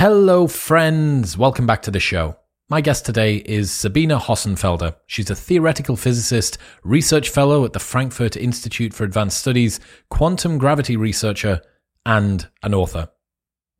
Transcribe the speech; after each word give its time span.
Hello, 0.00 0.46
friends. 0.46 1.36
Welcome 1.36 1.66
back 1.66 1.82
to 1.82 1.90
the 1.90 1.98
show. 1.98 2.36
My 2.68 2.80
guest 2.80 3.04
today 3.04 3.38
is 3.38 3.72
Sabine 3.72 4.10
Hossenfelder. 4.10 4.94
She's 5.08 5.28
a 5.28 5.34
theoretical 5.34 5.96
physicist, 5.96 6.56
research 6.84 7.30
fellow 7.30 7.64
at 7.64 7.72
the 7.72 7.80
Frankfurt 7.80 8.36
Institute 8.36 8.94
for 8.94 9.02
Advanced 9.02 9.38
Studies, 9.38 9.80
quantum 10.08 10.56
gravity 10.56 10.96
researcher, 10.96 11.60
and 12.06 12.46
an 12.62 12.74
author. 12.74 13.08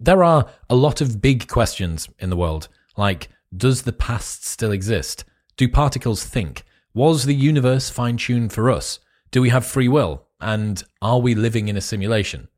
There 0.00 0.24
are 0.24 0.50
a 0.68 0.74
lot 0.74 1.00
of 1.00 1.22
big 1.22 1.46
questions 1.46 2.08
in 2.18 2.30
the 2.30 2.36
world, 2.36 2.66
like 2.96 3.28
does 3.56 3.82
the 3.82 3.92
past 3.92 4.44
still 4.44 4.72
exist? 4.72 5.24
Do 5.56 5.68
particles 5.68 6.24
think? 6.24 6.64
Was 6.94 7.26
the 7.26 7.32
universe 7.32 7.90
fine 7.90 8.16
tuned 8.16 8.52
for 8.52 8.72
us? 8.72 8.98
Do 9.30 9.40
we 9.40 9.50
have 9.50 9.64
free 9.64 9.86
will? 9.86 10.26
And 10.40 10.82
are 11.00 11.20
we 11.20 11.36
living 11.36 11.68
in 11.68 11.76
a 11.76 11.80
simulation? 11.80 12.48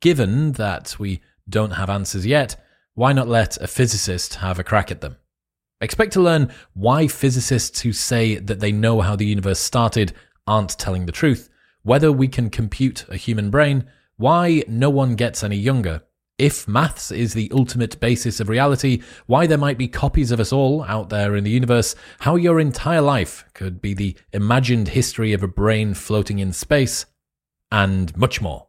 Given 0.00 0.52
that 0.52 0.94
we 1.00 1.20
don't 1.48 1.72
have 1.72 1.90
answers 1.90 2.24
yet, 2.24 2.54
why 2.98 3.12
not 3.12 3.28
let 3.28 3.56
a 3.58 3.68
physicist 3.68 4.34
have 4.34 4.58
a 4.58 4.64
crack 4.64 4.90
at 4.90 5.02
them? 5.02 5.14
Expect 5.80 6.12
to 6.14 6.20
learn 6.20 6.52
why 6.74 7.06
physicists 7.06 7.82
who 7.82 7.92
say 7.92 8.34
that 8.40 8.58
they 8.58 8.72
know 8.72 9.02
how 9.02 9.14
the 9.14 9.24
universe 9.24 9.60
started 9.60 10.12
aren't 10.48 10.76
telling 10.80 11.06
the 11.06 11.12
truth, 11.12 11.48
whether 11.84 12.10
we 12.10 12.26
can 12.26 12.50
compute 12.50 13.08
a 13.08 13.16
human 13.16 13.50
brain, 13.50 13.88
why 14.16 14.64
no 14.66 14.90
one 14.90 15.14
gets 15.14 15.44
any 15.44 15.56
younger, 15.56 16.02
if 16.38 16.66
maths 16.66 17.12
is 17.12 17.34
the 17.34 17.48
ultimate 17.54 18.00
basis 18.00 18.40
of 18.40 18.48
reality, 18.48 19.00
why 19.26 19.46
there 19.46 19.56
might 19.56 19.78
be 19.78 19.86
copies 19.86 20.32
of 20.32 20.40
us 20.40 20.52
all 20.52 20.82
out 20.82 21.08
there 21.08 21.36
in 21.36 21.44
the 21.44 21.50
universe, 21.50 21.94
how 22.18 22.34
your 22.34 22.58
entire 22.58 23.00
life 23.00 23.44
could 23.54 23.80
be 23.80 23.94
the 23.94 24.16
imagined 24.32 24.88
history 24.88 25.32
of 25.32 25.44
a 25.44 25.48
brain 25.48 25.94
floating 25.94 26.40
in 26.40 26.52
space, 26.52 27.06
and 27.70 28.16
much 28.16 28.40
more. 28.40 28.67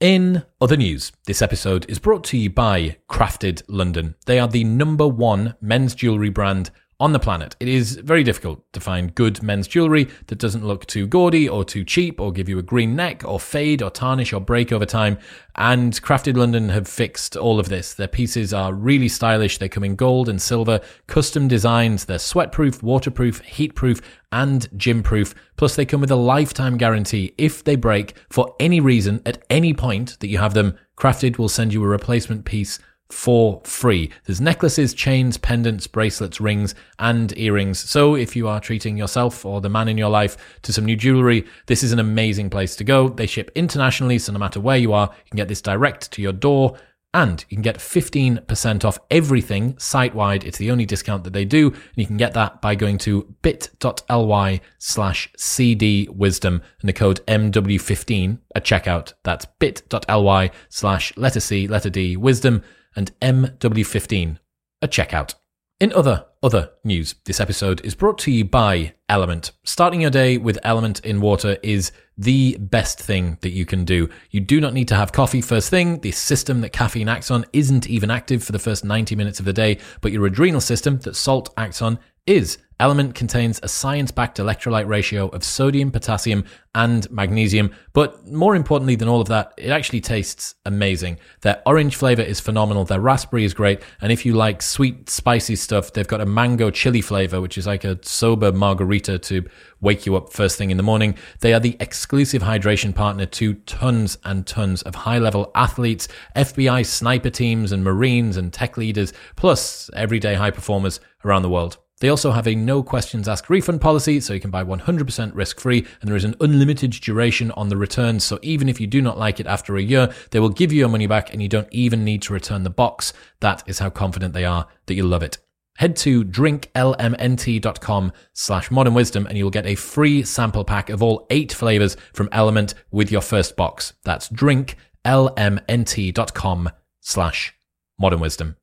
In 0.00 0.44
other 0.60 0.76
news, 0.76 1.10
this 1.26 1.42
episode 1.42 1.84
is 1.90 1.98
brought 1.98 2.22
to 2.26 2.38
you 2.38 2.50
by 2.50 2.98
Crafted 3.10 3.64
London. 3.66 4.14
They 4.26 4.38
are 4.38 4.46
the 4.46 4.62
number 4.62 5.08
one 5.08 5.56
men's 5.60 5.96
jewellery 5.96 6.30
brand 6.30 6.70
on 7.00 7.12
the 7.12 7.18
planet. 7.18 7.54
It 7.60 7.68
is 7.68 7.96
very 7.96 8.24
difficult 8.24 8.60
to 8.72 8.80
find 8.80 9.14
good 9.14 9.40
men's 9.40 9.68
jewellery 9.68 10.08
that 10.26 10.38
doesn't 10.38 10.66
look 10.66 10.84
too 10.86 11.06
gaudy 11.06 11.48
or 11.48 11.64
too 11.64 11.84
cheap 11.84 12.20
or 12.20 12.32
give 12.32 12.48
you 12.48 12.58
a 12.58 12.62
green 12.62 12.96
neck 12.96 13.22
or 13.24 13.38
fade 13.38 13.82
or 13.82 13.90
tarnish 13.90 14.32
or 14.32 14.40
break 14.40 14.72
over 14.72 14.84
time. 14.84 15.18
And 15.54 15.92
Crafted 16.02 16.36
London 16.36 16.70
have 16.70 16.88
fixed 16.88 17.36
all 17.36 17.60
of 17.60 17.68
this. 17.68 17.94
Their 17.94 18.08
pieces 18.08 18.52
are 18.52 18.72
really 18.72 19.08
stylish. 19.08 19.58
They 19.58 19.68
come 19.68 19.84
in 19.84 19.94
gold 19.94 20.28
and 20.28 20.42
silver, 20.42 20.80
custom 21.06 21.46
designs. 21.46 22.04
They're 22.04 22.18
sweatproof, 22.18 22.82
waterproof, 22.82 23.42
heatproof, 23.44 24.02
and 24.32 24.68
gym-proof. 24.76 25.34
Plus, 25.56 25.76
they 25.76 25.86
come 25.86 26.00
with 26.00 26.10
a 26.10 26.16
lifetime 26.16 26.76
guarantee. 26.76 27.32
If 27.38 27.62
they 27.62 27.76
break 27.76 28.14
for 28.28 28.54
any 28.58 28.80
reason 28.80 29.22
at 29.24 29.44
any 29.48 29.72
point 29.72 30.18
that 30.20 30.28
you 30.28 30.38
have 30.38 30.54
them, 30.54 30.76
Crafted 30.96 31.38
will 31.38 31.48
send 31.48 31.72
you 31.72 31.82
a 31.84 31.88
replacement 31.88 32.44
piece 32.44 32.80
for 33.10 33.60
free. 33.64 34.10
There's 34.24 34.40
necklaces, 34.40 34.92
chains, 34.92 35.38
pendants, 35.38 35.86
bracelets, 35.86 36.40
rings, 36.40 36.74
and 36.98 37.36
earrings. 37.38 37.78
So 37.78 38.14
if 38.14 38.36
you 38.36 38.48
are 38.48 38.60
treating 38.60 38.96
yourself 38.96 39.44
or 39.44 39.60
the 39.60 39.68
man 39.68 39.88
in 39.88 39.98
your 39.98 40.10
life 40.10 40.36
to 40.62 40.72
some 40.72 40.84
new 40.84 40.96
jewelry, 40.96 41.46
this 41.66 41.82
is 41.82 41.92
an 41.92 41.98
amazing 41.98 42.50
place 42.50 42.76
to 42.76 42.84
go. 42.84 43.08
They 43.08 43.26
ship 43.26 43.50
internationally, 43.54 44.18
so 44.18 44.32
no 44.32 44.38
matter 44.38 44.60
where 44.60 44.76
you 44.76 44.92
are, 44.92 45.10
you 45.24 45.30
can 45.30 45.36
get 45.36 45.48
this 45.48 45.62
direct 45.62 46.12
to 46.12 46.22
your 46.22 46.32
door. 46.32 46.78
And 47.14 47.42
you 47.48 47.56
can 47.56 47.62
get 47.62 47.78
15% 47.78 48.84
off 48.84 48.98
everything 49.10 49.78
site 49.78 50.14
wide. 50.14 50.44
It's 50.44 50.58
the 50.58 50.70
only 50.70 50.84
discount 50.84 51.24
that 51.24 51.32
they 51.32 51.46
do. 51.46 51.68
And 51.68 51.96
you 51.96 52.06
can 52.06 52.18
get 52.18 52.34
that 52.34 52.60
by 52.60 52.74
going 52.74 52.98
to 52.98 53.34
bit.ly 53.40 54.60
slash 54.76 55.32
CD 55.34 56.06
wisdom 56.10 56.60
and 56.80 56.88
the 56.88 56.92
code 56.92 57.24
MW15 57.26 58.38
at 58.54 58.64
checkout. 58.64 59.14
That's 59.24 59.46
bit.ly 59.58 60.50
slash 60.68 61.16
letter 61.16 61.40
C, 61.40 61.66
letter 61.66 61.88
D, 61.88 62.14
wisdom 62.18 62.62
and 62.98 63.12
MW15 63.20 64.38
at 64.82 64.90
checkout. 64.90 65.34
In 65.80 65.92
other 65.92 66.26
other 66.42 66.70
news, 66.84 67.14
this 67.24 67.40
episode 67.40 67.84
is 67.84 67.94
brought 67.94 68.18
to 68.18 68.30
you 68.32 68.44
by 68.44 68.94
Element. 69.08 69.52
Starting 69.64 70.00
your 70.00 70.10
day 70.10 70.36
with 70.36 70.58
Element 70.64 71.04
in 71.04 71.20
water 71.20 71.56
is 71.62 71.92
the 72.16 72.56
best 72.58 73.00
thing 73.00 73.38
that 73.42 73.50
you 73.50 73.64
can 73.64 73.84
do. 73.84 74.08
You 74.30 74.40
do 74.40 74.60
not 74.60 74.74
need 74.74 74.88
to 74.88 74.96
have 74.96 75.12
coffee 75.12 75.40
first 75.40 75.70
thing. 75.70 76.00
The 76.00 76.10
system 76.10 76.60
that 76.60 76.72
caffeine 76.72 77.08
acts 77.08 77.30
on 77.30 77.44
isn't 77.52 77.88
even 77.88 78.10
active 78.10 78.42
for 78.42 78.52
the 78.52 78.58
first 78.58 78.84
90 78.84 79.14
minutes 79.16 79.38
of 79.38 79.46
the 79.46 79.52
day, 79.52 79.78
but 80.00 80.12
your 80.12 80.26
adrenal 80.26 80.60
system 80.60 80.98
that 81.00 81.16
salt 81.16 81.52
acts 81.56 81.80
on 81.80 81.98
is. 82.26 82.58
Element 82.80 83.16
contains 83.16 83.58
a 83.64 83.68
science 83.68 84.12
backed 84.12 84.38
electrolyte 84.38 84.86
ratio 84.86 85.26
of 85.28 85.42
sodium, 85.42 85.90
potassium, 85.90 86.44
and 86.76 87.10
magnesium. 87.10 87.72
But 87.92 88.28
more 88.30 88.54
importantly 88.54 88.94
than 88.94 89.08
all 89.08 89.20
of 89.20 89.26
that, 89.28 89.52
it 89.56 89.70
actually 89.70 90.00
tastes 90.00 90.54
amazing. 90.64 91.18
Their 91.40 91.60
orange 91.66 91.96
flavor 91.96 92.22
is 92.22 92.38
phenomenal. 92.38 92.84
Their 92.84 93.00
raspberry 93.00 93.44
is 93.44 93.52
great. 93.52 93.82
And 94.00 94.12
if 94.12 94.24
you 94.24 94.34
like 94.34 94.62
sweet, 94.62 95.10
spicy 95.10 95.56
stuff, 95.56 95.92
they've 95.92 96.06
got 96.06 96.20
a 96.20 96.26
mango 96.26 96.70
chili 96.70 97.00
flavor, 97.00 97.40
which 97.40 97.58
is 97.58 97.66
like 97.66 97.82
a 97.82 97.98
sober 98.02 98.52
margarita 98.52 99.18
to 99.18 99.44
wake 99.80 100.06
you 100.06 100.14
up 100.14 100.32
first 100.32 100.56
thing 100.56 100.70
in 100.70 100.76
the 100.76 100.84
morning. 100.84 101.16
They 101.40 101.54
are 101.54 101.60
the 101.60 101.76
exclusive 101.80 102.42
hydration 102.42 102.94
partner 102.94 103.26
to 103.26 103.54
tons 103.54 104.18
and 104.24 104.46
tons 104.46 104.82
of 104.82 104.94
high 104.94 105.18
level 105.18 105.50
athletes, 105.56 106.06
FBI 106.36 106.86
sniper 106.86 107.30
teams, 107.30 107.72
and 107.72 107.82
Marines 107.82 108.36
and 108.36 108.52
tech 108.52 108.76
leaders, 108.76 109.12
plus 109.34 109.90
everyday 109.94 110.34
high 110.34 110.52
performers 110.52 111.00
around 111.24 111.42
the 111.42 111.50
world. 111.50 111.78
They 112.00 112.08
also 112.08 112.30
have 112.30 112.46
a 112.46 112.54
no 112.54 112.82
questions 112.82 113.28
asked 113.28 113.50
refund 113.50 113.80
policy, 113.80 114.20
so 114.20 114.32
you 114.32 114.40
can 114.40 114.50
buy 114.50 114.62
100% 114.62 115.34
risk 115.34 115.60
free, 115.60 115.86
and 116.00 116.08
there 116.08 116.16
is 116.16 116.24
an 116.24 116.36
unlimited 116.40 116.92
duration 116.92 117.50
on 117.52 117.68
the 117.68 117.76
returns. 117.76 118.24
So 118.24 118.38
even 118.42 118.68
if 118.68 118.80
you 118.80 118.86
do 118.86 119.02
not 119.02 119.18
like 119.18 119.40
it 119.40 119.46
after 119.46 119.76
a 119.76 119.82
year, 119.82 120.12
they 120.30 120.40
will 120.40 120.48
give 120.48 120.72
you 120.72 120.78
your 120.78 120.88
money 120.88 121.06
back 121.06 121.32
and 121.32 121.42
you 121.42 121.48
don't 121.48 121.68
even 121.72 122.04
need 122.04 122.22
to 122.22 122.32
return 122.32 122.62
the 122.62 122.70
box. 122.70 123.12
That 123.40 123.62
is 123.66 123.80
how 123.80 123.90
confident 123.90 124.34
they 124.34 124.44
are 124.44 124.68
that 124.86 124.94
you'll 124.94 125.08
love 125.08 125.22
it. 125.22 125.38
Head 125.76 125.94
to 125.96 126.24
drinklmnt.com 126.24 128.12
slash 128.32 128.70
modern 128.70 128.94
wisdom 128.94 129.26
and 129.26 129.36
you'll 129.38 129.50
get 129.50 129.66
a 129.66 129.76
free 129.76 130.24
sample 130.24 130.64
pack 130.64 130.90
of 130.90 131.04
all 131.04 131.26
eight 131.30 131.52
flavors 131.52 131.96
from 132.12 132.28
Element 132.32 132.74
with 132.90 133.12
your 133.12 133.20
first 133.20 133.56
box. 133.56 133.92
That's 134.04 134.28
drinklmnt.com 134.28 136.70
slash 137.00 137.54
modern 137.98 138.20
wisdom. 138.20 138.56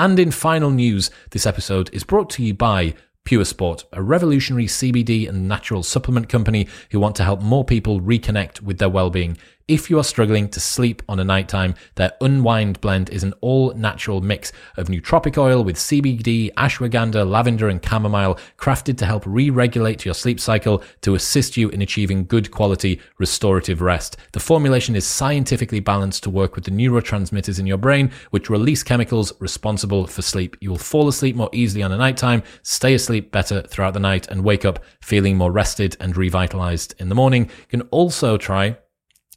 And 0.00 0.18
in 0.18 0.30
final 0.30 0.70
news, 0.70 1.10
this 1.32 1.44
episode 1.44 1.90
is 1.92 2.04
brought 2.04 2.30
to 2.30 2.42
you 2.42 2.54
by 2.54 2.94
Pure 3.24 3.44
Sport, 3.44 3.84
a 3.92 4.02
revolutionary 4.02 4.64
CBD 4.64 5.28
and 5.28 5.46
natural 5.46 5.82
supplement 5.82 6.30
company 6.30 6.68
who 6.90 6.98
want 6.98 7.16
to 7.16 7.22
help 7.22 7.42
more 7.42 7.66
people 7.66 8.00
reconnect 8.00 8.62
with 8.62 8.78
their 8.78 8.88
well-being. 8.88 9.36
If 9.70 9.88
you 9.88 10.00
are 10.00 10.04
struggling 10.04 10.48
to 10.48 10.58
sleep 10.58 11.00
on 11.08 11.20
a 11.20 11.24
nighttime, 11.24 11.76
their 11.94 12.12
Unwind 12.20 12.80
blend 12.80 13.08
is 13.10 13.22
an 13.22 13.34
all 13.40 13.72
natural 13.74 14.20
mix 14.20 14.50
of 14.76 14.88
nootropic 14.88 15.38
oil 15.38 15.62
with 15.62 15.76
CBD, 15.76 16.52
ashwagandha, 16.54 17.24
lavender, 17.24 17.68
and 17.68 17.80
chamomile, 17.80 18.36
crafted 18.58 18.98
to 18.98 19.06
help 19.06 19.22
re 19.24 19.48
regulate 19.48 20.04
your 20.04 20.14
sleep 20.14 20.40
cycle 20.40 20.82
to 21.02 21.14
assist 21.14 21.56
you 21.56 21.68
in 21.68 21.82
achieving 21.82 22.24
good 22.24 22.50
quality 22.50 23.00
restorative 23.18 23.80
rest. 23.80 24.16
The 24.32 24.40
formulation 24.40 24.96
is 24.96 25.06
scientifically 25.06 25.78
balanced 25.78 26.24
to 26.24 26.30
work 26.30 26.56
with 26.56 26.64
the 26.64 26.72
neurotransmitters 26.72 27.60
in 27.60 27.66
your 27.68 27.78
brain, 27.78 28.10
which 28.30 28.50
release 28.50 28.82
chemicals 28.82 29.32
responsible 29.38 30.08
for 30.08 30.22
sleep. 30.22 30.56
You 30.60 30.70
will 30.70 30.78
fall 30.78 31.06
asleep 31.06 31.36
more 31.36 31.50
easily 31.52 31.84
on 31.84 31.92
a 31.92 31.96
nighttime, 31.96 32.42
stay 32.64 32.94
asleep 32.94 33.30
better 33.30 33.62
throughout 33.62 33.94
the 33.94 34.00
night, 34.00 34.26
and 34.32 34.42
wake 34.42 34.64
up 34.64 34.80
feeling 35.00 35.36
more 35.36 35.52
rested 35.52 35.96
and 36.00 36.16
revitalized 36.16 36.96
in 36.98 37.08
the 37.08 37.14
morning. 37.14 37.44
You 37.44 37.78
can 37.78 37.82
also 37.92 38.36
try 38.36 38.76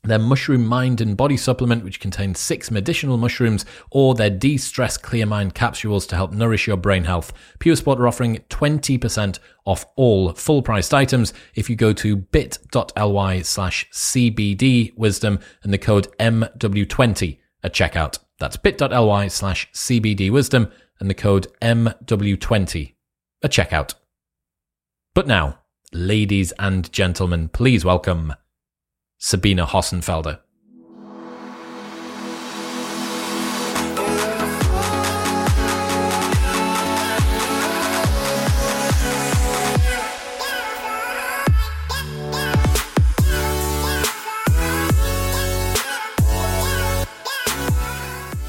their 0.03 0.19
Mushroom 0.19 0.66
Mind 0.66 1.00
and 1.00 1.16
Body 1.16 1.38
supplement, 1.38 1.84
which 1.84 2.00
contains 2.00 2.40
six 2.40 2.69
medicinal 2.69 3.18
mushrooms, 3.18 3.66
or 3.90 4.14
their 4.14 4.30
De 4.30 4.58
Stress 4.58 4.97
Clear 4.97 5.25
Mind 5.25 5.56
capsules 5.56 6.06
to 6.08 6.16
help 6.16 6.31
nourish 6.31 6.68
your 6.68 6.78
brain 6.78 7.06
health. 7.06 7.31
Pure 7.59 7.78
Sport 7.78 8.00
are 8.00 8.08
offering 8.08 8.38
20% 8.50 9.40
off 9.66 9.86
all 9.96 10.34
full 10.34 10.62
priced 10.62 10.94
items 10.94 11.34
if 11.56 11.69
you 11.69 11.75
go 11.75 11.94
to 11.94 12.18
bit.ly 12.18 13.41
slash 13.41 13.90
CBD 13.91 14.96
wisdom 14.97 15.40
and 15.64 15.74
the 15.74 15.78
code 15.78 16.09
MW20 16.20 17.40
at 17.64 17.74
checkout. 17.74 18.20
That's 18.40 18.58
bit.ly 18.58 19.28
slash 19.30 19.72
CBD 19.72 20.30
wisdom 20.30 20.70
and 20.99 21.09
the 21.09 21.14
code 21.14 21.47
MW20 21.61 22.96
at 23.41 23.52
checkout. 23.52 23.94
But 25.14 25.28
now, 25.28 25.59
ladies 25.94 26.52
and 26.59 26.91
gentlemen, 26.91 27.47
please 27.47 27.85
welcome 27.85 28.34
Sabine 29.17 29.65
Hossenfelder. 29.65 30.39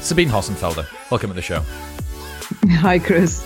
Sabine 0.01 0.29
Hossenfelder, 0.29 0.85
welcome 1.09 1.29
to 1.31 1.33
the 1.33 1.41
show. 1.41 1.63
Hi, 2.79 2.99
Chris. 2.99 3.43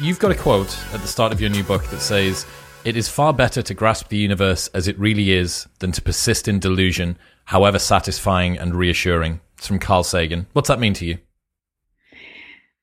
You've 0.00 0.20
got 0.20 0.30
a 0.30 0.34
quote 0.36 0.76
at 0.92 1.00
the 1.00 1.08
start 1.08 1.32
of 1.32 1.40
your 1.40 1.50
new 1.50 1.64
book 1.64 1.84
that 1.90 2.00
says, 2.00 2.46
it 2.84 2.96
is 2.96 3.08
far 3.08 3.32
better 3.32 3.62
to 3.62 3.74
grasp 3.74 4.08
the 4.08 4.16
universe 4.16 4.68
as 4.68 4.86
it 4.86 4.98
really 4.98 5.32
is 5.32 5.66
than 5.78 5.92
to 5.92 6.02
persist 6.02 6.46
in 6.46 6.58
delusion, 6.58 7.16
however 7.46 7.78
satisfying 7.78 8.58
and 8.58 8.74
reassuring. 8.74 9.40
It's 9.56 9.66
from 9.66 9.78
Carl 9.78 10.04
Sagan. 10.04 10.46
What's 10.52 10.68
that 10.68 10.78
mean 10.78 10.94
to 10.94 11.06
you? 11.06 11.18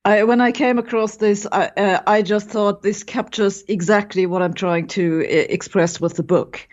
I, 0.03 0.24
when 0.24 0.42
I 0.42 0.51
came 0.51 0.80
across 0.80 1.18
this, 1.18 1.45
I, 1.51 1.68
uh, 1.77 2.01
I, 2.07 2.24
just 2.24 2.50
thought 2.50 2.81
this 2.81 3.03
captures 3.03 3.63
exactly 3.68 4.25
what 4.25 4.42
I'm 4.42 4.56
trying 4.56 4.88
to 4.88 5.24
uh, 5.24 5.45
express 5.50 6.01
with 6.01 6.15
the 6.15 6.24
book. 6.24 6.68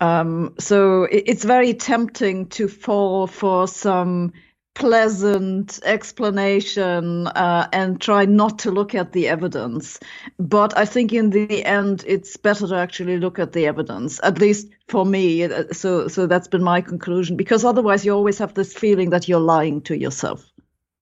Um, 0.00 0.54
so 0.58 1.04
it, 1.04 1.24
it's 1.26 1.44
very 1.44 1.72
tempting 1.72 2.46
to 2.48 2.68
fall 2.68 3.26
for 3.26 3.66
some 3.66 4.34
pleasant 4.74 5.78
explanation 5.84 7.28
uh, 7.28 7.68
and 7.72 8.00
try 8.00 8.24
not 8.24 8.58
to 8.60 8.70
look 8.70 8.94
at 8.94 9.12
the 9.12 9.28
evidence. 9.28 10.00
But 10.38 10.76
I 10.76 10.84
think 10.84 11.12
in 11.12 11.30
the 11.30 11.64
end, 11.64 12.04
it's 12.06 12.36
better 12.36 12.66
to 12.66 12.76
actually 12.76 13.18
look 13.18 13.38
at 13.38 13.52
the 13.52 13.66
evidence, 13.66 14.20
at 14.22 14.38
least 14.38 14.68
for 14.88 15.06
me. 15.06 15.48
So, 15.72 16.08
so 16.08 16.26
that's 16.26 16.48
been 16.48 16.62
my 16.62 16.80
conclusion, 16.80 17.36
because 17.36 17.64
otherwise 17.64 18.04
you 18.04 18.12
always 18.12 18.38
have 18.38 18.54
this 18.54 18.74
feeling 18.74 19.10
that 19.10 19.28
you're 19.28 19.40
lying 19.40 19.80
to 19.82 19.96
yourself. 19.96 20.44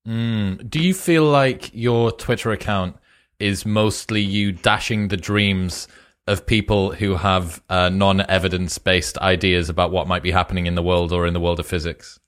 Mm. 0.06 0.68
Do 0.68 0.80
you 0.80 0.94
feel 0.94 1.24
like 1.24 1.70
your 1.72 2.12
Twitter 2.12 2.50
account 2.50 2.96
is 3.38 3.64
mostly 3.64 4.20
you 4.20 4.52
dashing 4.52 5.08
the 5.08 5.16
dreams 5.16 5.88
of 6.26 6.46
people 6.46 6.92
who 6.92 7.16
have 7.16 7.62
uh, 7.68 7.88
non 7.88 8.20
evidence 8.22 8.78
based 8.78 9.18
ideas 9.18 9.68
about 9.68 9.90
what 9.90 10.06
might 10.06 10.22
be 10.22 10.30
happening 10.30 10.66
in 10.66 10.74
the 10.74 10.82
world 10.82 11.12
or 11.12 11.26
in 11.26 11.34
the 11.34 11.40
world 11.40 11.58
of 11.58 11.66
physics? 11.66 12.20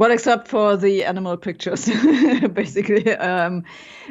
Well, 0.00 0.12
except 0.12 0.48
for 0.48 0.78
the 0.78 1.04
animal 1.04 1.36
pictures, 1.36 1.84
basically. 2.54 3.14
Um, 3.14 3.64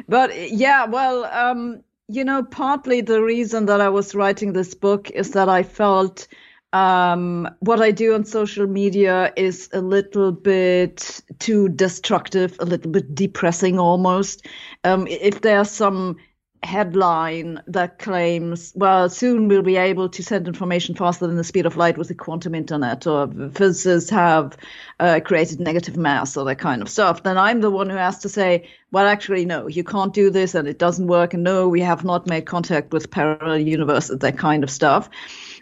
but 0.08 0.52
yeah, 0.52 0.84
well, 0.86 1.24
um, 1.24 1.82
you 2.06 2.24
know, 2.24 2.44
partly 2.44 3.00
the 3.00 3.20
reason 3.20 3.66
that 3.66 3.80
I 3.80 3.88
was 3.88 4.14
writing 4.14 4.52
this 4.52 4.72
book 4.72 5.10
is 5.10 5.32
that 5.32 5.48
I 5.48 5.64
felt 5.64 6.28
um, 6.72 7.48
what 7.58 7.82
I 7.82 7.90
do 7.90 8.14
on 8.14 8.24
social 8.24 8.68
media 8.68 9.32
is 9.36 9.68
a 9.72 9.80
little 9.80 10.30
bit 10.30 11.22
too 11.40 11.68
destructive, 11.70 12.56
a 12.60 12.66
little 12.66 12.92
bit 12.92 13.12
depressing 13.12 13.80
almost. 13.80 14.46
Um, 14.84 15.08
if 15.08 15.40
are 15.44 15.64
some 15.64 16.18
headline 16.62 17.62
that 17.66 17.98
claims, 17.98 18.72
well, 18.76 19.08
soon 19.08 19.48
we'll 19.48 19.62
be 19.62 19.76
able 19.76 20.08
to 20.08 20.22
send 20.22 20.46
information 20.46 20.94
faster 20.94 21.26
than 21.26 21.36
the 21.36 21.44
speed 21.44 21.66
of 21.66 21.76
light 21.76 21.96
with 21.96 22.08
the 22.08 22.14
quantum 22.14 22.54
internet, 22.54 23.06
or 23.06 23.28
physicists 23.54 24.10
have 24.10 24.56
uh, 24.98 25.20
created 25.24 25.58
negative 25.60 25.96
mass, 25.96 26.36
or 26.36 26.44
that 26.44 26.58
kind 26.58 26.82
of 26.82 26.88
stuff, 26.88 27.22
then 27.22 27.38
I'm 27.38 27.60
the 27.60 27.70
one 27.70 27.88
who 27.88 27.96
has 27.96 28.18
to 28.18 28.28
say, 28.28 28.68
well, 28.92 29.06
actually, 29.06 29.44
no, 29.44 29.68
you 29.68 29.84
can't 29.84 30.12
do 30.12 30.30
this 30.30 30.54
and 30.54 30.68
it 30.68 30.78
doesn't 30.78 31.06
work. 31.06 31.32
And 31.32 31.44
no, 31.44 31.68
we 31.68 31.80
have 31.80 32.04
not 32.04 32.26
made 32.26 32.46
contact 32.46 32.92
with 32.92 33.10
parallel 33.10 33.58
universes, 33.58 34.18
that 34.18 34.36
kind 34.36 34.64
of 34.64 34.70
stuff. 34.70 35.08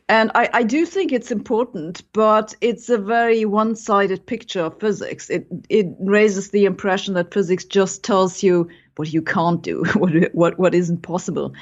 And 0.09 0.31
I, 0.35 0.49
I 0.55 0.62
do 0.62 0.87
think 0.87 1.12
it's 1.12 1.31
important, 1.31 2.03
but 2.15 2.55
it's 2.62 2.89
a 2.89 2.97
very 2.97 3.45
one-sided 3.45 4.25
picture 4.25 4.62
of 4.62 4.81
physics. 4.81 5.29
It 5.29 5.47
it 5.69 5.87
raises 6.00 6.49
the 6.49 6.65
impression 6.65 7.12
that 7.15 7.35
physics 7.35 7.67
just 7.67 8.03
tells 8.03 8.43
you 8.43 8.71
what 8.99 9.12
you 9.12 9.23
can't 9.23 9.62
do, 9.62 9.85
what 9.95 10.12
what 10.35 10.59
what 10.59 10.75
isn't 10.75 11.03
possible. 11.03 11.55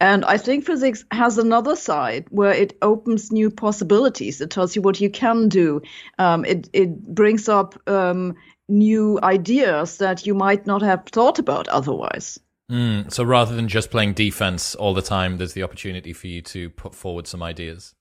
And 0.00 0.24
I 0.24 0.36
think 0.36 0.64
physics 0.64 1.04
has 1.10 1.38
another 1.38 1.76
side 1.76 2.26
where 2.30 2.52
it 2.52 2.76
opens 2.82 3.30
new 3.30 3.50
possibilities. 3.50 4.40
It 4.40 4.50
tells 4.50 4.74
you 4.74 4.82
what 4.82 5.00
you 5.00 5.10
can 5.10 5.48
do. 5.48 5.82
Um, 6.18 6.44
it 6.44 6.68
it 6.72 7.14
brings 7.14 7.48
up 7.48 7.80
um, 7.88 8.34
new 8.68 9.20
ideas 9.22 9.98
that 9.98 10.26
you 10.26 10.34
might 10.34 10.66
not 10.66 10.82
have 10.82 11.04
thought 11.06 11.38
about 11.38 11.68
otherwise. 11.68 12.38
Mm, 12.70 13.12
so 13.12 13.24
rather 13.24 13.54
than 13.54 13.66
just 13.66 13.90
playing 13.90 14.14
defense 14.14 14.74
all 14.76 14.94
the 14.94 15.02
time, 15.02 15.38
there's 15.38 15.54
the 15.54 15.62
opportunity 15.62 16.12
for 16.12 16.28
you 16.28 16.40
to 16.42 16.70
put 16.70 16.94
forward 16.94 17.26
some 17.26 17.42
ideas. 17.42 17.94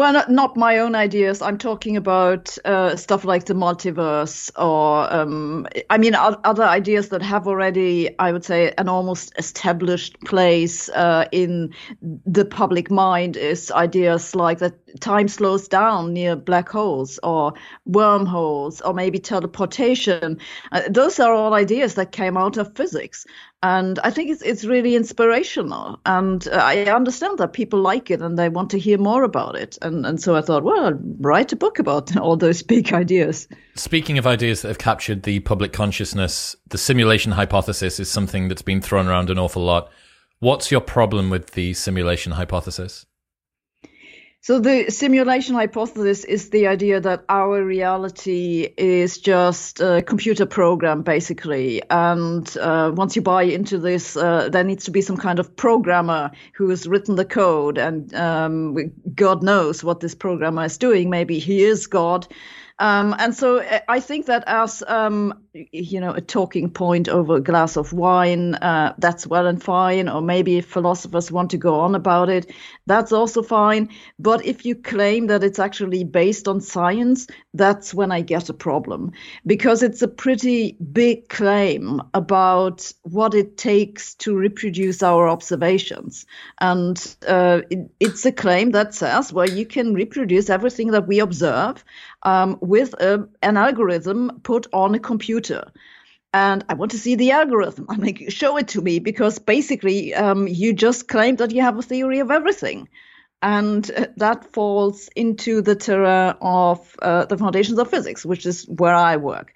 Well, 0.00 0.14
not, 0.14 0.30
not 0.30 0.56
my 0.56 0.78
own 0.78 0.94
ideas. 0.94 1.42
I'm 1.42 1.58
talking 1.58 1.94
about 1.94 2.56
uh, 2.64 2.96
stuff 2.96 3.26
like 3.26 3.44
the 3.44 3.52
multiverse, 3.52 4.50
or 4.56 5.12
um, 5.12 5.66
I 5.90 5.98
mean, 5.98 6.14
other 6.14 6.64
ideas 6.64 7.10
that 7.10 7.20
have 7.20 7.46
already, 7.46 8.18
I 8.18 8.32
would 8.32 8.42
say, 8.42 8.72
an 8.78 8.88
almost 8.88 9.34
established 9.36 10.18
place 10.22 10.88
uh, 10.88 11.26
in 11.32 11.74
the 12.00 12.46
public 12.46 12.90
mind. 12.90 13.36
Is 13.36 13.70
ideas 13.70 14.34
like 14.34 14.60
that 14.60 14.72
time 15.00 15.28
slows 15.28 15.68
down 15.68 16.12
near 16.12 16.36
black 16.36 16.68
holes, 16.68 17.18
or 17.22 17.54
wormholes, 17.86 18.80
or 18.80 18.94
maybe 18.94 19.18
teleportation. 19.18 20.38
Uh, 20.72 20.82
those 20.88 21.20
are 21.20 21.32
all 21.32 21.54
ideas 21.54 21.94
that 21.94 22.12
came 22.12 22.36
out 22.36 22.56
of 22.56 22.74
physics 22.76 23.26
and 23.62 23.98
I 24.02 24.10
think 24.10 24.30
it's 24.30 24.40
it's 24.42 24.64
really 24.64 24.96
inspirational, 24.96 26.00
and 26.06 26.48
uh, 26.48 26.56
I 26.56 26.84
understand 26.84 27.38
that 27.38 27.52
people 27.52 27.78
like 27.78 28.10
it 28.10 28.22
and 28.22 28.38
they 28.38 28.48
want 28.48 28.70
to 28.70 28.78
hear 28.78 28.96
more 28.96 29.22
about 29.22 29.54
it, 29.54 29.76
and 29.82 30.06
and 30.06 30.20
so 30.20 30.34
I 30.34 30.40
thought, 30.40 30.64
well, 30.64 30.86
I'll 30.86 30.98
write 31.18 31.52
a 31.52 31.56
book 31.56 31.78
about 31.78 32.16
all 32.20 32.36
those 32.36 32.62
big 32.62 32.92
ideas. 32.92 33.48
Speaking 33.74 34.16
of 34.16 34.26
ideas 34.26 34.62
that 34.62 34.68
have 34.68 34.78
captured 34.78 35.24
the 35.24 35.40
public 35.40 35.74
consciousness, 35.74 36.56
the 36.68 36.78
simulation 36.78 37.32
hypothesis 37.32 38.00
is 38.00 38.10
something 38.10 38.48
that's 38.48 38.62
been 38.62 38.80
thrown 38.80 39.08
around 39.08 39.28
an 39.28 39.38
awful 39.38 39.62
lot. 39.62 39.90
What's 40.38 40.70
your 40.70 40.80
problem 40.80 41.28
with 41.28 41.50
the 41.50 41.74
simulation 41.74 42.32
hypothesis? 42.32 43.04
So 44.42 44.58
the 44.58 44.90
simulation 44.90 45.54
hypothesis 45.54 46.24
is 46.24 46.48
the 46.48 46.66
idea 46.66 46.98
that 46.98 47.26
our 47.28 47.62
reality 47.62 48.72
is 48.78 49.18
just 49.18 49.80
a 49.80 50.00
computer 50.00 50.46
program, 50.46 51.02
basically. 51.02 51.82
And 51.90 52.56
uh, 52.56 52.90
once 52.94 53.16
you 53.16 53.20
buy 53.20 53.42
into 53.42 53.76
this, 53.76 54.16
uh, 54.16 54.48
there 54.48 54.64
needs 54.64 54.86
to 54.86 54.92
be 54.92 55.02
some 55.02 55.18
kind 55.18 55.40
of 55.40 55.54
programmer 55.56 56.30
who 56.54 56.70
has 56.70 56.88
written 56.88 57.16
the 57.16 57.26
code, 57.26 57.76
and 57.76 58.14
um, 58.14 58.92
God 59.14 59.42
knows 59.42 59.84
what 59.84 60.00
this 60.00 60.14
programmer 60.14 60.64
is 60.64 60.78
doing. 60.78 61.10
Maybe 61.10 61.38
he 61.38 61.62
is 61.62 61.86
God. 61.86 62.26
Um, 62.80 63.14
and 63.18 63.36
so 63.36 63.58
uh, 63.58 63.80
I 63.88 64.00
think 64.00 64.24
that 64.26 64.42
as 64.46 64.82
um, 64.88 65.34
you 65.52 66.00
know 66.00 66.12
a 66.12 66.22
talking 66.22 66.70
point 66.70 67.10
over 67.10 67.36
a 67.36 67.40
glass 67.40 67.76
of 67.76 67.92
wine, 67.92 68.54
uh, 68.54 68.94
that's 68.96 69.26
well 69.26 69.46
and 69.46 69.62
fine. 69.62 70.08
Or 70.08 70.22
maybe 70.22 70.56
if 70.56 70.64
philosophers 70.64 71.30
want 71.30 71.50
to 71.50 71.58
go 71.58 71.78
on 71.78 71.94
about 71.94 72.30
it, 72.30 72.50
that's 72.86 73.12
also 73.12 73.42
fine. 73.42 73.90
But 74.18 74.46
if 74.46 74.64
you 74.64 74.74
claim 74.74 75.26
that 75.26 75.44
it's 75.44 75.58
actually 75.58 76.04
based 76.04 76.48
on 76.48 76.62
science, 76.62 77.26
that's 77.52 77.92
when 77.92 78.10
I 78.10 78.22
get 78.22 78.48
a 78.48 78.54
problem 78.54 79.12
because 79.44 79.82
it's 79.82 80.00
a 80.00 80.08
pretty 80.08 80.78
big 80.92 81.28
claim 81.28 82.00
about 82.14 82.90
what 83.02 83.34
it 83.34 83.58
takes 83.58 84.14
to 84.14 84.34
reproduce 84.34 85.02
our 85.02 85.28
observations, 85.28 86.24
and 86.62 87.16
uh, 87.28 87.60
it, 87.68 87.90
it's 88.00 88.24
a 88.24 88.32
claim 88.32 88.70
that 88.70 88.94
says, 88.94 89.34
well, 89.34 89.50
you 89.50 89.66
can 89.66 89.92
reproduce 89.92 90.48
everything 90.48 90.92
that 90.92 91.06
we 91.06 91.20
observe 91.20 91.84
um, 92.22 92.58
with 92.60 92.94
a, 92.94 93.28
an 93.42 93.56
algorithm 93.56 94.40
put 94.42 94.66
on 94.72 94.94
a 94.94 94.98
computer. 94.98 95.70
And 96.32 96.64
I 96.68 96.74
want 96.74 96.92
to 96.92 96.98
see 96.98 97.16
the 97.16 97.32
algorithm. 97.32 97.86
I'm 97.90 98.00
like, 98.00 98.30
show 98.30 98.56
it 98.56 98.68
to 98.68 98.80
me 98.80 98.98
because 98.98 99.38
basically 99.38 100.14
um, 100.14 100.46
you 100.46 100.72
just 100.72 101.08
claim 101.08 101.36
that 101.36 101.50
you 101.50 101.62
have 101.62 101.78
a 101.78 101.82
theory 101.82 102.20
of 102.20 102.30
everything. 102.30 102.88
And 103.42 103.90
uh, 103.90 104.06
that 104.18 104.52
falls 104.52 105.08
into 105.16 105.62
the 105.62 105.74
terrain 105.74 106.34
of 106.42 106.94
uh, 107.00 107.24
the 107.24 107.38
foundations 107.38 107.78
of 107.78 107.88
physics, 107.88 108.24
which 108.24 108.44
is 108.44 108.68
where 108.68 108.94
I 108.94 109.16
work. 109.16 109.54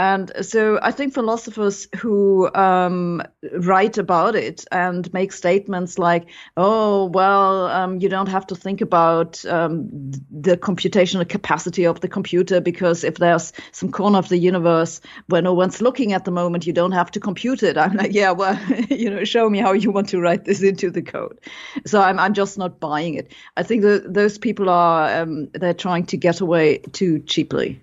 And 0.00 0.32
so 0.40 0.78
I 0.82 0.92
think 0.92 1.12
philosophers 1.12 1.86
who 1.94 2.50
um, 2.54 3.22
write 3.52 3.98
about 3.98 4.34
it 4.34 4.64
and 4.72 5.12
make 5.12 5.30
statements 5.30 5.98
like, 5.98 6.26
oh, 6.56 7.10
well, 7.12 7.66
um, 7.66 8.00
you 8.00 8.08
don't 8.08 8.30
have 8.30 8.46
to 8.46 8.54
think 8.54 8.80
about 8.80 9.44
um, 9.44 9.90
the 10.30 10.56
computational 10.56 11.28
capacity 11.28 11.84
of 11.84 12.00
the 12.00 12.08
computer 12.08 12.62
because 12.62 13.04
if 13.04 13.16
there's 13.18 13.52
some 13.72 13.92
corner 13.92 14.16
of 14.16 14.30
the 14.30 14.38
universe 14.38 15.02
where 15.26 15.42
no 15.42 15.52
one's 15.52 15.82
looking 15.82 16.14
at 16.14 16.24
the 16.24 16.30
moment, 16.30 16.66
you 16.66 16.72
don't 16.72 16.92
have 16.92 17.10
to 17.10 17.20
compute 17.20 17.62
it. 17.62 17.76
I'm 17.76 17.92
like, 17.92 18.14
yeah, 18.14 18.30
well, 18.30 18.58
you 18.88 19.10
know, 19.10 19.22
show 19.24 19.50
me 19.50 19.58
how 19.58 19.72
you 19.72 19.90
want 19.90 20.08
to 20.08 20.20
write 20.22 20.46
this 20.46 20.62
into 20.62 20.90
the 20.90 21.02
code. 21.02 21.38
So 21.84 22.00
I'm, 22.00 22.18
I'm 22.18 22.32
just 22.32 22.56
not 22.56 22.80
buying 22.80 23.16
it. 23.16 23.34
I 23.58 23.62
think 23.64 23.82
that 23.82 24.14
those 24.14 24.38
people 24.38 24.70
are, 24.70 25.20
um, 25.20 25.50
they're 25.52 25.74
trying 25.74 26.06
to 26.06 26.16
get 26.16 26.40
away 26.40 26.78
too 26.78 27.18
cheaply. 27.18 27.82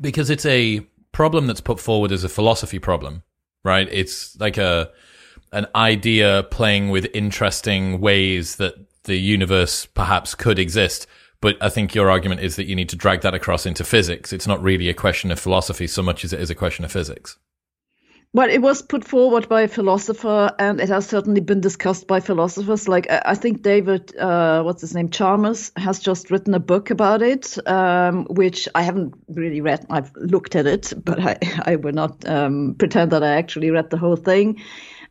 Because 0.00 0.30
it's 0.30 0.46
a 0.46 0.86
problem 1.12 1.46
that's 1.46 1.60
put 1.60 1.80
forward 1.80 2.12
as 2.12 2.24
a 2.24 2.28
philosophy 2.28 2.78
problem, 2.78 3.22
right? 3.64 3.88
It's 3.90 4.38
like 4.38 4.58
a 4.58 4.90
an 5.52 5.66
idea 5.74 6.46
playing 6.50 6.90
with 6.90 7.06
interesting 7.14 8.00
ways 8.00 8.56
that 8.56 8.74
the 9.04 9.16
universe 9.16 9.86
perhaps 9.86 10.34
could 10.34 10.58
exist. 10.58 11.06
But 11.40 11.56
I 11.62 11.68
think 11.68 11.94
your 11.94 12.10
argument 12.10 12.40
is 12.42 12.56
that 12.56 12.66
you 12.66 12.74
need 12.74 12.88
to 12.90 12.96
drag 12.96 13.22
that 13.22 13.34
across 13.34 13.64
into 13.64 13.84
physics. 13.84 14.32
It's 14.32 14.46
not 14.46 14.62
really 14.62 14.88
a 14.88 14.94
question 14.94 15.30
of 15.30 15.38
philosophy 15.38 15.86
so 15.86 16.02
much 16.02 16.24
as 16.24 16.32
it 16.32 16.40
is 16.40 16.50
a 16.50 16.54
question 16.54 16.84
of 16.84 16.92
physics. 16.92 17.38
Well, 18.34 18.50
it 18.50 18.60
was 18.60 18.82
put 18.82 19.04
forward 19.04 19.48
by 19.48 19.62
a 19.62 19.68
philosopher, 19.68 20.54
and 20.58 20.80
it 20.80 20.90
has 20.90 21.08
certainly 21.08 21.40
been 21.40 21.62
discussed 21.62 22.06
by 22.06 22.20
philosophers. 22.20 22.86
Like 22.86 23.06
I 23.10 23.34
think 23.34 23.62
David, 23.62 24.14
uh, 24.18 24.62
what's 24.62 24.82
his 24.82 24.94
name, 24.94 25.08
Chalmers, 25.08 25.72
has 25.76 25.98
just 25.98 26.30
written 26.30 26.52
a 26.52 26.60
book 26.60 26.90
about 26.90 27.22
it, 27.22 27.56
um, 27.66 28.26
which 28.26 28.68
I 28.74 28.82
haven't 28.82 29.14
really 29.28 29.62
read. 29.62 29.86
I've 29.88 30.12
looked 30.14 30.56
at 30.56 30.66
it, 30.66 30.92
but 31.02 31.18
I, 31.18 31.38
I 31.64 31.76
will 31.76 31.94
not 31.94 32.28
um, 32.28 32.74
pretend 32.78 33.12
that 33.12 33.24
I 33.24 33.36
actually 33.36 33.70
read 33.70 33.88
the 33.88 33.96
whole 33.96 34.16
thing. 34.16 34.60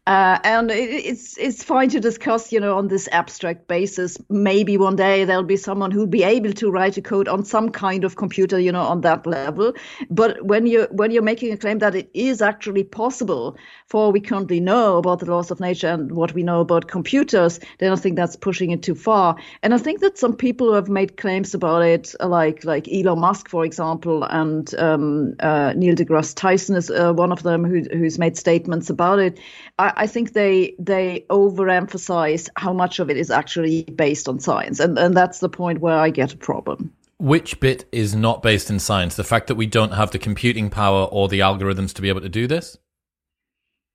Uh, 0.07 0.39
and 0.45 0.71
it, 0.71 0.89
it's 0.89 1.37
it's 1.37 1.61
fine 1.61 1.89
to 1.89 1.99
discuss, 1.99 2.53
you 2.53 2.61
know, 2.61 2.77
on 2.77 2.87
this 2.87 3.09
abstract 3.11 3.67
basis. 3.67 4.17
Maybe 4.29 4.77
one 4.77 4.95
day 4.95 5.25
there'll 5.25 5.43
be 5.43 5.57
someone 5.57 5.91
who'll 5.91 6.07
be 6.07 6.23
able 6.23 6.53
to 6.53 6.71
write 6.71 6.95
a 6.95 7.01
code 7.01 7.27
on 7.27 7.43
some 7.43 7.69
kind 7.69 8.05
of 8.05 8.15
computer, 8.15 8.57
you 8.57 8.71
know, 8.71 8.83
on 8.83 9.01
that 9.01 9.27
level. 9.27 9.73
But 10.09 10.45
when 10.45 10.65
you 10.65 10.87
when 10.91 11.11
you're 11.11 11.21
making 11.21 11.51
a 11.51 11.57
claim 11.57 11.79
that 11.79 11.93
it 11.93 12.09
is 12.13 12.41
actually 12.41 12.85
possible, 12.85 13.57
for 13.87 14.13
we 14.13 14.21
currently 14.21 14.61
know 14.61 14.97
about 14.97 15.19
the 15.19 15.25
laws 15.25 15.51
of 15.51 15.59
nature 15.59 15.89
and 15.89 16.13
what 16.13 16.33
we 16.33 16.41
know 16.41 16.61
about 16.61 16.87
computers, 16.87 17.59
then 17.79 17.91
I 17.91 17.97
think 17.97 18.15
that's 18.15 18.37
pushing 18.37 18.71
it 18.71 18.83
too 18.83 18.95
far. 18.95 19.35
And 19.61 19.73
I 19.73 19.77
think 19.77 19.99
that 19.99 20.17
some 20.17 20.37
people 20.37 20.67
who 20.67 20.73
have 20.73 20.87
made 20.87 21.17
claims 21.17 21.53
about 21.53 21.81
it, 21.81 22.15
like 22.21 22.63
like 22.63 22.87
Elon 22.87 23.19
Musk, 23.19 23.49
for 23.49 23.65
example, 23.65 24.23
and 24.23 24.73
um, 24.75 25.35
uh, 25.41 25.73
Neil 25.75 25.95
deGrasse 25.95 26.33
Tyson 26.33 26.77
is 26.77 26.89
uh, 26.89 27.11
one 27.11 27.33
of 27.33 27.43
them 27.43 27.65
who, 27.65 27.81
who's 27.91 28.17
made 28.17 28.37
statements 28.37 28.89
about 28.89 29.19
it. 29.19 29.37
I, 29.77 29.96
I 29.97 30.07
think 30.07 30.33
they 30.33 30.75
they 30.79 31.25
overemphasize 31.29 32.49
how 32.55 32.71
much 32.71 32.99
of 32.99 33.09
it 33.09 33.17
is 33.17 33.31
actually 33.31 33.83
based 33.83 34.29
on 34.29 34.39
science, 34.39 34.79
and 34.79 34.97
and 34.97 35.15
that's 35.15 35.39
the 35.39 35.49
point 35.49 35.79
where 35.79 35.97
I 35.97 36.09
get 36.09 36.33
a 36.33 36.37
problem. 36.37 36.93
Which 37.19 37.59
bit 37.59 37.85
is 37.91 38.13
not 38.13 38.43
based 38.43 38.69
in 38.69 38.79
science? 38.79 39.15
The 39.15 39.23
fact 39.23 39.47
that 39.47 39.55
we 39.55 39.65
don't 39.65 39.93
have 39.93 40.11
the 40.11 40.19
computing 40.19 40.69
power 40.69 41.05
or 41.05 41.27
the 41.27 41.39
algorithms 41.39 41.93
to 41.93 42.01
be 42.01 42.09
able 42.09 42.21
to 42.21 42.29
do 42.29 42.45
this? 42.45 42.77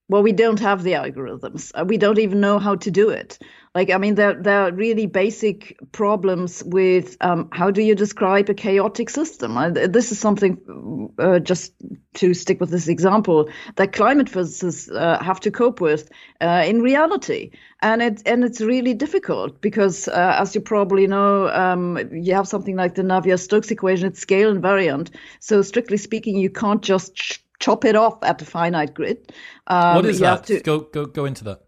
Well, 0.08 0.22
we 0.22 0.32
don't 0.32 0.58
have 0.58 0.82
the 0.82 0.92
algorithms. 0.92 1.70
Uh, 1.74 1.84
we 1.84 1.96
don't 1.96 2.18
even 2.18 2.40
know 2.40 2.58
how 2.58 2.74
to 2.76 2.90
do 2.90 3.08
it. 3.08 3.38
Like, 3.74 3.90
I 3.90 3.96
mean, 3.96 4.16
there, 4.16 4.34
there 4.34 4.64
are 4.64 4.72
really 4.72 5.06
basic 5.06 5.78
problems 5.92 6.62
with 6.64 7.16
um, 7.22 7.48
how 7.52 7.70
do 7.70 7.80
you 7.80 7.94
describe 7.94 8.50
a 8.50 8.54
chaotic 8.54 9.08
system? 9.08 9.56
Uh, 9.56 9.70
this 9.70 10.12
is 10.12 10.18
something, 10.18 11.10
uh, 11.18 11.38
just 11.38 11.72
to 12.14 12.34
stick 12.34 12.60
with 12.60 12.68
this 12.68 12.86
example, 12.86 13.48
that 13.76 13.94
climate 13.94 14.28
physicists 14.28 14.90
uh, 14.90 15.22
have 15.22 15.40
to 15.40 15.50
cope 15.50 15.80
with 15.80 16.10
uh, 16.42 16.62
in 16.66 16.82
reality. 16.82 17.50
And, 17.80 18.02
it, 18.02 18.22
and 18.26 18.44
it's 18.44 18.60
really 18.60 18.92
difficult 18.92 19.62
because, 19.62 20.06
uh, 20.06 20.36
as 20.38 20.54
you 20.54 20.60
probably 20.60 21.06
know, 21.06 21.48
um, 21.48 21.98
you 22.12 22.34
have 22.34 22.46
something 22.46 22.76
like 22.76 22.94
the 22.94 23.02
Navier-Stokes 23.02 23.70
equation, 23.70 24.08
it's 24.08 24.20
scale 24.20 24.54
invariant. 24.54 25.08
So, 25.40 25.62
strictly 25.62 25.96
speaking, 25.96 26.36
you 26.36 26.50
can't 26.50 26.82
just 26.82 27.14
ch- 27.14 27.42
chop 27.58 27.86
it 27.86 27.96
off 27.96 28.22
at 28.22 28.42
a 28.42 28.44
finite 28.44 28.92
grid. 28.92 29.32
Um, 29.66 29.96
what 29.96 30.04
is 30.04 30.18
that? 30.18 30.44
To... 30.44 30.60
Go, 30.60 30.80
go, 30.80 31.06
go 31.06 31.24
into 31.24 31.44
that. 31.44 31.62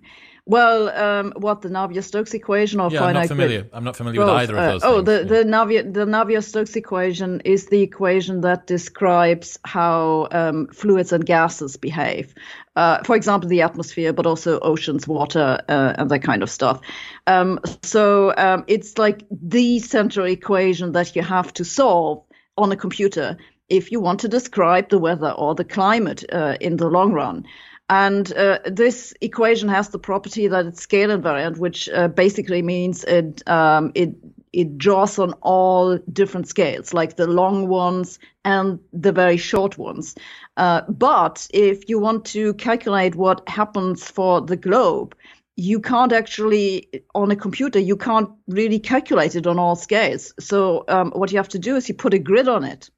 Well, 0.49 0.91
um, 0.91 1.33
what 1.37 1.63
the 1.63 1.69
Navier-Stokes 1.69 2.33
equation 2.33 2.79
or 2.79 2.89
yeah, 2.89 3.01
finite? 3.01 3.17
I'm 3.17 3.23
not 3.23 3.29
familiar. 3.29 3.61
Grid? 3.63 3.71
I'm 3.73 3.85
not 3.85 3.97
familiar 3.97 4.21
with 4.21 4.29
either 4.29 4.57
uh, 4.57 4.61
of 4.61 4.73
those. 4.73 4.85
Oh, 4.85 5.03
things. 5.03 5.07
the 5.07 5.35
yeah. 5.35 5.43
the 5.43 5.49
Navier 5.49 5.93
the 5.93 6.07
Navier-Stokes 6.07 6.77
equation 6.77 7.41
is 7.41 7.67
the 7.67 7.83
equation 7.83 8.43
that 8.43 8.69
describes 8.69 9.59
how 9.65 10.29
um, 10.31 10.69
fluids 10.69 11.13
and 11.13 11.27
gases 11.27 11.77
behave. 11.77 12.33
Uh, 12.77 13.03
for 13.03 13.17
example, 13.17 13.49
the 13.49 13.63
atmosphere, 13.63 14.13
but 14.13 14.25
also 14.25 14.61
oceans, 14.61 15.09
water, 15.09 15.59
uh, 15.69 15.95
and 15.99 16.11
that 16.11 16.21
kind 16.21 16.45
of 16.45 16.51
stuff. 16.51 16.81
Um, 17.27 17.59
so 17.83 18.33
um, 18.37 18.65
it's 18.69 18.99
like 18.99 19.25
the 19.31 19.81
central 19.81 20.27
equation 20.27 20.93
that 20.93 21.17
you 21.17 21.23
have 21.23 21.53
to 21.55 21.65
solve 21.65 22.23
on 22.57 22.71
a 22.71 22.77
computer 22.77 23.37
if 23.69 23.91
you 23.91 23.99
want 23.99 24.21
to 24.21 24.29
describe 24.29 24.91
the 24.91 24.99
weather 24.99 25.33
or 25.33 25.57
the 25.57 25.65
climate 25.65 26.25
uh, 26.33 26.57
in 26.61 26.77
the 26.77 26.89
long 26.89 27.13
run. 27.13 27.45
And 27.89 28.33
uh, 28.33 28.59
this 28.65 29.15
equation 29.21 29.69
has 29.69 29.91
the 29.91 29.99
property 29.99 30.49
that 30.49 30.67
it's 30.67 30.83
scale 30.83 31.11
invariant, 31.11 31.59
which 31.59 31.89
uh, 31.89 32.09
basically 32.09 32.61
means 32.63 33.05
it 33.05 33.49
um, 33.49 33.93
it 33.95 34.17
it 34.53 34.79
draws 34.79 35.19
on 35.19 35.35
all 35.43 35.99
different 36.13 36.49
scales, 36.49 36.95
like 36.95 37.17
the 37.17 37.27
long 37.27 37.69
ones 37.69 38.19
and 38.45 38.81
the 38.93 39.13
very 39.13 39.37
short 39.37 39.79
ones. 39.79 40.15
Uh, 40.57 40.81
but 40.89 41.47
if 41.53 41.89
you 41.89 41.99
want 41.99 42.25
to 42.25 42.55
calculate 42.55 43.15
what 43.15 43.47
happens 43.49 44.11
for 44.11 44.41
the 44.41 44.57
globe, 44.57 45.15
you 45.57 45.79
can't 45.81 46.13
actually 46.13 46.89
on 47.15 47.31
a 47.31 47.37
computer 47.37 47.79
you 47.79 47.97
can't 47.97 48.31
really 48.49 48.79
calculate 48.79 49.37
it 49.37 49.47
on 49.47 49.59
all 49.59 49.77
scales. 49.77 50.35
So 50.41 50.85
um, 50.89 51.13
what 51.13 51.31
you 51.31 51.39
have 51.39 51.49
to 51.51 51.59
do 51.59 51.77
is 51.77 51.89
you 51.89 51.95
put 51.95 52.15
a 52.15 52.19
grid 52.19 52.49
on 52.49 52.65
it 52.65 52.91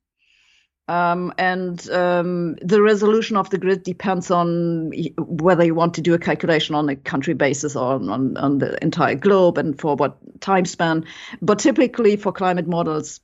um, 0.89 1.35
and 1.37 1.89
um, 1.91 2.57
the 2.63 2.81
resolution 2.81 3.37
of 3.37 3.51
the 3.51 3.59
grid 3.59 3.83
depends 3.83 4.31
on 4.31 4.91
whether 5.19 5.65
you 5.65 5.75
want 5.75 5.95
to 5.95 6.01
do 6.01 6.15
a 6.15 6.19
calculation 6.19 6.75
on 6.75 6.89
a 6.89 6.97
country 6.97 7.35
basis 7.35 7.77
or 7.77 7.95
on, 7.95 8.37
on, 8.39 8.59
the 8.59 8.83
entire 8.83 9.15
globe 9.15 9.59
and 9.59 9.79
for 9.79 9.97
what 9.97 10.17
time 10.41 10.65
span. 10.65 11.05
But 11.43 11.59
typically 11.59 12.17
for 12.17 12.33
climate 12.33 12.67
models, 12.67 13.21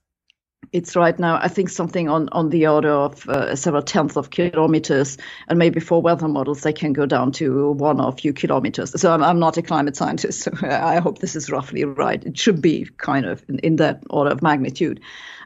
it's 0.73 0.97
right 0.97 1.19
now, 1.19 1.39
I 1.41 1.49
think, 1.49 1.71
something 1.71 2.09
on, 2.09 2.29
on 2.33 2.51
the 2.51 2.67
order 2.67 2.91
of 2.91 3.27
uh, 3.29 3.57
several 3.57 3.83
tenths 3.83 4.17
of 4.17 4.31
kilometers. 4.31 5.17
And 5.49 5.59
maybe 5.59 5.81
for 5.81 6.03
weather 6.03 6.29
models, 6.29 6.63
they 6.63 6.73
can 6.73 6.93
go 6.93 7.07
down 7.07 7.33
to 7.33 7.71
one 7.73 8.01
or 8.01 8.09
a 8.09 8.13
few 8.13 8.33
kilometers. 8.33 9.01
So 9.01 9.13
I'm, 9.13 9.23
I'm 9.23 9.39
not 9.39 9.57
a 9.57 9.63
climate 9.63 9.97
scientist. 9.97 10.49
So 10.55 10.69
I 10.69 10.99
hope 11.01 11.19
this 11.19 11.37
is 11.37 11.51
roughly 11.51 11.85
right. 11.85 12.23
It 12.25 12.37
should 12.37 12.61
be 12.61 12.89
kind 12.97 13.25
of 13.25 13.43
in, 13.49 13.59
in 13.61 13.77
that 13.77 14.03
order 14.11 14.31
of 14.31 14.43
magnitude. 14.43 15.01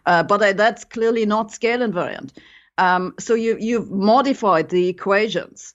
Uh, 0.09 0.23
but 0.23 0.43
uh, 0.43 0.55
that's 0.55 0.85
clearly 0.87 1.27
not 1.27 1.53
scale 1.53 1.81
invariant. 1.81 2.31
Um, 2.79 3.15
so 3.19 3.35
you, 3.35 3.59
you've 3.61 3.91
modified 3.91 4.71
the 4.71 4.89
equations. 4.89 5.75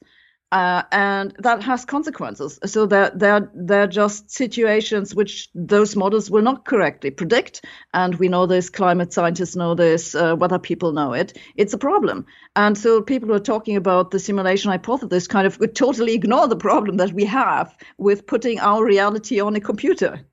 Uh, 0.52 0.84
and 0.92 1.36
that 1.40 1.64
has 1.64 1.86
consequences. 1.86 2.60
So 2.66 2.86
they're, 2.86 3.12
they're, 3.16 3.52
they're 3.56 3.88
just 3.88 4.30
situations 4.32 5.14
which 5.16 5.50
those 5.56 5.96
models 5.96 6.32
will 6.32 6.42
not 6.44 6.66
correctly 6.66 7.12
predict. 7.12 7.66
And 7.94 8.16
we 8.16 8.28
know 8.28 8.46
this, 8.46 8.70
climate 8.70 9.14
scientists 9.14 9.56
know 9.56 9.76
this, 9.76 10.16
uh, 10.16 10.36
weather 10.36 10.60
people 10.60 10.94
know 10.94 11.14
it. 11.14 11.38
It's 11.56 11.74
a 11.74 11.78
problem. 11.80 12.26
And 12.56 12.78
so 12.78 13.02
people 13.02 13.30
who 13.30 13.36
are 13.36 13.40
talking 13.40 13.76
about 13.76 14.12
the 14.12 14.20
simulation 14.20 14.72
hypothesis 14.72 15.28
kind 15.28 15.46
of 15.48 15.60
would 15.60 15.76
totally 15.76 16.14
ignore 16.22 16.48
the 16.48 16.56
problem 16.56 16.98
that 16.98 17.14
we 17.14 17.26
have 17.26 17.76
with 17.98 18.28
putting 18.28 18.60
our 18.60 18.84
reality 18.84 19.40
on 19.40 19.56
a 19.56 19.60
computer. 19.60 20.26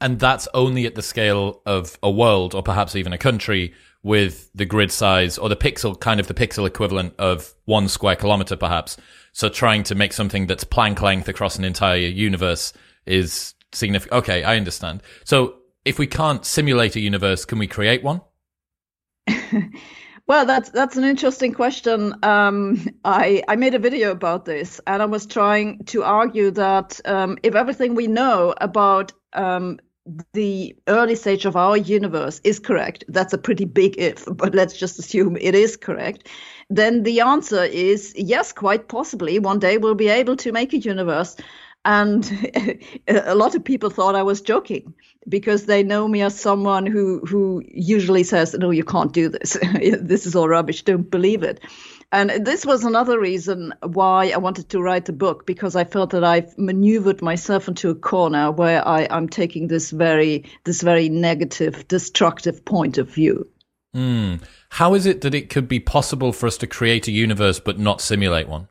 And 0.00 0.18
that's 0.20 0.46
only 0.54 0.86
at 0.86 0.94
the 0.94 1.02
scale 1.02 1.60
of 1.66 1.98
a 2.02 2.10
world 2.10 2.54
or 2.54 2.62
perhaps 2.62 2.94
even 2.94 3.12
a 3.12 3.18
country 3.18 3.74
with 4.02 4.50
the 4.54 4.64
grid 4.64 4.92
size 4.92 5.38
or 5.38 5.48
the 5.48 5.56
pixel, 5.56 5.98
kind 5.98 6.20
of 6.20 6.28
the 6.28 6.34
pixel 6.34 6.66
equivalent 6.66 7.14
of 7.18 7.54
one 7.64 7.88
square 7.88 8.14
kilometer, 8.14 8.56
perhaps. 8.56 8.96
So 9.32 9.48
trying 9.48 9.82
to 9.84 9.94
make 9.94 10.12
something 10.12 10.46
that's 10.46 10.64
Planck 10.64 11.00
length 11.00 11.28
across 11.28 11.58
an 11.58 11.64
entire 11.64 11.96
universe 11.96 12.72
is 13.06 13.54
significant. 13.72 14.18
Okay, 14.18 14.44
I 14.44 14.56
understand. 14.56 15.02
So 15.24 15.56
if 15.84 15.98
we 15.98 16.06
can't 16.06 16.44
simulate 16.44 16.96
a 16.96 17.00
universe, 17.00 17.44
can 17.44 17.58
we 17.58 17.66
create 17.66 18.02
one? 18.02 18.20
well, 20.26 20.46
that's 20.46 20.70
that's 20.70 20.96
an 20.96 21.04
interesting 21.04 21.52
question. 21.52 22.14
Um, 22.22 22.88
I 23.04 23.42
I 23.48 23.56
made 23.56 23.74
a 23.74 23.78
video 23.78 24.10
about 24.10 24.44
this, 24.44 24.80
and 24.86 25.02
I 25.02 25.06
was 25.06 25.26
trying 25.26 25.84
to 25.86 26.02
argue 26.02 26.50
that 26.52 27.00
um, 27.04 27.38
if 27.42 27.54
everything 27.54 27.94
we 27.94 28.06
know 28.06 28.54
about 28.60 29.12
um, 29.34 29.78
the 30.32 30.76
early 30.86 31.14
stage 31.14 31.44
of 31.44 31.56
our 31.56 31.76
universe 31.76 32.40
is 32.44 32.58
correct, 32.58 33.04
that's 33.08 33.32
a 33.32 33.38
pretty 33.38 33.64
big 33.64 33.98
if, 33.98 34.24
but 34.32 34.54
let's 34.54 34.76
just 34.76 34.98
assume 34.98 35.36
it 35.36 35.54
is 35.54 35.76
correct, 35.76 36.28
then 36.70 37.02
the 37.02 37.20
answer 37.20 37.64
is 37.64 38.14
yes, 38.16 38.52
quite 38.52 38.88
possibly. 38.88 39.38
One 39.38 39.58
day 39.58 39.78
we'll 39.78 39.94
be 39.94 40.08
able 40.08 40.36
to 40.36 40.52
make 40.52 40.72
a 40.72 40.78
universe. 40.78 41.36
And 41.84 42.30
a 43.08 43.34
lot 43.34 43.54
of 43.54 43.64
people 43.64 43.88
thought 43.88 44.14
I 44.14 44.22
was 44.22 44.42
joking 44.42 44.92
because 45.28 45.64
they 45.64 45.82
know 45.82 46.08
me 46.08 46.20
as 46.22 46.38
someone 46.38 46.84
who, 46.84 47.20
who 47.20 47.62
usually 47.68 48.24
says, 48.24 48.54
No, 48.54 48.70
you 48.70 48.84
can't 48.84 49.12
do 49.12 49.28
this. 49.28 49.56
this 50.00 50.26
is 50.26 50.36
all 50.36 50.48
rubbish. 50.48 50.82
Don't 50.82 51.10
believe 51.10 51.42
it. 51.42 51.60
And 52.10 52.30
this 52.46 52.64
was 52.64 52.84
another 52.84 53.20
reason 53.20 53.74
why 53.82 54.30
I 54.30 54.38
wanted 54.38 54.70
to 54.70 54.80
write 54.80 55.04
the 55.04 55.12
book 55.12 55.46
because 55.46 55.76
I 55.76 55.84
felt 55.84 56.10
that 56.10 56.24
I've 56.24 56.56
maneuvered 56.56 57.20
myself 57.20 57.68
into 57.68 57.90
a 57.90 57.94
corner 57.94 58.50
where 58.50 58.86
I, 58.86 59.02
am 59.10 59.28
taking 59.28 59.68
this 59.68 59.90
very 59.90 60.44
this 60.64 60.80
very 60.80 61.10
negative, 61.10 61.86
destructive 61.86 62.64
point 62.64 62.96
of 62.96 63.10
view. 63.10 63.46
Mm. 63.94 64.40
How 64.70 64.94
is 64.94 65.04
it 65.04 65.20
that 65.20 65.34
it 65.34 65.50
could 65.50 65.68
be 65.68 65.80
possible 65.80 66.32
for 66.32 66.46
us 66.46 66.56
to 66.58 66.66
create 66.66 67.08
a 67.08 67.12
universe 67.12 67.60
but 67.60 67.78
not 67.78 68.00
simulate 68.00 68.48
one? 68.48 68.68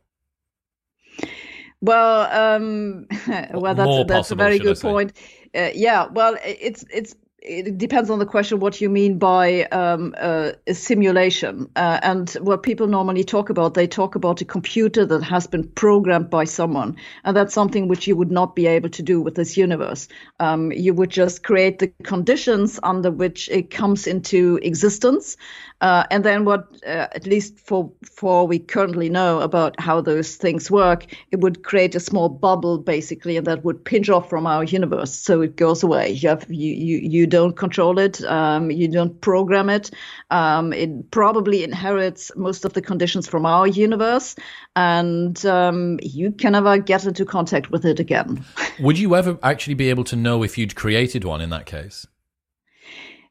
Well, 1.80 2.56
um, 2.56 3.06
well, 3.54 3.76
that's 3.76 3.86
More 3.86 4.06
that's 4.06 4.30
possible, 4.30 4.42
a 4.42 4.46
very 4.46 4.60
good 4.60 4.80
point. 4.80 5.14
Uh, 5.54 5.70
yeah, 5.76 6.08
well, 6.08 6.38
it's 6.44 6.84
it's 6.92 7.16
it 7.48 7.78
depends 7.78 8.10
on 8.10 8.20
the 8.20 8.26
question 8.26 8.60
what 8.60 8.82
you 8.82 8.90
mean 8.90 9.18
by 9.18 9.64
um, 9.66 10.14
uh, 10.18 10.52
a 10.68 10.74
simulation. 10.74 11.70
Uh, 11.76 12.00
and 12.04 12.30
what 12.42 12.64
people 12.64 12.88
normally 12.88 13.24
talk 13.24 13.50
about, 13.50 13.74
they 13.74 13.88
talk 13.88 14.16
about 14.16 14.42
a 14.42 14.46
computer 14.46 15.06
that 15.06 15.24
has 15.24 15.48
been 15.48 15.68
programmed 15.70 16.30
by 16.30 16.44
someone. 16.44 16.96
And 17.24 17.36
that's 17.36 17.54
something 17.54 17.88
which 17.88 18.08
you 18.08 18.16
would 18.16 18.32
not 18.32 18.56
be 18.56 18.68
able 18.68 18.90
to 18.90 19.02
do 19.02 19.22
with 19.22 19.36
this 19.36 19.58
universe. 19.58 20.08
Um, 20.40 20.72
you 20.72 20.94
would 20.94 21.10
just 21.10 21.44
create 21.44 21.80
the 21.80 21.88
conditions 22.04 22.80
under 22.84 23.12
which 23.12 23.50
it 23.50 23.70
comes 23.72 24.08
into 24.08 24.60
existence. 24.62 25.38
Uh, 25.82 26.06
and 26.10 26.24
then 26.24 26.44
what, 26.44 26.68
uh, 26.86 27.08
at 27.14 27.28
least 27.28 27.60
for, 27.60 27.92
for 28.04 28.48
we 28.48 28.58
currently 28.58 29.10
know 29.10 29.42
about 29.42 29.80
how 29.80 30.02
those 30.02 30.36
things 30.36 30.72
work, 30.72 31.06
it 31.32 31.40
would 31.40 31.64
create 31.64 31.94
a 31.94 32.00
small 32.00 32.30
bubble 32.30 32.80
basically, 32.80 33.38
and 33.38 33.46
that 33.46 33.64
would 33.64 33.84
pinch 33.86 34.10
off 34.10 34.30
from 34.30 34.48
our 34.48 34.64
universe. 34.64 35.14
So 35.14 35.42
it 35.42 35.56
goes 35.56 35.84
away. 35.84 36.10
You 36.10 36.30
have, 36.30 36.46
you, 36.50 36.74
you, 36.74 36.98
you 36.98 37.28
don't 37.28 37.56
control 37.56 38.00
it. 38.00 38.24
Um, 38.24 38.72
you 38.72 38.88
don't 38.88 39.20
program 39.22 39.70
it. 39.70 39.92
Um, 40.32 40.74
it 40.74 41.12
probably 41.12 41.64
inherits 41.64 42.32
most 42.36 42.66
of 42.66 42.74
the 42.74 42.82
conditions 42.82 43.28
from 43.28 43.46
our 43.46 43.68
universe, 43.68 44.36
and 44.76 45.46
um, 45.46 46.00
you 46.02 46.32
can 46.32 46.54
never 46.54 46.78
get 46.80 47.06
into 47.06 47.26
contact 47.26 47.70
with 47.70 47.86
it 47.86 48.00
again. 48.00 48.44
Would 48.80 48.98
you 48.98 49.16
ever 49.16 49.38
actually 49.44 49.76
be 49.76 49.90
able 49.90 50.04
to 50.06 50.16
know 50.16 50.44
if 50.44 50.58
you'd 50.58 50.76
created 50.76 51.24
one 51.24 51.42
in 51.42 51.50
that 51.52 51.66
case? 51.66 52.08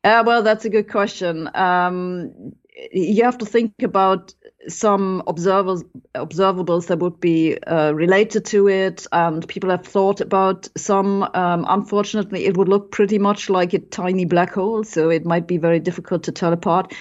Uh, 0.04 0.22
well, 0.26 0.42
that's 0.42 0.64
a 0.64 0.70
good 0.70 0.88
question. 0.88 1.50
Um, 1.54 2.54
you 2.92 3.24
have 3.24 3.38
to 3.38 3.46
think 3.46 3.72
about 3.82 4.34
some 4.68 5.22
observables, 5.26 5.84
observables 6.14 6.88
that 6.88 6.98
would 6.98 7.20
be 7.20 7.56
uh, 7.58 7.92
related 7.92 8.44
to 8.46 8.68
it, 8.68 9.06
and 9.12 9.46
people 9.48 9.70
have 9.70 9.86
thought 9.86 10.20
about 10.20 10.68
some. 10.76 11.22
Um, 11.34 11.64
unfortunately, 11.68 12.44
it 12.44 12.56
would 12.56 12.68
look 12.68 12.90
pretty 12.90 13.18
much 13.18 13.48
like 13.48 13.72
a 13.72 13.78
tiny 13.78 14.24
black 14.24 14.52
hole, 14.54 14.84
so 14.84 15.08
it 15.08 15.24
might 15.24 15.46
be 15.46 15.56
very 15.58 15.80
difficult 15.80 16.24
to 16.24 16.32
tell 16.32 16.52
apart. 16.52 16.92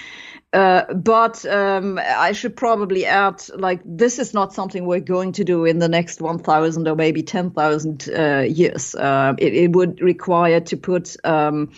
Uh, 0.55 0.93
but 0.93 1.45
um, 1.47 1.99
I 1.99 2.31
should 2.31 2.55
probably 2.55 3.05
add, 3.05 3.43
like, 3.55 3.81
this 3.83 4.19
is 4.19 4.33
not 4.33 4.53
something 4.53 4.85
we're 4.85 5.01
going 5.01 5.33
to 5.33 5.43
do 5.43 5.65
in 5.65 5.79
the 5.79 5.89
next 5.89 6.21
1,000 6.21 6.87
or 6.87 6.95
maybe 6.95 7.23
10,000 7.23 8.09
uh, 8.09 8.39
years. 8.47 8.95
Uh, 8.95 9.33
it, 9.37 9.53
it, 9.53 9.71
would 9.73 9.99
require 9.99 10.61
to 10.61 10.77
put 10.77 11.17
um, 11.25 11.73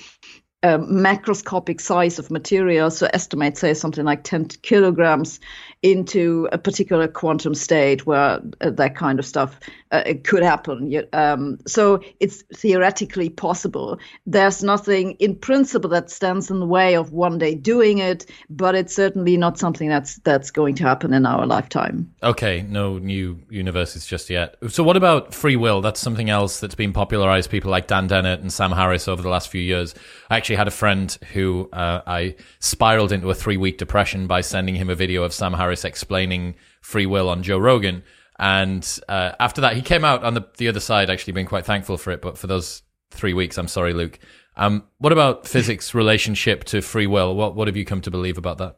a 0.67 0.79
macroscopic 0.79 1.79
size 1.79 2.19
of 2.19 2.29
material, 2.29 2.91
so 2.91 3.07
estimate, 3.13 3.57
say, 3.57 3.74
something 3.74 4.05
like 4.05 4.24
10 4.24 4.47
kilograms 4.62 5.39
into 5.83 6.50
a 6.51 6.57
particular 6.57 7.07
quantum 7.07 7.53
state 7.53 8.05
where 8.05 8.41
uh, 8.62 8.69
that 8.71 8.95
kind 8.95 9.19
of 9.19 9.25
stuff 9.25 9.59
uh, 9.91 10.03
could 10.24 10.43
happen. 10.43 11.03
Um, 11.13 11.59
so 11.67 12.01
it's 12.19 12.43
theoretically 12.53 13.29
possible. 13.29 13.97
There's 14.25 14.63
nothing 14.63 15.12
in 15.13 15.36
principle 15.36 15.89
that 15.91 16.09
stands 16.09 16.50
in 16.50 16.59
the 16.59 16.65
way 16.65 16.95
of 16.95 17.13
one 17.13 17.38
day 17.38 17.55
doing 17.55 18.00
it, 18.00 18.25
but 18.50 18.75
it's 18.75 18.95
certainly 18.95 19.38
not 19.38 19.57
something 19.57 19.88
that's 19.88 20.17
that's 20.17 20.51
going 20.51 20.75
to 20.75 20.83
happen 20.83 21.13
in 21.13 21.25
our 21.25 21.45
lifetime. 21.45 22.12
Okay, 22.24 22.65
no 22.67 22.97
new 22.97 23.39
universes 23.50 24.05
just 24.05 24.29
yet. 24.29 24.55
So 24.67 24.83
what 24.83 24.97
about 24.97 25.33
free 25.33 25.55
will? 25.55 25.81
That's 25.81 26.00
something 26.00 26.29
else 26.29 26.59
that's 26.59 26.75
been 26.75 26.91
popularized. 26.91 27.50
People 27.50 27.71
like 27.71 27.88
Dan 27.88 28.07
Dennett 28.07 28.41
and 28.41 28.51
Sam 28.51 28.71
Harris 28.71 29.07
over 29.07 29.21
the 29.21 29.29
last 29.29 29.50
few 29.50 29.62
years. 29.62 29.93
I 30.29 30.38
actually 30.38 30.56
had 30.57 30.67
a 30.67 30.71
friend 30.71 31.17
who 31.33 31.69
uh, 31.71 32.01
I 32.05 32.35
spiraled 32.59 33.13
into 33.13 33.29
a 33.29 33.33
three 33.33 33.55
week 33.57 33.77
depression 33.77 34.27
by 34.27 34.41
sending 34.41 34.75
him 34.75 34.89
a 34.89 34.95
video 34.95 35.23
of 35.23 35.33
Sam 35.33 35.53
Harris 35.53 35.85
explaining 35.85 36.55
free 36.81 37.05
will 37.05 37.29
on 37.29 37.43
Joe 37.43 37.57
Rogan. 37.57 38.03
And 38.39 38.85
uh, 39.07 39.31
after 39.39 39.61
that, 39.61 39.75
he 39.75 39.81
came 39.81 40.03
out 40.03 40.23
on 40.23 40.33
the, 40.33 40.45
the 40.57 40.67
other 40.67 40.79
side, 40.79 41.09
actually 41.09 41.33
being 41.33 41.47
quite 41.47 41.65
thankful 41.65 41.97
for 41.97 42.11
it. 42.11 42.21
But 42.21 42.37
for 42.37 42.47
those 42.47 42.83
three 43.11 43.33
weeks, 43.33 43.57
I'm 43.57 43.67
sorry, 43.67 43.93
Luke. 43.93 44.19
Um, 44.57 44.83
what 44.97 45.13
about 45.13 45.47
physics' 45.47 45.93
relationship 45.93 46.63
to 46.65 46.81
free 46.81 47.07
will? 47.07 47.35
What 47.35 47.55
what 47.55 47.67
have 47.67 47.77
you 47.77 47.85
come 47.85 48.01
to 48.01 48.11
believe 48.11 48.37
about 48.37 48.57
that? 48.57 48.77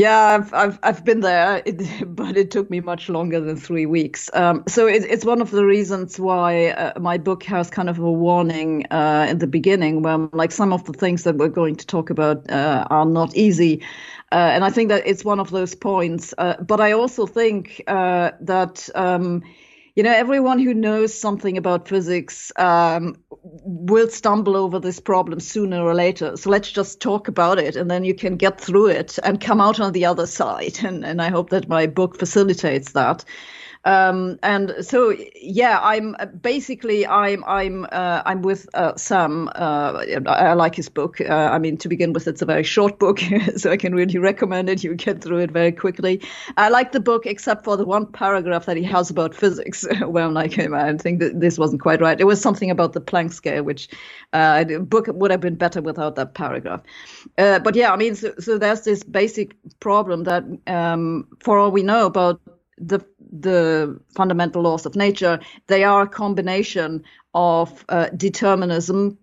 Yeah, 0.00 0.38
I've 0.40 0.54
I've 0.54 0.78
I've 0.82 1.04
been 1.04 1.20
there, 1.20 1.62
it, 1.66 2.14
but 2.16 2.36
it 2.38 2.50
took 2.50 2.70
me 2.70 2.80
much 2.80 3.10
longer 3.10 3.38
than 3.38 3.56
three 3.56 3.84
weeks. 3.84 4.30
Um, 4.32 4.64
so 4.66 4.86
it, 4.86 5.04
it's 5.04 5.26
one 5.26 5.42
of 5.42 5.50
the 5.50 5.64
reasons 5.66 6.18
why 6.18 6.68
uh, 6.68 6.98
my 6.98 7.18
book 7.18 7.42
has 7.44 7.68
kind 7.68 7.90
of 7.90 7.98
a 7.98 8.10
warning 8.10 8.86
uh, 8.90 9.26
in 9.28 9.38
the 9.38 9.46
beginning, 9.46 10.00
where 10.02 10.16
like 10.32 10.52
some 10.52 10.72
of 10.72 10.84
the 10.84 10.94
things 10.94 11.24
that 11.24 11.36
we're 11.36 11.48
going 11.48 11.76
to 11.76 11.86
talk 11.86 12.08
about 12.08 12.50
uh, 12.50 12.86
are 12.88 13.04
not 13.04 13.36
easy, 13.36 13.82
uh, 14.32 14.36
and 14.54 14.64
I 14.64 14.70
think 14.70 14.88
that 14.88 15.02
it's 15.06 15.22
one 15.22 15.38
of 15.38 15.50
those 15.50 15.74
points. 15.74 16.32
Uh, 16.38 16.56
but 16.62 16.80
I 16.80 16.92
also 16.92 17.26
think 17.26 17.82
uh, 17.86 18.30
that. 18.40 18.88
Um, 18.94 19.42
you 20.00 20.04
know, 20.04 20.14
everyone 20.14 20.58
who 20.58 20.72
knows 20.72 21.12
something 21.12 21.58
about 21.58 21.86
physics 21.86 22.50
um, 22.56 23.16
will 23.42 24.08
stumble 24.08 24.56
over 24.56 24.78
this 24.78 24.98
problem 24.98 25.40
sooner 25.40 25.82
or 25.82 25.94
later. 25.94 26.38
So 26.38 26.48
let's 26.48 26.72
just 26.72 27.02
talk 27.02 27.28
about 27.28 27.58
it, 27.58 27.76
and 27.76 27.90
then 27.90 28.04
you 28.04 28.14
can 28.14 28.38
get 28.38 28.58
through 28.58 28.86
it 28.86 29.18
and 29.22 29.38
come 29.38 29.60
out 29.60 29.78
on 29.78 29.92
the 29.92 30.06
other 30.06 30.26
side. 30.26 30.78
And, 30.90 31.04
and 31.04 31.20
I 31.20 31.28
hope 31.28 31.50
that 31.50 31.68
my 31.68 31.86
book 31.86 32.18
facilitates 32.18 32.92
that. 32.92 33.26
Um, 33.84 34.38
and 34.42 34.74
so, 34.82 35.16
yeah, 35.40 35.78
I'm 35.82 36.14
basically 36.42 37.06
I'm 37.06 37.42
I'm 37.44 37.86
uh, 37.90 38.22
I'm 38.26 38.42
with 38.42 38.68
uh, 38.74 38.94
Sam. 38.96 39.48
Uh, 39.54 40.04
I, 40.26 40.52
like 40.52 40.74
his 40.74 40.90
book. 40.90 41.20
Uh, 41.20 41.32
I 41.32 41.58
mean, 41.58 41.78
to 41.78 41.88
begin 41.88 42.12
with, 42.12 42.28
it's 42.28 42.42
a 42.42 42.46
very 42.46 42.62
short 42.62 42.98
book, 42.98 43.20
so 43.56 43.70
I 43.70 43.78
can 43.78 43.94
really 43.94 44.18
recommend 44.18 44.68
it. 44.68 44.84
You 44.84 44.94
get 44.94 45.22
through 45.22 45.38
it 45.38 45.50
very 45.50 45.72
quickly. 45.72 46.20
I 46.58 46.68
like 46.68 46.92
the 46.92 47.00
book, 47.00 47.24
except 47.24 47.64
for 47.64 47.78
the 47.78 47.86
one 47.86 48.04
paragraph 48.06 48.66
that 48.66 48.76
he 48.76 48.82
has 48.82 49.08
about 49.08 49.34
physics. 49.34 49.86
Where 50.06 50.24
I'm 50.24 50.34
like, 50.34 50.58
I 50.58 50.96
think 50.96 51.20
that 51.20 51.40
this 51.40 51.58
wasn't 51.58 51.82
quite 51.82 52.00
right. 52.00 52.20
It 52.20 52.24
was 52.26 52.40
something 52.40 52.70
about 52.70 52.92
the 52.92 53.00
Planck 53.00 53.32
scale, 53.32 53.62
which 53.62 53.88
uh, 54.32 54.64
the 54.64 54.80
book 54.80 55.06
would 55.08 55.30
have 55.30 55.40
been 55.40 55.56
better 55.56 55.82
without 55.82 56.16
that 56.16 56.34
paragraph. 56.34 56.82
Uh, 57.38 57.58
but 57.58 57.74
yeah, 57.74 57.92
I 57.92 57.96
mean, 57.96 58.14
so, 58.14 58.32
so 58.38 58.58
there's 58.58 58.82
this 58.82 59.02
basic 59.02 59.56
problem 59.80 60.24
that, 60.24 60.44
um, 60.66 61.26
for 61.40 61.58
all 61.58 61.70
we 61.70 61.82
know 61.82 62.06
about 62.06 62.40
the 62.78 63.00
the 63.32 64.00
fundamental 64.16 64.62
laws 64.62 64.86
of 64.86 64.96
nature, 64.96 65.38
they 65.68 65.84
are 65.84 66.02
a 66.02 66.08
combination 66.08 67.04
of 67.32 67.84
uh, 67.88 68.08
determinism, 68.16 69.16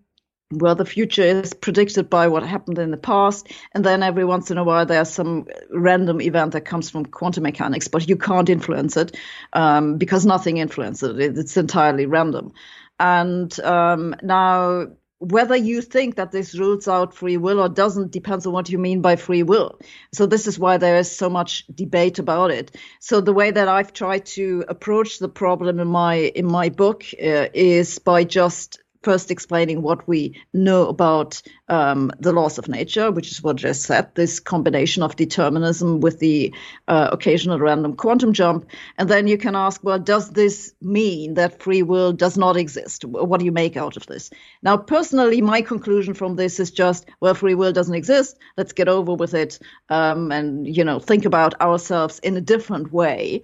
where 0.50 0.74
the 0.74 0.84
future 0.84 1.22
is 1.22 1.52
predicted 1.52 2.08
by 2.08 2.28
what 2.28 2.42
happened 2.42 2.78
in 2.78 2.90
the 2.90 2.96
past, 2.96 3.48
and 3.72 3.84
then 3.84 4.02
every 4.02 4.24
once 4.24 4.50
in 4.50 4.58
a 4.58 4.64
while 4.64 4.86
there's 4.86 5.10
some 5.10 5.46
random 5.70 6.20
event 6.20 6.52
that 6.52 6.62
comes 6.62 6.88
from 6.88 7.04
quantum 7.04 7.42
mechanics, 7.42 7.88
but 7.88 8.08
you 8.08 8.16
can't 8.16 8.48
influence 8.48 8.96
it 8.96 9.16
um, 9.52 9.98
because 9.98 10.24
nothing 10.24 10.56
influences 10.56 11.18
it. 11.18 11.36
It's 11.36 11.56
entirely 11.56 12.06
random. 12.06 12.52
And 12.98 13.58
um, 13.60 14.16
now 14.22 14.88
whether 15.20 15.56
you 15.56 15.82
think 15.82 16.14
that 16.14 16.30
this 16.30 16.56
rules 16.56 16.86
out 16.86 17.12
free 17.12 17.36
will 17.36 17.60
or 17.60 17.68
doesn't 17.68 18.12
depends 18.12 18.46
on 18.46 18.52
what 18.52 18.70
you 18.70 18.78
mean 18.78 19.02
by 19.02 19.16
free 19.16 19.42
will. 19.42 19.78
So 20.12 20.26
this 20.26 20.46
is 20.46 20.58
why 20.58 20.76
there 20.78 20.96
is 20.96 21.10
so 21.10 21.28
much 21.28 21.66
debate 21.74 22.20
about 22.20 22.52
it. 22.52 22.76
So 23.00 23.20
the 23.20 23.32
way 23.32 23.50
that 23.50 23.66
I've 23.66 23.92
tried 23.92 24.26
to 24.26 24.64
approach 24.68 25.18
the 25.18 25.28
problem 25.28 25.80
in 25.80 25.88
my 25.88 26.14
in 26.14 26.46
my 26.46 26.68
book 26.68 27.04
uh, 27.20 27.48
is 27.52 27.98
by 27.98 28.22
just 28.22 28.80
first 29.02 29.30
explaining 29.30 29.82
what 29.82 30.06
we 30.08 30.40
know 30.52 30.88
about 30.88 31.40
um, 31.68 32.10
the 32.18 32.32
laws 32.32 32.58
of 32.58 32.68
nature, 32.68 33.10
which 33.10 33.30
is 33.30 33.42
what 33.42 33.56
I 33.56 33.58
just 33.58 33.82
said, 33.82 34.14
this 34.14 34.40
combination 34.40 35.02
of 35.02 35.16
determinism 35.16 36.00
with 36.00 36.18
the 36.18 36.54
uh, 36.88 37.10
occasional 37.12 37.58
random 37.58 37.94
quantum 37.94 38.32
jump. 38.32 38.66
And 38.96 39.08
then 39.08 39.28
you 39.28 39.38
can 39.38 39.54
ask, 39.54 39.82
well, 39.84 39.98
does 39.98 40.30
this 40.30 40.74
mean 40.80 41.34
that 41.34 41.62
free 41.62 41.82
will 41.82 42.12
does 42.12 42.36
not 42.36 42.56
exist? 42.56 43.04
What 43.04 43.38
do 43.38 43.46
you 43.46 43.52
make 43.52 43.76
out 43.76 43.96
of 43.96 44.06
this? 44.06 44.30
Now, 44.62 44.76
personally, 44.76 45.40
my 45.40 45.62
conclusion 45.62 46.14
from 46.14 46.36
this 46.36 46.58
is 46.58 46.70
just, 46.70 47.08
well, 47.20 47.34
free 47.34 47.54
will 47.54 47.72
doesn't 47.72 47.94
exist. 47.94 48.38
Let's 48.56 48.72
get 48.72 48.88
over 48.88 49.14
with 49.14 49.34
it 49.34 49.58
um, 49.88 50.32
and, 50.32 50.66
you 50.66 50.84
know, 50.84 50.98
think 50.98 51.24
about 51.24 51.60
ourselves 51.60 52.18
in 52.20 52.36
a 52.36 52.40
different 52.40 52.92
way. 52.92 53.42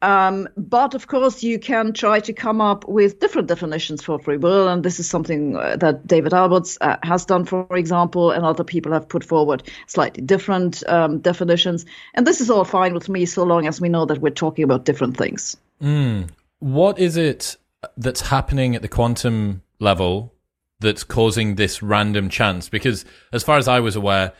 Um, 0.00 0.48
but 0.56 0.94
of 0.94 1.08
course, 1.08 1.42
you 1.42 1.58
can 1.58 1.92
try 1.92 2.20
to 2.20 2.32
come 2.32 2.60
up 2.60 2.86
with 2.86 3.18
different 3.18 3.48
definitions 3.48 4.02
for 4.02 4.18
free 4.18 4.36
will, 4.36 4.68
and 4.68 4.84
this 4.84 5.00
is 5.00 5.10
something 5.10 5.56
uh, 5.56 5.76
that 5.76 6.06
David 6.06 6.32
Alberts 6.32 6.78
uh, 6.80 6.96
has 7.02 7.24
done, 7.24 7.44
for 7.44 7.66
example, 7.76 8.30
and 8.30 8.44
other 8.44 8.62
people 8.62 8.92
have 8.92 9.08
put 9.08 9.24
forward 9.24 9.64
slightly 9.86 10.22
different 10.22 10.86
um, 10.88 11.18
definitions. 11.18 11.84
And 12.14 12.26
this 12.26 12.40
is 12.40 12.48
all 12.48 12.64
fine 12.64 12.94
with 12.94 13.08
me, 13.08 13.26
so 13.26 13.42
long 13.42 13.66
as 13.66 13.80
we 13.80 13.88
know 13.88 14.04
that 14.06 14.20
we're 14.20 14.30
talking 14.30 14.62
about 14.62 14.84
different 14.84 15.16
things. 15.16 15.56
Mm. 15.82 16.28
What 16.60 16.98
is 16.98 17.16
it 17.16 17.56
that's 17.96 18.20
happening 18.20 18.76
at 18.76 18.82
the 18.82 18.88
quantum 18.88 19.62
level 19.80 20.32
that's 20.80 21.02
causing 21.02 21.56
this 21.56 21.82
random 21.82 22.28
chance? 22.28 22.68
Because, 22.68 23.04
as 23.32 23.42
far 23.42 23.58
as 23.58 23.66
I 23.66 23.80
was 23.80 23.96
aware, 23.96 24.32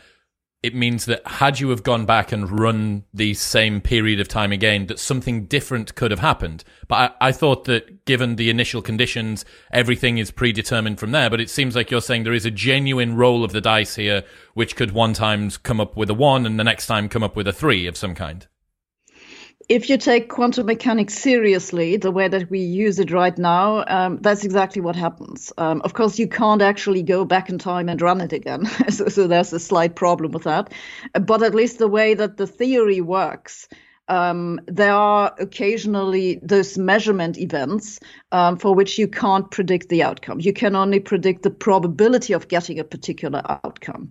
it 0.61 0.75
means 0.75 1.05
that 1.05 1.25
had 1.25 1.59
you 1.59 1.69
have 1.69 1.83
gone 1.83 2.05
back 2.05 2.33
and 2.33 2.59
run 2.59 3.05
the 3.13 3.33
same 3.33 3.79
period 3.79 4.19
of 4.19 4.27
time 4.27 4.51
again, 4.51 4.87
that 4.87 4.99
something 4.99 5.45
different 5.45 5.95
could 5.95 6.11
have 6.11 6.19
happened. 6.19 6.65
But 6.87 7.15
I, 7.21 7.27
I, 7.27 7.31
thought 7.31 7.63
that 7.65 8.03
given 8.03 8.35
the 8.35 8.49
initial 8.49 8.81
conditions, 8.81 9.45
everything 9.71 10.17
is 10.17 10.31
predetermined 10.31 10.99
from 10.99 11.11
there. 11.11 11.29
But 11.29 11.39
it 11.39 11.49
seems 11.49 11.77
like 11.77 11.89
you're 11.89 12.01
saying 12.01 12.23
there 12.23 12.33
is 12.33 12.45
a 12.45 12.51
genuine 12.51 13.15
roll 13.15 13.45
of 13.45 13.53
the 13.53 13.61
dice 13.61 13.95
here, 13.95 14.23
which 14.53 14.75
could 14.75 14.91
one 14.91 15.13
time 15.13 15.49
come 15.63 15.79
up 15.79 15.95
with 15.95 16.09
a 16.09 16.13
one 16.13 16.45
and 16.45 16.59
the 16.59 16.65
next 16.65 16.87
time 16.87 17.07
come 17.07 17.23
up 17.23 17.37
with 17.37 17.47
a 17.47 17.53
three 17.53 17.87
of 17.87 17.95
some 17.95 18.13
kind 18.13 18.47
if 19.69 19.87
you 19.87 19.97
take 19.97 20.29
quantum 20.29 20.65
mechanics 20.65 21.13
seriously, 21.13 21.95
the 21.95 22.11
way 22.11 22.27
that 22.27 22.49
we 22.49 22.59
use 22.59 22.97
it 22.97 23.11
right 23.11 23.37
now, 23.37 23.85
um, 23.87 24.17
that's 24.19 24.43
exactly 24.43 24.81
what 24.81 24.95
happens. 24.95 25.53
Um, 25.59 25.81
of 25.83 25.93
course, 25.93 26.17
you 26.17 26.27
can't 26.27 26.63
actually 26.63 27.03
go 27.03 27.23
back 27.23 27.49
in 27.49 27.59
time 27.59 27.87
and 27.87 28.01
run 28.01 28.19
it 28.19 28.33
again. 28.33 28.65
so, 28.89 29.07
so, 29.09 29.27
there's 29.27 29.53
a 29.53 29.59
slight 29.59 29.95
problem 29.95 30.31
with 30.31 30.43
that. 30.43 30.73
But 31.13 31.43
at 31.43 31.53
least 31.53 31.77
the 31.77 31.87
way 31.87 32.15
that 32.15 32.37
the 32.37 32.47
theory 32.47 32.99
works, 32.99 33.67
um, 34.07 34.59
there 34.65 34.95
are 34.95 35.35
occasionally 35.39 36.39
those 36.41 36.75
measurement 36.79 37.37
events 37.37 37.99
um, 38.31 38.57
for 38.57 38.73
which 38.73 38.97
you 38.97 39.07
can't 39.07 39.51
predict 39.51 39.89
the 39.89 40.01
outcome. 40.01 40.39
You 40.39 40.51
can 40.51 40.75
only 40.75 40.99
predict 40.99 41.43
the 41.43 41.51
probability 41.51 42.33
of 42.33 42.47
getting 42.47 42.79
a 42.79 42.83
particular 42.83 43.43
outcome. 43.63 44.09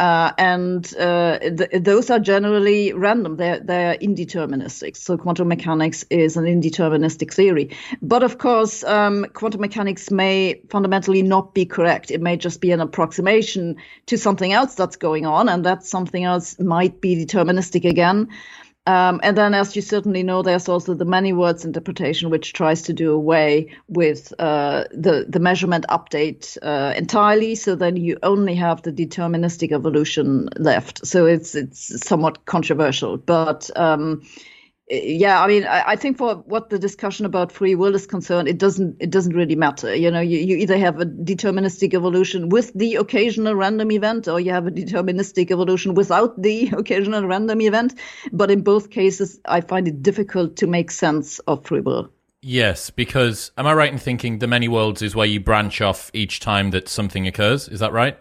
Uh, 0.00 0.32
and 0.38 0.96
uh, 0.96 1.38
th- 1.40 1.70
those 1.74 2.08
are 2.08 2.18
generally 2.18 2.94
random. 2.94 3.36
They're, 3.36 3.60
they're 3.60 3.98
indeterministic. 3.98 4.96
So 4.96 5.18
quantum 5.18 5.48
mechanics 5.48 6.06
is 6.08 6.38
an 6.38 6.46
indeterministic 6.46 7.34
theory. 7.34 7.76
But 8.00 8.22
of 8.22 8.38
course, 8.38 8.82
um, 8.82 9.26
quantum 9.34 9.60
mechanics 9.60 10.10
may 10.10 10.62
fundamentally 10.70 11.20
not 11.20 11.52
be 11.52 11.66
correct. 11.66 12.10
It 12.10 12.22
may 12.22 12.38
just 12.38 12.62
be 12.62 12.72
an 12.72 12.80
approximation 12.80 13.76
to 14.06 14.16
something 14.16 14.54
else 14.54 14.74
that's 14.74 14.96
going 14.96 15.26
on, 15.26 15.50
and 15.50 15.66
that 15.66 15.84
something 15.84 16.24
else 16.24 16.58
might 16.58 17.02
be 17.02 17.14
deterministic 17.26 17.84
again. 17.84 18.30
Um, 18.90 19.20
and 19.22 19.38
then, 19.38 19.54
as 19.54 19.76
you 19.76 19.82
certainly 19.82 20.24
know, 20.24 20.42
there's 20.42 20.68
also 20.68 20.94
the 20.94 21.04
many 21.04 21.32
worlds 21.32 21.64
interpretation, 21.64 22.28
which 22.28 22.52
tries 22.52 22.82
to 22.82 22.92
do 22.92 23.12
away 23.12 23.72
with 23.86 24.34
uh, 24.40 24.84
the 24.90 25.26
the 25.28 25.38
measurement 25.38 25.84
update 25.88 26.58
uh, 26.62 26.92
entirely. 26.96 27.54
So 27.54 27.76
then 27.76 27.96
you 27.96 28.18
only 28.24 28.56
have 28.56 28.82
the 28.82 28.92
deterministic 28.92 29.70
evolution 29.70 30.48
left. 30.56 31.06
So 31.06 31.26
it's 31.26 31.54
it's 31.54 32.04
somewhat 32.04 32.44
controversial, 32.46 33.16
but 33.16 33.70
um, 33.76 34.22
yeah, 34.90 35.40
I 35.40 35.46
mean, 35.46 35.64
I, 35.64 35.90
I, 35.90 35.96
think 35.96 36.18
for 36.18 36.36
what 36.46 36.70
the 36.70 36.78
discussion 36.78 37.24
about 37.24 37.52
free 37.52 37.76
will 37.76 37.94
is 37.94 38.08
concerned, 38.08 38.48
it 38.48 38.58
doesn't 38.58 38.96
it 38.98 39.08
doesn't 39.10 39.36
really 39.36 39.54
matter. 39.54 39.94
You 39.94 40.10
know, 40.10 40.20
you, 40.20 40.38
you 40.38 40.56
either 40.56 40.76
have 40.78 41.00
a 41.00 41.06
deterministic 41.06 41.94
evolution 41.94 42.48
with 42.48 42.72
the 42.74 42.96
occasional 42.96 43.54
random 43.54 43.92
event, 43.92 44.26
or 44.26 44.40
you 44.40 44.50
have 44.50 44.66
a 44.66 44.70
deterministic 44.70 45.52
evolution 45.52 45.94
without 45.94 46.40
the 46.42 46.70
occasional 46.76 47.24
random 47.24 47.60
event. 47.60 47.94
But 48.32 48.50
in 48.50 48.62
both 48.62 48.90
cases, 48.90 49.38
I 49.44 49.60
find 49.60 49.86
it 49.86 50.02
difficult 50.02 50.56
to 50.56 50.66
make 50.66 50.90
sense 50.90 51.38
of 51.40 51.64
free 51.64 51.80
will. 51.80 52.10
Yes, 52.42 52.90
because 52.90 53.52
am 53.56 53.66
I 53.66 53.74
right 53.74 53.92
in 53.92 53.98
thinking 53.98 54.38
the 54.38 54.46
many 54.48 54.66
worlds 54.66 55.02
is 55.02 55.14
where 55.14 55.26
you 55.26 55.38
branch 55.38 55.80
off 55.80 56.10
each 56.14 56.40
time 56.40 56.70
that 56.70 56.88
something 56.88 57.28
occurs? 57.28 57.68
Is 57.68 57.78
that 57.78 57.92
right? 57.92 58.18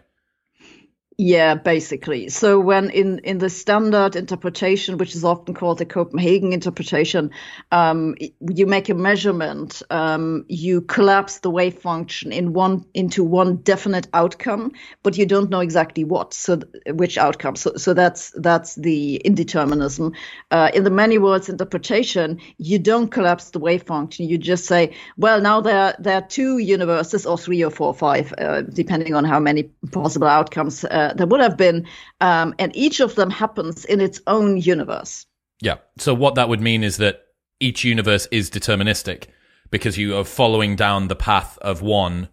Yeah, 1.22 1.56
basically. 1.56 2.30
So 2.30 2.62
when 2.62 2.90
in 2.92 3.20
in 3.26 3.40
the 3.40 3.50
standard 3.50 4.16
interpretation, 4.16 4.98
which 4.98 5.16
is 5.16 5.26
often 5.26 5.54
called 5.54 5.78
the 5.78 5.86
Copenhagen 5.86 6.54
interpretation, 6.54 7.32
um, 7.74 8.16
you 8.40 8.66
make 8.66 8.88
a 8.88 8.94
measurement. 8.94 9.82
Um, 9.90 10.46
you 10.48 10.80
collapse 10.80 11.40
the 11.40 11.50
wave 11.50 11.78
function 11.78 12.32
in 12.32 12.54
one 12.54 12.86
into 12.94 13.26
one 13.26 13.58
definite 13.58 14.08
outcome, 14.14 14.72
but 15.04 15.18
you 15.18 15.26
don't 15.26 15.50
know 15.50 15.60
exactly 15.60 16.06
what. 16.06 16.34
So 16.34 16.62
which 16.88 17.18
outcome? 17.18 17.58
So 17.58 17.74
so 17.76 17.94
that's 17.94 18.32
that's 18.38 18.76
the 18.76 19.22
indeterminism. 19.26 20.16
Uh, 20.52 20.72
in 20.74 20.86
the 20.86 20.90
many 20.90 21.18
worlds 21.18 21.50
interpretation, 21.50 22.40
you 22.60 22.80
don't 22.80 23.10
collapse 23.10 23.50
the 23.50 23.60
wave 23.60 23.84
function. 23.84 24.30
You 24.30 24.38
just 24.38 24.64
say, 24.68 24.96
well, 25.18 25.42
now 25.42 25.60
there 25.60 25.96
there 26.00 26.16
are 26.16 26.28
two 26.30 26.60
universes, 26.60 27.26
or 27.26 27.38
three, 27.38 27.62
or 27.62 27.72
four, 27.72 27.88
or 27.88 27.94
five, 27.94 28.34
uh, 28.38 28.62
depending 28.62 29.16
on 29.16 29.26
how 29.26 29.42
many 29.42 29.64
possible 29.92 30.28
outcomes. 30.28 30.86
Uh, 30.86 31.09
there 31.16 31.28
would 31.28 31.42
have 31.42 31.58
been, 31.58 31.88
um, 32.22 32.54
and 32.60 32.76
each 32.76 33.00
of 33.00 33.16
them 33.16 33.30
happens 33.30 33.86
in 33.86 34.02
its 34.02 34.22
own 34.28 34.58
universe. 34.58 35.26
Yeah. 35.62 35.78
So 35.98 36.14
what 36.14 36.36
that 36.36 36.50
would 36.50 36.62
mean 36.62 36.84
is 36.84 36.98
that 36.98 37.24
each 37.60 37.84
universe 37.84 38.28
is 38.32 38.50
deterministic 38.50 39.26
because 39.72 39.98
you 39.98 40.18
are 40.18 40.24
following 40.24 40.76
down 40.76 41.08
the 41.08 41.16
path 41.16 41.58
of 41.60 41.82
one. 41.82 42.30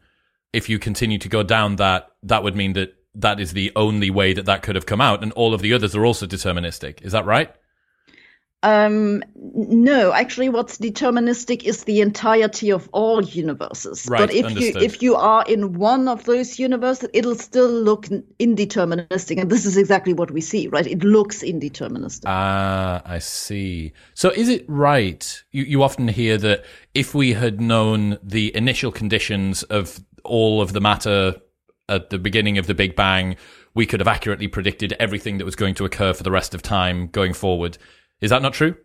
If 0.52 0.68
you 0.68 0.78
continue 0.78 1.18
to 1.18 1.28
go 1.28 1.42
down 1.42 1.76
that, 1.76 2.08
that 2.22 2.42
would 2.42 2.56
mean 2.56 2.72
that 2.74 2.94
that 3.14 3.40
is 3.40 3.52
the 3.52 3.72
only 3.76 4.10
way 4.10 4.32
that 4.32 4.46
that 4.46 4.62
could 4.62 4.74
have 4.74 4.86
come 4.86 5.00
out, 5.00 5.22
and 5.22 5.32
all 5.32 5.54
of 5.54 5.62
the 5.62 5.72
others 5.72 5.96
are 5.96 6.04
also 6.04 6.26
deterministic. 6.26 7.02
Is 7.02 7.12
that 7.12 7.24
right? 7.24 7.54
Um, 8.66 9.22
no, 9.54 10.12
actually, 10.12 10.48
what's 10.48 10.76
deterministic 10.76 11.62
is 11.62 11.84
the 11.84 12.00
entirety 12.00 12.70
of 12.72 12.88
all 12.90 13.22
universes. 13.22 14.08
Right, 14.10 14.18
but 14.18 14.34
if 14.34 14.44
understood. 14.44 14.74
you 14.74 14.80
if 14.80 15.02
you 15.02 15.14
are 15.14 15.44
in 15.46 15.74
one 15.74 16.08
of 16.08 16.24
those 16.24 16.58
universes, 16.58 17.08
it'll 17.12 17.36
still 17.36 17.70
look 17.70 18.06
indeterministic, 18.40 19.40
and 19.40 19.48
this 19.48 19.66
is 19.66 19.76
exactly 19.76 20.14
what 20.14 20.32
we 20.32 20.40
see, 20.40 20.66
right? 20.66 20.84
It 20.84 21.04
looks 21.04 21.44
indeterministic. 21.44 22.24
Ah, 22.26 23.02
I 23.04 23.20
see. 23.20 23.92
So, 24.14 24.30
is 24.30 24.48
it 24.48 24.64
right? 24.66 25.44
You 25.52 25.62
you 25.62 25.84
often 25.84 26.08
hear 26.08 26.36
that 26.38 26.64
if 26.92 27.14
we 27.14 27.34
had 27.34 27.60
known 27.60 28.18
the 28.20 28.54
initial 28.56 28.90
conditions 28.90 29.62
of 29.62 30.00
all 30.24 30.60
of 30.60 30.72
the 30.72 30.80
matter 30.80 31.36
at 31.88 32.10
the 32.10 32.18
beginning 32.18 32.58
of 32.58 32.66
the 32.66 32.74
Big 32.74 32.96
Bang, 32.96 33.36
we 33.74 33.86
could 33.86 34.00
have 34.00 34.08
accurately 34.08 34.48
predicted 34.48 34.92
everything 34.98 35.38
that 35.38 35.44
was 35.44 35.54
going 35.54 35.76
to 35.76 35.84
occur 35.84 36.12
for 36.12 36.24
the 36.24 36.32
rest 36.32 36.52
of 36.52 36.62
time 36.62 37.06
going 37.06 37.32
forward. 37.32 37.78
Is 38.20 38.30
that 38.30 38.42
not 38.42 38.54
true? 38.54 38.76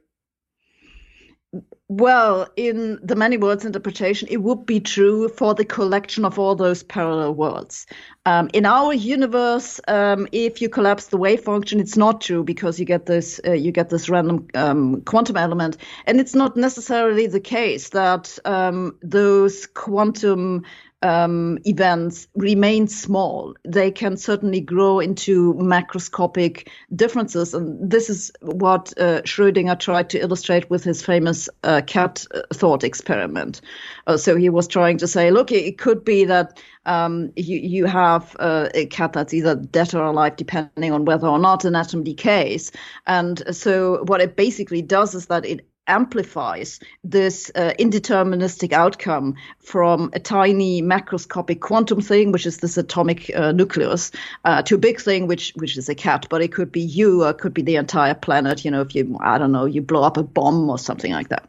Well, 1.89 2.47
in 2.55 2.99
the 3.03 3.17
many 3.17 3.35
worlds 3.35 3.65
interpretation, 3.65 4.29
it 4.31 4.37
would 4.37 4.65
be 4.65 4.79
true 4.79 5.27
for 5.27 5.53
the 5.53 5.65
collection 5.65 6.23
of 6.23 6.39
all 6.39 6.55
those 6.55 6.83
parallel 6.83 7.35
worlds. 7.35 7.85
Um, 8.25 8.49
in 8.53 8.65
our 8.65 8.93
universe, 8.93 9.81
um, 9.89 10.25
if 10.31 10.61
you 10.61 10.69
collapse 10.69 11.07
the 11.07 11.17
wave 11.17 11.41
function, 11.41 11.81
it's 11.81 11.97
not 11.97 12.21
true 12.21 12.45
because 12.45 12.79
you 12.79 12.85
get 12.85 13.07
this 13.07 13.41
uh, 13.45 13.51
you 13.51 13.73
get 13.73 13.89
this 13.89 14.07
random 14.07 14.47
um, 14.53 15.01
quantum 15.01 15.35
element, 15.35 15.75
and 16.05 16.21
it's 16.21 16.33
not 16.33 16.55
necessarily 16.55 17.27
the 17.27 17.41
case 17.41 17.89
that 17.89 18.39
um, 18.45 18.97
those 19.01 19.65
quantum 19.67 20.63
um, 21.01 21.57
events 21.65 22.27
remain 22.35 22.87
small. 22.87 23.55
They 23.65 23.91
can 23.91 24.17
certainly 24.17 24.61
grow 24.61 24.99
into 24.99 25.53
macroscopic 25.55 26.67
differences. 26.95 27.53
And 27.53 27.89
this 27.89 28.09
is 28.09 28.31
what 28.41 28.93
uh, 28.97 29.21
Schrödinger 29.23 29.79
tried 29.79 30.09
to 30.11 30.19
illustrate 30.19 30.69
with 30.69 30.83
his 30.83 31.01
famous 31.01 31.49
uh, 31.63 31.81
cat 31.87 32.25
uh, 32.33 32.41
thought 32.53 32.83
experiment. 32.83 33.61
Uh, 34.05 34.17
so 34.17 34.35
he 34.35 34.49
was 34.49 34.67
trying 34.67 34.97
to 34.97 35.07
say, 35.07 35.31
look, 35.31 35.51
it, 35.51 35.77
could 35.77 36.05
be 36.05 36.25
that 36.25 36.61
um, 36.85 37.31
you, 37.35 37.57
you 37.57 37.85
have 37.85 38.35
uh, 38.39 38.69
a 38.75 38.85
cat 38.87 39.13
that's 39.13 39.33
either 39.33 39.55
dead 39.55 39.95
or 39.95 40.03
alive, 40.03 40.35
depending 40.35 40.91
on 40.91 41.05
whether 41.05 41.27
or 41.27 41.39
not 41.39 41.65
an 41.65 41.75
atom 41.75 42.03
decays. 42.03 42.71
And 43.07 43.41
so 43.55 44.03
what 44.05 44.21
it 44.21 44.35
basically 44.35 44.81
does 44.81 45.15
is 45.15 45.27
that 45.27 45.45
it 45.45 45.65
amplifies 45.91 46.79
this 47.03 47.51
uh, 47.55 47.73
indeterministic 47.77 48.71
outcome 48.71 49.35
from 49.59 50.09
a 50.13 50.19
tiny 50.19 50.81
macroscopic 50.81 51.59
quantum 51.59 52.01
thing, 52.01 52.31
which 52.31 52.45
is 52.45 52.57
this 52.57 52.77
atomic 52.77 53.29
uh, 53.35 53.51
nucleus, 53.51 54.11
uh, 54.45 54.61
to 54.63 54.75
a 54.75 54.77
big 54.77 54.99
thing, 54.99 55.27
which 55.27 55.51
which 55.57 55.77
is 55.77 55.89
a 55.89 55.95
cat. 55.95 56.25
But 56.29 56.41
it 56.41 56.53
could 56.53 56.71
be 56.71 56.81
you, 56.81 57.23
or 57.23 57.31
it 57.31 57.37
could 57.37 57.53
be 57.53 57.61
the 57.61 57.75
entire 57.75 58.15
planet. 58.15 58.65
You 58.65 58.71
know, 58.71 58.81
if 58.81 58.95
you 58.95 59.17
I 59.21 59.37
don't 59.37 59.51
know, 59.51 59.65
you 59.65 59.81
blow 59.81 60.03
up 60.03 60.17
a 60.17 60.23
bomb 60.23 60.69
or 60.69 60.79
something 60.79 61.11
like 61.11 61.29
that. 61.29 61.47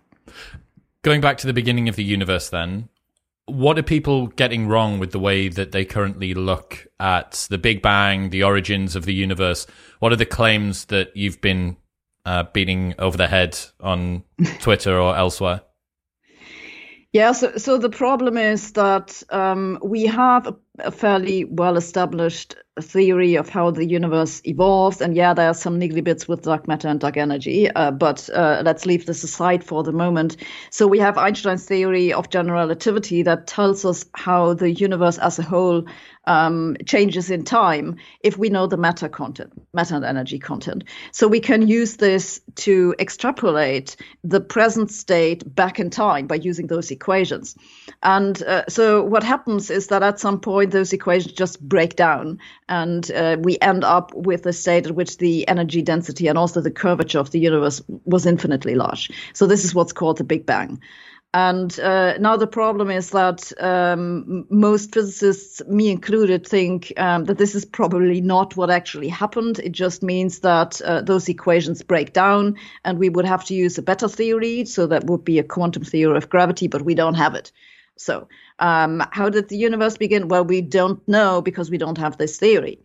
Going 1.03 1.21
back 1.21 1.39
to 1.39 1.47
the 1.47 1.53
beginning 1.53 1.89
of 1.89 1.97
the 1.97 2.05
universe, 2.05 2.51
then. 2.51 2.89
What 3.47 3.77
are 3.77 3.83
people 3.83 4.29
getting 4.29 4.69
wrong 4.69 5.01
with 5.01 5.11
the 5.11 5.19
way 5.19 5.49
that 5.49 5.73
they 5.73 5.85
currently 5.85 6.33
look 6.33 6.87
at 7.01 7.49
the 7.51 7.59
Big 7.59 7.83
Bang, 7.83 8.31
the 8.31 8.45
origins 8.45 8.95
of 8.95 9.05
the 9.05 9.13
universe? 9.13 9.67
What 9.99 10.13
are 10.13 10.17
the 10.17 10.25
claims 10.25 10.85
that 10.87 11.17
you've 11.17 11.41
been 11.41 11.77
uh, 12.25 12.45
beating 12.53 12.95
over 12.99 13.17
the 13.17 13.29
head 13.29 13.59
on 13.81 14.25
Twitter 14.61 14.99
or 14.99 15.17
elsewhere? 15.17 15.63
Yeah, 17.13 17.33
so, 17.33 17.57
so 17.59 17.77
the 17.77 17.91
problem 17.91 18.39
is 18.39 18.73
that 18.73 19.23
um, 19.29 19.79
we 19.83 20.07
have 20.07 20.47
a, 20.47 20.57
a 20.79 20.91
fairly 20.91 21.45
well 21.45 21.77
established 21.77 22.57
theory 22.81 23.35
of 23.35 23.49
how 23.49 23.71
the 23.71 23.85
universe 23.85 24.41
evolves. 24.45 25.03
And 25.03 25.15
yeah, 25.15 25.35
there 25.35 25.49
are 25.49 25.55
some 25.55 25.79
niggly 25.79 26.03
bits 26.03 26.27
with 26.27 26.43
dark 26.43 26.67
matter 26.67 26.89
and 26.89 26.99
dark 26.99 27.17
energy, 27.17 27.71
uh, 27.71 27.91
but 27.91 28.31
uh, 28.31 28.63
let's 28.65 28.87
leave 28.87 29.05
this 29.05 29.23
aside 29.25 29.63
for 29.63 29.83
the 29.83 29.93
moment. 29.93 30.39
So 30.71 30.87
we 30.87 30.99
have 31.01 31.19
Einstein's 31.19 31.67
theory 31.67 32.13
of 32.13 32.31
general 32.31 32.61
relativity 32.61 33.23
that 33.25 33.47
tells 33.47 33.85
us 33.85 34.07
how 34.15 34.55
the 34.55 34.71
universe 34.71 35.19
as 35.19 35.39
a 35.39 35.43
whole 35.43 35.85
um, 36.25 36.77
changes 36.87 37.31
in 37.31 37.45
time 37.45 37.97
if 38.21 38.39
we 38.39 38.49
know 38.49 38.67
the 38.67 38.77
matter 38.77 39.09
content, 39.09 39.53
matter 39.75 39.97
and 39.97 40.05
energy 40.05 40.39
content. 40.39 40.85
So 41.11 41.29
we 41.29 41.41
can 41.41 41.67
use 41.67 41.97
this 41.97 42.41
to 42.57 42.95
extrapolate 42.99 43.97
the 44.23 44.41
present 44.41 44.91
state 44.91 45.43
back 45.55 45.81
in 45.81 45.91
time 45.91 46.27
by 46.27 46.37
using 46.37 46.69
those 46.69 46.91
equations. 46.91 47.57
And 48.03 48.41
uh, 48.43 48.65
so 48.69 49.03
what 49.03 49.25
happens 49.25 49.71
is 49.71 49.89
that 49.89 50.03
at 50.03 50.21
some 50.21 50.41
point 50.41 50.71
those 50.71 50.93
equations 50.93 51.35
just 51.35 51.61
break 51.61 51.97
down 51.97 52.39
and 52.69 53.11
uh, 53.11 53.37
we 53.41 53.59
end 53.61 53.85
up 53.85 54.13
with 54.15 54.47
a 54.47 54.53
state 54.53 54.87
at 54.87 54.95
which 54.95 55.19
the 55.19 55.47
energy 55.49 55.83
density 55.83 56.29
and 56.29 56.39
also 56.39 56.61
the 56.61 56.71
curvature 56.71 57.19
of 57.19 57.31
the 57.31 57.41
universe 57.41 57.83
was 58.05 58.27
infinitely 58.27 58.75
large. 58.75 59.11
So 59.35 59.47
this 59.47 59.65
is 59.65 59.75
what's 59.75 59.93
called 59.93 60.19
the 60.19 60.25
Big 60.25 60.47
Bang. 60.47 60.81
And 61.35 61.79
uh, 61.81 62.19
now 62.19 62.37
the 62.37 62.47
problem 62.47 62.91
is 62.91 63.11
that 63.11 63.53
um, 63.59 64.45
most 64.51 64.93
physicists, 64.93 65.63
me 65.67 65.91
included, 65.91 66.47
think 66.47 66.93
um, 66.99 67.25
that 67.25 67.39
this 67.39 67.55
is 67.55 67.65
probably 67.65 68.21
not 68.21 68.55
what 68.55 68.69
actually 68.69 69.09
happened. 69.09 69.59
It 69.59 69.73
just 69.73 70.03
means 70.03 70.41
that 70.41 70.83
uh, 70.83 71.01
those 71.01 71.31
equations 71.31 71.83
break 71.83 72.13
down, 72.13 72.59
and 72.85 72.99
we 72.99 73.09
would 73.09 73.25
have 73.25 73.47
to 73.47 73.55
use 73.55 73.79
a 73.79 73.83
better 73.83 74.09
theory. 74.09 74.67
So 74.67 74.87
that 74.89 75.05
would 75.05 75.25
be 75.25 75.39
a 75.39 75.45
quantum 75.45 75.85
theory 75.85 76.19
of 76.19 76.29
gravity, 76.29 76.69
but 76.69 76.83
we 76.83 76.95
don't 76.95 77.15
have 77.15 77.35
it. 77.35 77.51
So, 78.03 78.29
um, 78.59 79.03
how 79.13 79.29
did 79.29 79.49
the 79.49 79.57
universe 79.57 79.97
begin? 79.97 80.29
Well, 80.29 80.45
we 80.45 80.61
don't 80.61 81.07
know 81.09 81.41
because 81.41 81.71
we 81.71 81.79
don't 81.79 81.99
have 81.99 82.19
this 82.19 82.39
theory. 82.39 82.79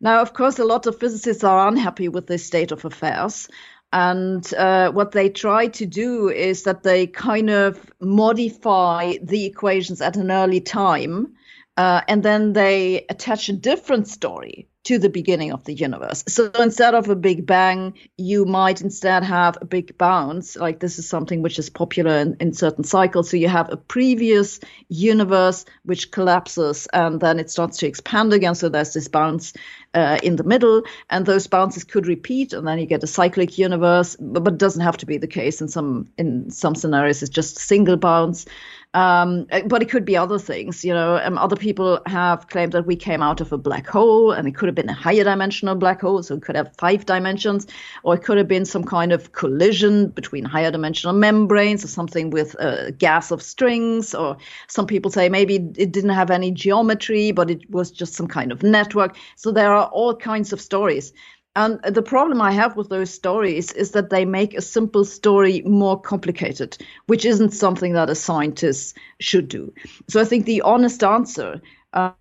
Now, 0.00 0.22
of 0.22 0.32
course, 0.32 0.58
a 0.58 0.64
lot 0.64 0.86
of 0.86 0.98
physicists 0.98 1.44
are 1.44 1.68
unhappy 1.68 2.08
with 2.08 2.26
this 2.26 2.46
state 2.46 2.72
of 2.72 2.84
affairs. 2.84 3.48
And 3.92 4.52
uh, 4.54 4.92
what 4.92 5.12
they 5.12 5.30
try 5.30 5.68
to 5.68 5.86
do 5.86 6.28
is 6.28 6.64
that 6.64 6.82
they 6.82 7.06
kind 7.06 7.50
of 7.50 7.90
modify 8.00 9.14
the 9.22 9.46
equations 9.46 10.00
at 10.00 10.16
an 10.16 10.30
early 10.30 10.60
time 10.60 11.34
uh, 11.78 12.02
and 12.08 12.24
then 12.24 12.52
they 12.52 13.06
attach 13.08 13.48
a 13.48 13.52
different 13.52 14.08
story 14.08 14.68
to 14.82 14.98
the 14.98 15.08
beginning 15.08 15.52
of 15.52 15.62
the 15.64 15.74
universe. 15.74 16.24
So 16.28 16.50
instead 16.58 16.94
of 16.94 17.08
a 17.08 17.14
big 17.14 17.46
bang, 17.46 17.94
you 18.16 18.44
might 18.44 18.80
instead 18.80 19.22
have 19.22 19.58
a 19.60 19.64
big 19.64 19.96
bounce. 19.98 20.56
Like 20.56 20.80
this 20.80 20.98
is 20.98 21.08
something 21.08 21.42
which 21.42 21.58
is 21.58 21.70
popular 21.70 22.18
in, 22.18 22.36
in 22.40 22.52
certain 22.52 22.84
cycles. 22.84 23.30
So 23.30 23.36
you 23.36 23.48
have 23.48 23.70
a 23.70 23.76
previous 23.76 24.60
universe 24.88 25.66
which 25.84 26.10
collapses 26.10 26.88
and 26.92 27.20
then 27.20 27.38
it 27.38 27.50
starts 27.50 27.76
to 27.78 27.86
expand 27.86 28.32
again. 28.32 28.54
So 28.54 28.68
there's 28.68 28.94
this 28.94 29.08
bounce 29.08 29.52
uh, 29.94 30.18
in 30.22 30.36
the 30.36 30.44
middle, 30.44 30.82
and 31.10 31.26
those 31.26 31.46
bounces 31.46 31.84
could 31.84 32.06
repeat, 32.06 32.52
and 32.52 32.66
then 32.66 32.78
you 32.78 32.86
get 32.86 33.02
a 33.02 33.06
cyclic 33.06 33.58
universe. 33.58 34.16
But, 34.20 34.44
but 34.44 34.54
it 34.54 34.58
doesn't 34.58 34.82
have 34.82 34.98
to 34.98 35.06
be 35.06 35.16
the 35.16 35.26
case. 35.26 35.60
In 35.60 35.68
some 35.68 36.08
in 36.18 36.50
some 36.50 36.74
scenarios, 36.74 37.22
it's 37.22 37.30
just 37.30 37.56
a 37.56 37.60
single 37.60 37.96
bounce. 37.96 38.46
Um, 38.94 39.46
but 39.66 39.82
it 39.82 39.90
could 39.90 40.06
be 40.06 40.16
other 40.16 40.38
things, 40.38 40.82
you 40.82 40.94
know. 40.94 41.20
Um, 41.22 41.36
other 41.36 41.56
people 41.56 42.00
have 42.06 42.48
claimed 42.48 42.72
that 42.72 42.86
we 42.86 42.96
came 42.96 43.22
out 43.22 43.40
of 43.42 43.52
a 43.52 43.58
black 43.58 43.86
hole, 43.86 44.32
and 44.32 44.48
it 44.48 44.56
could 44.56 44.66
have 44.66 44.74
been 44.74 44.88
a 44.88 44.94
higher 44.94 45.24
dimensional 45.24 45.74
black 45.74 46.00
hole, 46.00 46.22
so 46.22 46.36
it 46.36 46.42
could 46.42 46.56
have 46.56 46.74
five 46.78 47.04
dimensions, 47.04 47.66
or 48.02 48.14
it 48.14 48.24
could 48.24 48.38
have 48.38 48.48
been 48.48 48.64
some 48.64 48.82
kind 48.82 49.12
of 49.12 49.32
collision 49.32 50.08
between 50.08 50.44
higher 50.44 50.70
dimensional 50.70 51.14
membranes, 51.14 51.84
or 51.84 51.88
something 51.88 52.30
with 52.30 52.54
a 52.54 52.90
gas 52.92 53.30
of 53.30 53.42
strings, 53.42 54.14
or 54.14 54.38
some 54.68 54.86
people 54.86 55.10
say 55.10 55.28
maybe 55.28 55.56
it 55.76 55.92
didn't 55.92 56.10
have 56.10 56.30
any 56.30 56.50
geometry, 56.50 57.30
but 57.30 57.50
it 57.50 57.70
was 57.70 57.90
just 57.90 58.14
some 58.14 58.26
kind 58.26 58.50
of 58.50 58.62
network. 58.62 59.16
So 59.36 59.52
there 59.52 59.74
are 59.74 59.88
all 59.88 60.16
kinds 60.16 60.52
of 60.54 60.62
stories. 60.62 61.12
And 61.58 61.82
the 61.82 62.02
problem 62.02 62.40
I 62.40 62.52
have 62.52 62.76
with 62.76 62.88
those 62.88 63.12
stories 63.12 63.72
is 63.72 63.90
that 63.90 64.10
they 64.10 64.24
make 64.24 64.54
a 64.54 64.62
simple 64.62 65.04
story 65.04 65.60
more 65.62 66.00
complicated, 66.00 66.78
which 67.08 67.24
isn't 67.24 67.50
something 67.50 67.94
that 67.94 68.08
a 68.08 68.14
scientist 68.14 68.96
should 69.18 69.48
do. 69.48 69.74
So 70.06 70.20
I 70.20 70.24
think 70.24 70.46
the 70.46 70.62
honest 70.62 71.02
answer 71.02 71.60
uh, 71.94 72.12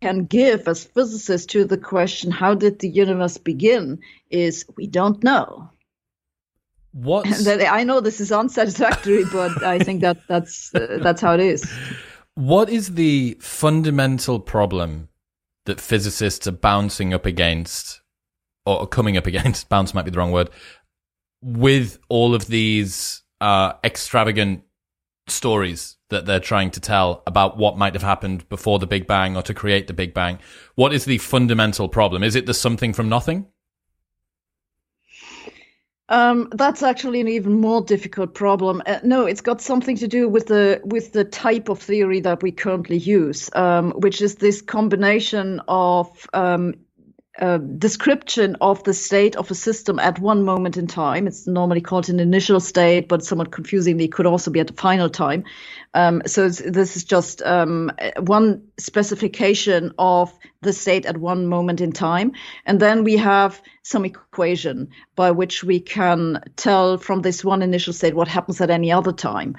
can 0.00 0.24
give 0.24 0.66
as 0.66 0.82
physicists 0.82 1.46
to 1.52 1.64
the 1.64 1.78
question, 1.78 2.32
how 2.32 2.54
did 2.56 2.80
the 2.80 2.88
universe 2.88 3.38
begin, 3.38 4.00
is 4.30 4.64
we 4.76 4.88
don't 4.88 5.22
know. 5.22 5.70
What 6.90 7.28
I 7.46 7.84
know 7.84 8.00
this 8.00 8.20
is 8.20 8.32
unsatisfactory, 8.32 9.22
but 9.32 9.62
I 9.62 9.78
think 9.78 10.00
that 10.00 10.16
that's 10.26 10.74
uh, 10.74 10.98
that's 11.02 11.20
how 11.20 11.34
it 11.34 11.40
is. 11.40 11.70
What 12.34 12.68
is 12.68 12.94
the 12.94 13.36
fundamental 13.38 14.40
problem 14.40 15.08
that 15.66 15.80
physicists 15.80 16.48
are 16.48 16.58
bouncing 16.70 17.14
up 17.14 17.26
against 17.26 18.00
or 18.66 18.86
coming 18.86 19.16
up 19.16 19.26
against, 19.26 19.68
bounce 19.70 19.94
might 19.94 20.04
be 20.04 20.10
the 20.10 20.18
wrong 20.18 20.32
word, 20.32 20.50
with 21.42 21.98
all 22.08 22.34
of 22.34 22.46
these 22.46 23.22
uh, 23.40 23.74
extravagant 23.84 24.62
stories 25.28 25.96
that 26.08 26.26
they're 26.26 26.40
trying 26.40 26.70
to 26.70 26.80
tell 26.80 27.22
about 27.26 27.56
what 27.56 27.76
might 27.76 27.94
have 27.94 28.02
happened 28.02 28.48
before 28.48 28.78
the 28.78 28.86
Big 28.86 29.06
Bang 29.06 29.36
or 29.36 29.42
to 29.42 29.54
create 29.54 29.86
the 29.86 29.92
Big 29.92 30.14
Bang. 30.14 30.38
What 30.74 30.92
is 30.92 31.04
the 31.04 31.18
fundamental 31.18 31.88
problem? 31.88 32.22
Is 32.22 32.36
it 32.36 32.46
the 32.46 32.54
something 32.54 32.92
from 32.92 33.08
nothing? 33.08 33.46
Um, 36.08 36.48
that's 36.52 36.84
actually 36.84 37.20
an 37.20 37.26
even 37.26 37.60
more 37.60 37.82
difficult 37.82 38.34
problem. 38.34 38.80
Uh, 38.86 39.00
no, 39.02 39.26
it's 39.26 39.40
got 39.40 39.60
something 39.60 39.96
to 39.96 40.06
do 40.06 40.28
with 40.28 40.46
the 40.46 40.80
with 40.84 41.12
the 41.12 41.24
type 41.24 41.68
of 41.68 41.80
theory 41.80 42.20
that 42.20 42.44
we 42.44 42.52
currently 42.52 42.96
use, 42.96 43.50
um, 43.56 43.90
which 43.90 44.22
is 44.22 44.36
this 44.36 44.62
combination 44.62 45.60
of 45.66 46.28
um, 46.32 46.74
uh, 47.40 47.58
description 47.58 48.56
of 48.60 48.82
the 48.84 48.94
state 48.94 49.36
of 49.36 49.50
a 49.50 49.54
system 49.54 49.98
at 49.98 50.18
one 50.18 50.44
moment 50.44 50.76
in 50.76 50.86
time. 50.86 51.26
It's 51.26 51.46
normally 51.46 51.80
called 51.80 52.08
an 52.08 52.20
initial 52.20 52.60
state, 52.60 53.08
but 53.08 53.24
somewhat 53.24 53.52
confusingly 53.52 54.04
it 54.04 54.12
could 54.12 54.26
also 54.26 54.50
be 54.50 54.60
at 54.60 54.68
the 54.68 54.72
final 54.72 55.10
time. 55.10 55.44
Um, 55.94 56.22
so 56.26 56.48
this 56.48 56.96
is 56.96 57.04
just 57.04 57.42
um, 57.42 57.90
one 58.18 58.62
specification 58.78 59.92
of 59.98 60.32
the 60.62 60.72
state 60.72 61.06
at 61.06 61.18
one 61.18 61.46
moment 61.46 61.80
in 61.80 61.92
time. 61.92 62.32
And 62.66 62.80
then 62.80 63.04
we 63.04 63.16
have 63.16 63.62
some 63.82 64.04
equation 64.04 64.88
by 65.14 65.30
which 65.30 65.62
we 65.62 65.80
can 65.80 66.42
tell 66.56 66.98
from 66.98 67.22
this 67.22 67.44
one 67.44 67.62
initial 67.62 67.92
state 67.92 68.14
what 68.14 68.28
happens 68.28 68.60
at 68.60 68.70
any 68.70 68.92
other 68.92 69.12
time. 69.12 69.56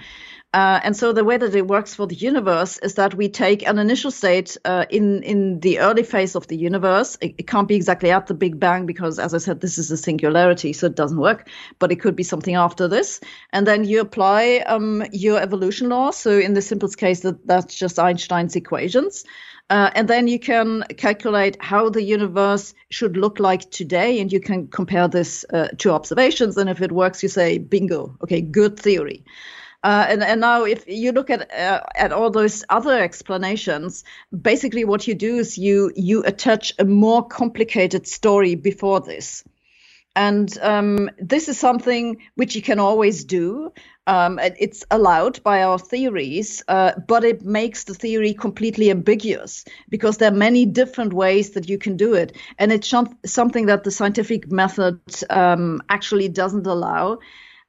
Uh, 0.54 0.80
and 0.84 0.96
so 0.96 1.12
the 1.12 1.26
way 1.26 1.36
that 1.36 1.54
it 1.54 1.68
works 1.68 1.94
for 1.94 2.08
the 2.08 2.16
universe 2.16 2.78
is 2.78 2.96
that 2.96 3.14
we 3.14 3.28
take 3.28 3.68
an 3.68 3.78
initial 3.78 4.10
state 4.10 4.56
uh, 4.64 4.86
in 4.90 5.22
in 5.24 5.60
the 5.60 5.80
early 5.80 6.04
phase 6.04 6.36
of 6.36 6.48
the 6.48 6.56
universe. 6.56 7.18
It, 7.20 7.36
it, 7.38 7.48
can't 7.48 7.68
be 7.68 7.76
exactly 7.76 8.12
at 8.12 8.28
the 8.28 8.34
Big 8.34 8.58
Bang 8.58 8.86
because, 8.86 9.20
as 9.20 9.34
I 9.34 9.40
said, 9.40 9.60
this 9.60 9.78
is 9.78 9.92
a 9.92 9.98
singularity, 9.98 10.72
so 10.72 10.88
it 10.88 10.96
doesn't 10.96 11.20
work. 11.20 11.50
But 11.80 11.92
it 11.92 11.98
could 11.98 12.16
be 12.16 12.24
something 12.24 12.56
after 12.56 12.88
this, 12.88 13.20
and 13.52 13.68
then 13.68 13.84
you 13.84 14.00
apply 14.00 14.64
um, 14.66 15.04
your 15.12 15.38
evolution 15.40 15.90
law. 15.90 16.12
So 16.12 16.40
in 16.40 16.54
the 16.54 16.62
simplest 16.62 16.98
case, 16.98 17.20
that 17.22 17.46
that's 17.46 17.76
just 17.76 18.00
Einstein's 18.00 18.56
equations. 18.56 19.26
Uh, 19.70 19.92
and 19.96 20.08
then 20.08 20.30
you 20.30 20.40
can 20.40 20.84
calculate 20.96 21.62
how 21.62 21.90
the 21.90 22.02
universe 22.02 22.74
should 22.90 23.18
look 23.18 23.38
like 23.38 23.70
today, 23.70 24.22
and 24.22 24.32
you 24.32 24.40
can 24.40 24.68
compare 24.68 25.10
this 25.10 25.44
uh, 25.54 25.68
to 25.80 25.92
observations. 25.92 26.56
And 26.56 26.70
if 26.70 26.82
it 26.82 26.94
works, 26.94 27.22
you 27.22 27.28
say, 27.28 27.58
bingo, 27.58 28.16
okay, 28.24 28.40
good 28.40 28.80
theory. 28.80 29.26
Uh, 29.84 30.06
and, 30.10 30.24
and 30.24 30.42
now, 30.42 30.64
if 30.64 30.88
you 30.88 31.12
look 31.12 31.30
at 31.30 31.52
uh, 31.54 31.82
at 31.96 32.12
all 32.12 32.32
those 32.32 32.64
other 32.70 33.00
explanations, 33.00 34.04
basically 34.42 34.84
what 34.84 35.08
you 35.08 35.14
do 35.14 35.38
is 35.38 35.58
you 35.58 35.92
you 35.96 36.24
attach 36.24 36.74
a 36.80 36.86
more 36.86 37.26
complicated 37.28 38.08
story 38.08 38.56
before 38.56 39.00
this, 39.00 39.44
and 40.16 40.58
um, 40.62 41.12
this 41.20 41.48
is 41.48 41.60
something 41.60 42.18
which 42.36 42.56
you 42.56 42.62
can 42.62 42.80
always 42.80 43.24
do. 43.24 43.72
Um, 44.08 44.40
it's 44.40 44.84
allowed 44.90 45.44
by 45.44 45.62
our 45.62 45.78
theories, 45.78 46.64
uh, 46.70 46.94
but 47.08 47.24
it 47.24 47.44
makes 47.44 47.84
the 47.84 47.94
theory 47.94 48.34
completely 48.34 48.90
ambiguous 48.90 49.64
because 49.90 50.18
there 50.18 50.32
are 50.32 50.36
many 50.36 50.66
different 50.66 51.14
ways 51.14 51.52
that 51.52 51.70
you 51.70 51.78
can 51.78 51.98
do 51.98 52.16
it, 52.16 52.36
and 52.58 52.72
it's 52.72 52.92
something 53.26 53.68
that 53.68 53.84
the 53.84 53.92
scientific 53.92 54.52
method 54.52 55.00
um, 55.30 55.84
actually 55.90 56.30
doesn't 56.30 56.66
allow 56.66 57.20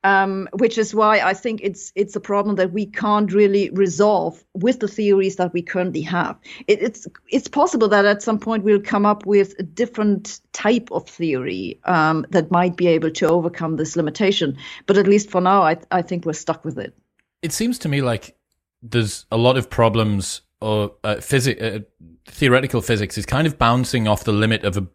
um, 0.04 0.48
which 0.52 0.78
is 0.78 0.94
why 0.94 1.20
I 1.20 1.34
think 1.34 1.60
it's 1.62 1.92
it's 1.94 2.14
a 2.14 2.20
problem 2.20 2.56
that 2.56 2.72
we 2.72 2.86
can't 2.86 3.32
really 3.32 3.70
resolve 3.70 4.42
with 4.54 4.80
the 4.80 4.88
theories 4.88 5.36
that 5.36 5.52
we 5.52 5.62
currently 5.62 6.02
have. 6.02 6.38
It, 6.66 6.82
it's 6.82 7.06
it's 7.28 7.48
possible 7.48 7.88
that 7.88 8.04
at 8.04 8.22
some 8.22 8.38
point 8.38 8.64
we'll 8.64 8.80
come 8.80 9.06
up 9.06 9.26
with 9.26 9.54
a 9.58 9.62
different 9.62 10.40
type 10.52 10.88
of 10.92 11.08
theory 11.08 11.80
um, 11.84 12.26
that 12.30 12.50
might 12.50 12.76
be 12.76 12.86
able 12.86 13.10
to 13.10 13.28
overcome 13.28 13.76
this 13.76 13.96
limitation. 13.96 14.56
But 14.86 14.98
at 14.98 15.08
least 15.08 15.30
for 15.30 15.40
now, 15.40 15.62
I 15.62 15.78
I 15.90 16.02
think 16.02 16.24
we're 16.24 16.32
stuck 16.32 16.64
with 16.64 16.78
it. 16.78 16.94
It 17.42 17.52
seems 17.52 17.78
to 17.80 17.88
me 17.88 18.00
like 18.00 18.36
there's 18.82 19.26
a 19.32 19.36
lot 19.36 19.56
of 19.56 19.68
problems 19.68 20.42
or 20.60 20.92
uh, 21.02 21.16
physics. 21.16 21.60
Uh, 21.60 21.80
theoretical 22.26 22.82
physics 22.82 23.16
is 23.16 23.24
kind 23.24 23.46
of 23.46 23.58
bouncing 23.58 24.06
off 24.06 24.24
the 24.24 24.32
limit 24.32 24.62
of 24.62 24.76
a 24.76 24.86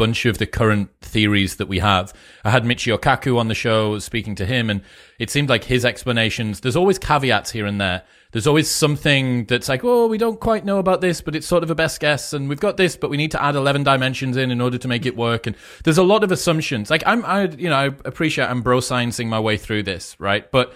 bunch 0.00 0.24
of 0.24 0.38
the 0.38 0.46
current 0.46 0.88
theories 1.02 1.56
that 1.56 1.68
we 1.68 1.78
have. 1.78 2.14
I 2.42 2.48
had 2.48 2.64
Michio 2.64 2.98
Kaku 2.98 3.36
on 3.36 3.48
the 3.48 3.54
show, 3.54 3.98
speaking 3.98 4.34
to 4.36 4.46
him, 4.46 4.70
and 4.70 4.80
it 5.18 5.28
seemed 5.28 5.50
like 5.50 5.64
his 5.64 5.84
explanations, 5.84 6.60
there's 6.60 6.74
always 6.74 6.98
caveats 6.98 7.50
here 7.50 7.66
and 7.66 7.78
there. 7.78 8.04
There's 8.32 8.46
always 8.46 8.70
something 8.70 9.44
that's 9.44 9.68
like, 9.68 9.84
oh, 9.84 10.06
we 10.06 10.16
don't 10.16 10.40
quite 10.40 10.64
know 10.64 10.78
about 10.78 11.02
this, 11.02 11.20
but 11.20 11.36
it's 11.36 11.46
sort 11.46 11.62
of 11.62 11.70
a 11.70 11.74
best 11.74 12.00
guess, 12.00 12.32
and 12.32 12.48
we've 12.48 12.58
got 12.58 12.78
this, 12.78 12.96
but 12.96 13.10
we 13.10 13.18
need 13.18 13.30
to 13.32 13.42
add 13.42 13.56
11 13.56 13.82
dimensions 13.82 14.38
in 14.38 14.50
in 14.50 14.62
order 14.62 14.78
to 14.78 14.88
make 14.88 15.04
it 15.04 15.18
work. 15.18 15.46
And 15.46 15.54
there's 15.84 15.98
a 15.98 16.02
lot 16.02 16.24
of 16.24 16.32
assumptions. 16.32 16.88
Like, 16.88 17.02
I'm, 17.04 17.22
I, 17.26 17.48
you 17.48 17.68
know, 17.68 17.76
I 17.76 17.84
appreciate 17.84 18.46
I'm 18.46 18.62
bro 18.62 18.78
sciencing 18.78 19.26
my 19.26 19.38
way 19.38 19.58
through 19.58 19.82
this, 19.82 20.18
right? 20.18 20.50
But 20.50 20.72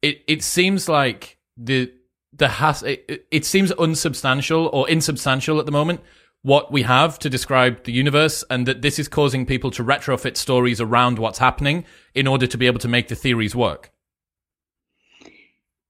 it, 0.00 0.22
it 0.28 0.44
seems 0.44 0.88
like 0.88 1.38
the, 1.56 1.92
the 2.32 2.46
has, 2.46 2.84
it, 2.84 3.26
it 3.32 3.44
seems 3.44 3.72
unsubstantial 3.72 4.68
or 4.72 4.88
insubstantial 4.88 5.58
at 5.58 5.66
the 5.66 5.72
moment 5.72 6.02
what 6.44 6.70
we 6.70 6.82
have 6.82 7.18
to 7.18 7.30
describe 7.30 7.82
the 7.84 7.92
universe 7.92 8.44
and 8.50 8.66
that 8.66 8.82
this 8.82 8.98
is 8.98 9.08
causing 9.08 9.46
people 9.46 9.70
to 9.70 9.82
retrofit 9.82 10.36
stories 10.36 10.78
around 10.78 11.18
what's 11.18 11.38
happening 11.38 11.86
in 12.14 12.26
order 12.26 12.46
to 12.46 12.58
be 12.58 12.66
able 12.66 12.78
to 12.78 12.86
make 12.86 13.08
the 13.08 13.14
theories 13.14 13.56
work. 13.56 13.90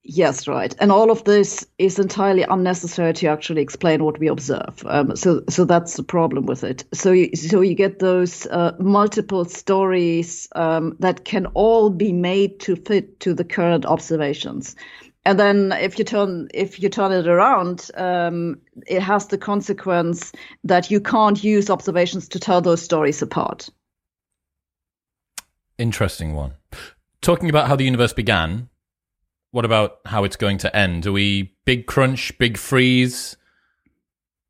Yes, 0.06 0.46
right. 0.46 0.72
And 0.78 0.92
all 0.92 1.10
of 1.10 1.24
this 1.24 1.66
is 1.78 1.98
entirely 1.98 2.42
unnecessary 2.42 3.14
to 3.14 3.26
actually 3.26 3.62
explain 3.62 4.04
what 4.04 4.20
we 4.20 4.28
observe. 4.28 4.84
Um, 4.86 5.16
so, 5.16 5.42
so 5.48 5.64
that's 5.64 5.96
the 5.96 6.02
problem 6.04 6.46
with 6.46 6.62
it. 6.62 6.84
So, 6.92 7.10
you, 7.10 7.34
so 7.34 7.62
you 7.62 7.74
get 7.74 7.98
those 7.98 8.46
uh, 8.46 8.76
multiple 8.78 9.46
stories 9.46 10.46
um, 10.54 10.94
that 11.00 11.24
can 11.24 11.46
all 11.54 11.90
be 11.90 12.12
made 12.12 12.60
to 12.60 12.76
fit 12.76 13.18
to 13.20 13.34
the 13.34 13.44
current 13.44 13.86
observations 13.86 14.76
and 15.24 15.38
then 15.38 15.72
if 15.72 15.98
you 15.98 16.04
turn 16.04 16.48
if 16.52 16.80
you 16.80 16.88
turn 16.88 17.12
it 17.12 17.26
around 17.26 17.90
um, 17.96 18.60
it 18.86 19.00
has 19.00 19.26
the 19.28 19.38
consequence 19.38 20.32
that 20.64 20.90
you 20.90 21.00
can't 21.00 21.42
use 21.42 21.70
observations 21.70 22.28
to 22.28 22.38
tell 22.38 22.60
those 22.60 22.82
stories 22.82 23.22
apart 23.22 23.68
interesting 25.78 26.34
one 26.34 26.54
talking 27.20 27.48
about 27.48 27.68
how 27.68 27.76
the 27.76 27.84
universe 27.84 28.12
began 28.12 28.68
what 29.50 29.64
about 29.64 29.98
how 30.06 30.24
it's 30.24 30.36
going 30.36 30.58
to 30.58 30.74
end 30.76 31.06
are 31.06 31.12
we 31.12 31.54
big 31.64 31.86
crunch 31.86 32.36
big 32.38 32.56
freeze 32.56 33.36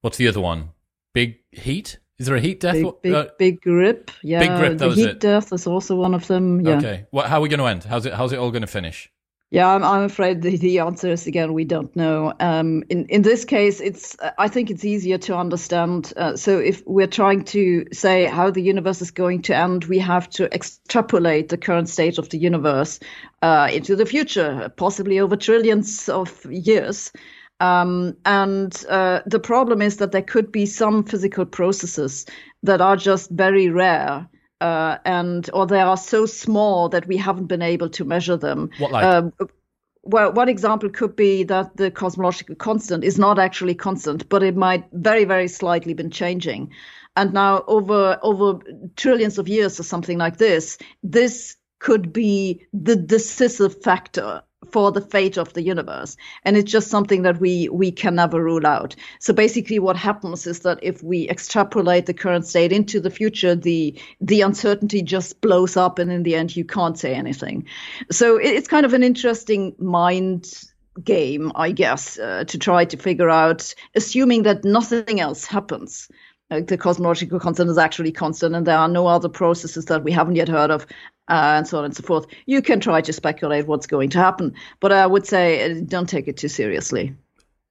what's 0.00 0.16
the 0.16 0.28
other 0.28 0.40
one 0.40 0.70
big 1.12 1.38
heat 1.52 1.98
is 2.16 2.26
there 2.26 2.36
a 2.36 2.40
heat 2.40 2.60
death? 2.60 2.74
Big, 2.74 3.02
big, 3.02 3.12
uh, 3.12 3.26
big 3.38 3.66
rip. 3.66 4.10
Yeah. 4.22 4.38
Big 4.38 4.50
grip. 4.50 4.78
the 4.78 4.90
heat 4.90 5.08
it. 5.08 5.20
death 5.20 5.52
is 5.52 5.66
also 5.66 5.96
one 5.96 6.14
of 6.14 6.28
them. 6.28 6.60
Yeah. 6.60 6.76
Okay. 6.76 7.06
What? 7.10 7.26
How 7.26 7.38
are 7.38 7.40
we 7.40 7.48
going 7.48 7.58
to 7.58 7.66
end? 7.66 7.82
How's 7.82 8.06
it? 8.06 8.14
How's 8.14 8.32
it 8.32 8.38
all 8.38 8.52
going 8.52 8.62
to 8.62 8.68
finish? 8.68 9.10
Yeah, 9.54 9.72
I'm, 9.72 9.84
I'm 9.84 10.02
afraid 10.02 10.42
the, 10.42 10.56
the 10.56 10.80
answer 10.80 11.12
is 11.12 11.28
again 11.28 11.52
we 11.52 11.64
don't 11.64 11.94
know. 11.94 12.32
Um, 12.40 12.82
in 12.88 13.06
in 13.06 13.22
this 13.22 13.44
case, 13.44 13.80
it's 13.80 14.16
I 14.36 14.48
think 14.48 14.68
it's 14.68 14.84
easier 14.84 15.16
to 15.18 15.36
understand. 15.36 16.12
Uh, 16.16 16.36
so 16.36 16.58
if 16.58 16.82
we're 16.86 17.06
trying 17.06 17.44
to 17.44 17.86
say 17.92 18.24
how 18.24 18.50
the 18.50 18.62
universe 18.62 19.00
is 19.00 19.12
going 19.12 19.42
to 19.42 19.56
end, 19.56 19.84
we 19.84 20.00
have 20.00 20.28
to 20.30 20.52
extrapolate 20.52 21.50
the 21.50 21.56
current 21.56 21.88
state 21.88 22.18
of 22.18 22.30
the 22.30 22.38
universe 22.38 22.98
uh, 23.42 23.68
into 23.72 23.94
the 23.94 24.06
future, 24.06 24.72
possibly 24.76 25.20
over 25.20 25.36
trillions 25.36 26.08
of 26.08 26.44
years. 26.46 27.12
Um, 27.60 28.16
and 28.24 28.84
uh, 28.88 29.20
the 29.24 29.38
problem 29.38 29.80
is 29.82 29.98
that 29.98 30.10
there 30.10 30.20
could 30.20 30.50
be 30.50 30.66
some 30.66 31.04
physical 31.04 31.46
processes 31.46 32.26
that 32.64 32.80
are 32.80 32.96
just 32.96 33.30
very 33.30 33.68
rare 33.68 34.28
uh, 34.64 34.98
and 35.04 35.50
or 35.52 35.66
they 35.66 35.80
are 35.80 35.96
so 35.96 36.24
small 36.24 36.88
that 36.88 37.06
we 37.06 37.18
haven't 37.18 37.48
been 37.48 37.60
able 37.60 37.90
to 37.90 38.04
measure 38.04 38.38
them. 38.38 38.70
What 38.78 38.92
like? 38.92 39.04
Um, 39.04 39.32
well, 40.02 40.32
one 40.32 40.48
example 40.48 40.88
could 40.88 41.14
be 41.14 41.44
that 41.44 41.76
the 41.76 41.90
cosmological 41.90 42.54
constant 42.54 43.04
is 43.04 43.18
not 43.18 43.38
actually 43.38 43.74
constant, 43.74 44.26
but 44.30 44.42
it 44.42 44.56
might 44.56 44.84
very, 44.92 45.24
very 45.24 45.48
slightly 45.48 45.92
been 45.92 46.10
changing. 46.10 46.70
And 47.14 47.34
now, 47.34 47.64
over 47.66 48.18
over 48.22 48.58
trillions 48.96 49.38
of 49.38 49.48
years 49.48 49.78
or 49.78 49.82
something 49.82 50.16
like 50.16 50.38
this, 50.38 50.78
this 51.02 51.56
could 51.78 52.10
be 52.10 52.66
the 52.72 52.96
decisive 52.96 53.82
factor 53.82 54.42
for 54.74 54.90
the 54.90 55.00
fate 55.00 55.36
of 55.36 55.52
the 55.52 55.62
universe. 55.62 56.16
And 56.42 56.56
it's 56.56 56.72
just 56.72 56.88
something 56.90 57.22
that 57.22 57.38
we 57.38 57.68
we 57.68 57.92
can 57.92 58.16
never 58.16 58.42
rule 58.42 58.66
out. 58.66 58.96
So 59.20 59.32
basically 59.32 59.78
what 59.78 59.96
happens 59.96 60.48
is 60.48 60.60
that 60.60 60.80
if 60.82 61.00
we 61.00 61.28
extrapolate 61.28 62.06
the 62.06 62.12
current 62.12 62.44
state 62.44 62.72
into 62.72 62.98
the 62.98 63.10
future 63.10 63.54
the 63.54 63.96
the 64.20 64.40
uncertainty 64.40 65.00
just 65.00 65.40
blows 65.40 65.76
up 65.76 66.00
and 66.00 66.10
in 66.10 66.24
the 66.24 66.34
end 66.34 66.56
you 66.56 66.64
can't 66.64 66.98
say 66.98 67.14
anything. 67.14 67.68
So 68.10 68.36
it's 68.36 68.66
kind 68.66 68.84
of 68.84 68.94
an 68.94 69.04
interesting 69.04 69.76
mind 69.78 70.52
game 71.02 71.50
i 71.56 71.72
guess 71.72 72.20
uh, 72.20 72.44
to 72.46 72.56
try 72.56 72.84
to 72.84 72.96
figure 72.96 73.28
out 73.28 73.74
assuming 73.96 74.44
that 74.44 74.64
nothing 74.64 75.18
else 75.20 75.44
happens 75.44 76.08
the 76.50 76.76
cosmological 76.76 77.40
constant 77.40 77.70
is 77.70 77.78
actually 77.78 78.12
constant 78.12 78.54
and 78.54 78.66
there 78.66 78.78
are 78.78 78.88
no 78.88 79.06
other 79.06 79.28
processes 79.28 79.86
that 79.86 80.04
we 80.04 80.12
haven't 80.12 80.36
yet 80.36 80.48
heard 80.48 80.70
of 80.70 80.82
uh, 81.28 81.56
and 81.56 81.66
so 81.66 81.78
on 81.78 81.84
and 81.84 81.96
so 81.96 82.02
forth. 82.02 82.26
You 82.46 82.62
can 82.62 82.80
try 82.80 83.00
to 83.00 83.12
speculate 83.12 83.66
what's 83.66 83.86
going 83.86 84.10
to 84.10 84.18
happen, 84.18 84.54
but 84.80 84.92
I 84.92 85.06
would 85.06 85.26
say 85.26 85.70
uh, 85.70 85.80
don't 85.86 86.08
take 86.08 86.28
it 86.28 86.36
too 86.36 86.48
seriously. 86.48 87.14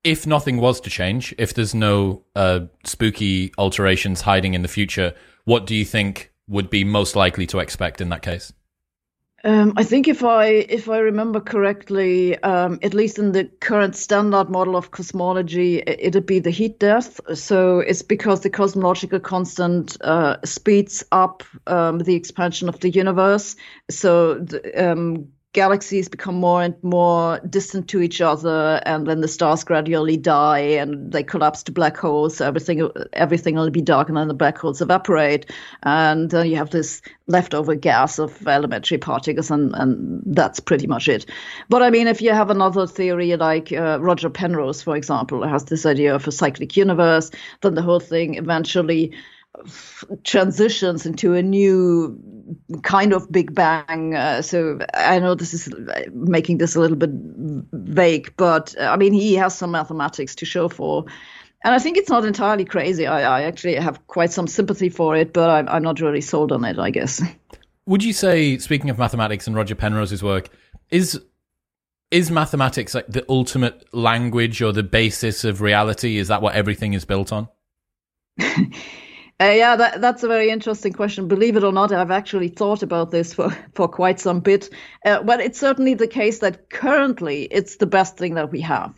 If 0.04 0.28
nothing 0.28 0.58
was 0.58 0.82
to 0.82 0.90
change, 0.90 1.34
if 1.38 1.54
there's 1.54 1.74
no 1.74 2.24
uh, 2.36 2.62
spooky 2.84 3.54
alterations 3.58 4.22
hiding 4.22 4.54
in 4.54 4.62
the 4.62 4.68
future, 4.68 5.14
what 5.46 5.66
do 5.66 5.76
you 5.76 5.86
think 5.86 6.34
would 6.48 6.70
be 6.70 6.84
most 6.84 7.16
likely 7.16 7.48
to 7.48 7.60
expect 7.60 8.02
in 8.02 8.10
that 8.10 8.22
case? 8.22 8.52
Um, 9.46 9.74
I 9.76 9.84
think 9.84 10.08
if 10.08 10.24
I 10.24 10.46
if 10.46 10.88
I 10.88 11.00
remember 11.00 11.42
correctly, 11.42 12.42
um, 12.44 12.80
at 12.82 12.94
least 12.94 13.20
in 13.20 13.34
the 13.34 13.46
current 13.60 13.94
standard 13.94 14.50
model 14.50 14.78
of 14.78 14.92
cosmology, 14.92 15.84
it'd 15.86 16.26
be 16.26 16.40
the 16.40 16.50
heat 16.50 16.80
death. 16.80 17.20
So 17.34 17.80
it's 17.80 18.04
because 18.04 18.40
the 18.40 18.50
cosmological 18.50 19.20
constant 19.20 19.98
uh, 20.02 20.38
speeds 20.46 21.04
up 21.12 21.44
um, 21.68 22.00
the 22.00 22.16
expansion 22.16 22.70
of 22.70 22.80
the 22.80 22.90
universe. 22.90 23.58
So 23.90 24.36
the, 24.36 24.92
um, 24.92 25.28
galaxies 25.54 26.10
become 26.10 26.36
more 26.36 26.64
and 26.64 26.76
more 26.84 27.40
distant 27.50 27.88
to 27.88 28.02
each 28.02 28.22
other, 28.22 28.82
and 28.86 29.08
then 29.08 29.22
the 29.22 29.28
stars 29.28 29.64
gradually 29.64 30.18
die 30.18 30.60
and 30.60 31.12
they 31.12 31.24
collapse 31.24 31.64
to 31.64 31.72
black 31.72 31.96
holes. 31.96 32.38
So 32.38 32.48
everything 32.48 32.90
everything 33.14 33.56
will 33.56 33.70
be 33.70 33.82
dark, 33.82 34.10
and 34.10 34.18
then 34.18 34.28
the 34.28 34.34
black 34.34 34.58
holes 34.58 34.82
evaporate, 34.82 35.46
and 35.84 36.34
uh, 36.34 36.42
you 36.42 36.56
have 36.58 36.72
this 36.72 37.02
leftover 37.28 37.76
gas 37.76 38.20
of 38.20 38.48
elementary 38.48 38.98
particles, 38.98 39.52
and, 39.52 39.74
and 39.76 40.22
that's 40.26 40.60
pretty 40.60 40.88
much 40.88 41.08
it. 41.08 41.26
But 41.70 41.84
I 41.84 41.90
mean, 41.90 42.08
if 42.08 42.22
you 42.22 42.32
have 42.32 42.50
another 42.50 42.88
theory 42.88 43.36
like 43.36 43.72
uh, 43.72 44.00
Roger 44.02 44.30
Penrose, 44.30 44.82
for 44.82 44.96
example, 44.96 45.48
has 45.48 45.66
this 45.66 45.86
idea 45.86 46.16
of 46.16 46.28
a 46.28 46.32
cyclic 46.32 46.76
universe, 46.76 47.30
then 47.62 47.76
the 47.76 47.82
whole 47.82 48.00
thing 48.00 48.36
eventually 48.36 49.14
transitions 50.24 51.06
into 51.06 51.34
a 51.34 51.44
new 51.44 52.20
kind 52.82 53.14
of 53.14 53.32
big 53.32 53.54
bang. 53.54 54.16
Uh, 54.16 54.42
so 54.42 54.80
i 54.94 55.20
know 55.20 55.36
this 55.36 55.54
is 55.54 55.70
making 56.12 56.58
this 56.58 56.76
a 56.76 56.80
little 56.80 56.98
bit 56.98 57.12
vague 57.74 58.34
but 58.36 58.76
uh, 58.80 58.86
i 58.86 58.98
mean 58.98 59.14
he 59.14 59.36
has 59.36 59.56
some 59.58 59.72
mathematics 59.72 60.36
to 60.36 60.46
show 60.46 60.68
for. 60.70 61.06
And 61.64 61.74
i 61.74 61.80
think 61.80 61.98
it's 61.98 62.10
not 62.10 62.26
entirely 62.26 62.66
crazy. 62.66 63.08
I, 63.08 63.40
I 63.40 63.42
actually 63.44 63.76
have 63.76 64.06
quite 64.08 64.32
some 64.32 64.48
sympathy 64.48 64.90
for 64.90 65.16
it 65.16 65.34
but 65.34 65.50
I'm, 65.50 65.70
I'm 65.70 65.84
not 65.84 66.02
really 66.02 66.22
sold 66.22 66.52
on 66.52 66.66
it 66.66 66.80
i 66.80 66.90
guess. 66.90 67.22
Would 67.86 68.04
you 68.04 68.14
say 68.14 68.58
speaking 68.58 68.90
of 68.90 68.98
mathematics 68.98 69.48
and 69.48 69.56
roger 69.56 69.76
penrose's 69.76 70.24
work 70.24 70.50
is 70.90 71.22
is 72.12 72.30
mathematics 72.30 72.94
like 72.94 73.08
the 73.08 73.26
ultimate 73.30 73.86
language 73.94 74.62
or 74.62 74.72
the 74.72 74.84
basis 74.84 75.44
of 75.44 75.62
reality? 75.62 76.18
Is 76.18 76.28
that 76.28 76.44
what 76.44 76.54
everything 76.54 76.94
is 76.94 77.06
built 77.06 77.32
on 77.32 77.48
Uh, 79.42 79.46
yeah, 79.46 79.76
that, 79.76 80.00
that's 80.00 80.24
a 80.24 80.28
very 80.28 80.50
interesting 80.50 80.94
question. 80.94 81.28
Believe 81.28 81.58
it 81.58 81.64
or 81.64 81.72
not, 81.72 81.92
I've 81.92 82.12
actually 82.12 82.50
thought 82.50 82.84
about 82.84 83.12
this 83.12 83.34
for, 83.34 83.50
for 83.74 83.88
quite 83.88 84.20
some 84.20 84.40
bit. 84.40 84.70
Uh, 85.06 85.24
but 85.24 85.40
it's 85.40 85.60
certainly 85.60 85.96
the 85.96 86.08
case 86.08 86.40
that 86.40 86.70
currently 86.70 87.44
it's 87.52 87.78
the 87.78 87.88
best 87.88 88.18
thing 88.18 88.36
that 88.36 88.52
we 88.52 88.62
have. 88.62 88.94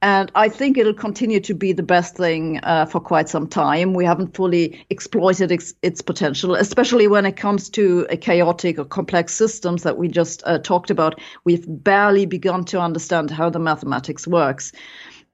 And 0.00 0.30
I 0.36 0.48
think 0.48 0.78
it'll 0.78 0.94
continue 0.94 1.40
to 1.40 1.54
be 1.54 1.72
the 1.72 1.82
best 1.82 2.16
thing 2.16 2.60
uh, 2.62 2.86
for 2.86 3.00
quite 3.00 3.28
some 3.28 3.48
time. 3.48 3.94
We 3.94 4.04
haven't 4.04 4.36
fully 4.36 4.86
exploited 4.90 5.50
its, 5.50 5.74
its, 5.82 6.02
potential, 6.02 6.54
especially 6.54 7.08
when 7.08 7.26
it 7.26 7.36
comes 7.36 7.68
to 7.70 8.06
chaotic 8.20 8.78
or 8.78 8.84
complex 8.84 9.34
systems 9.34 9.82
that 9.82 9.98
we 9.98 10.06
just 10.06 10.44
uh, 10.46 10.58
talked 10.58 10.90
about. 10.90 11.20
We've 11.42 11.64
barely 11.66 12.26
begun 12.26 12.64
to 12.66 12.80
understand 12.80 13.32
how 13.32 13.50
the 13.50 13.58
mathematics 13.58 14.24
works. 14.24 14.70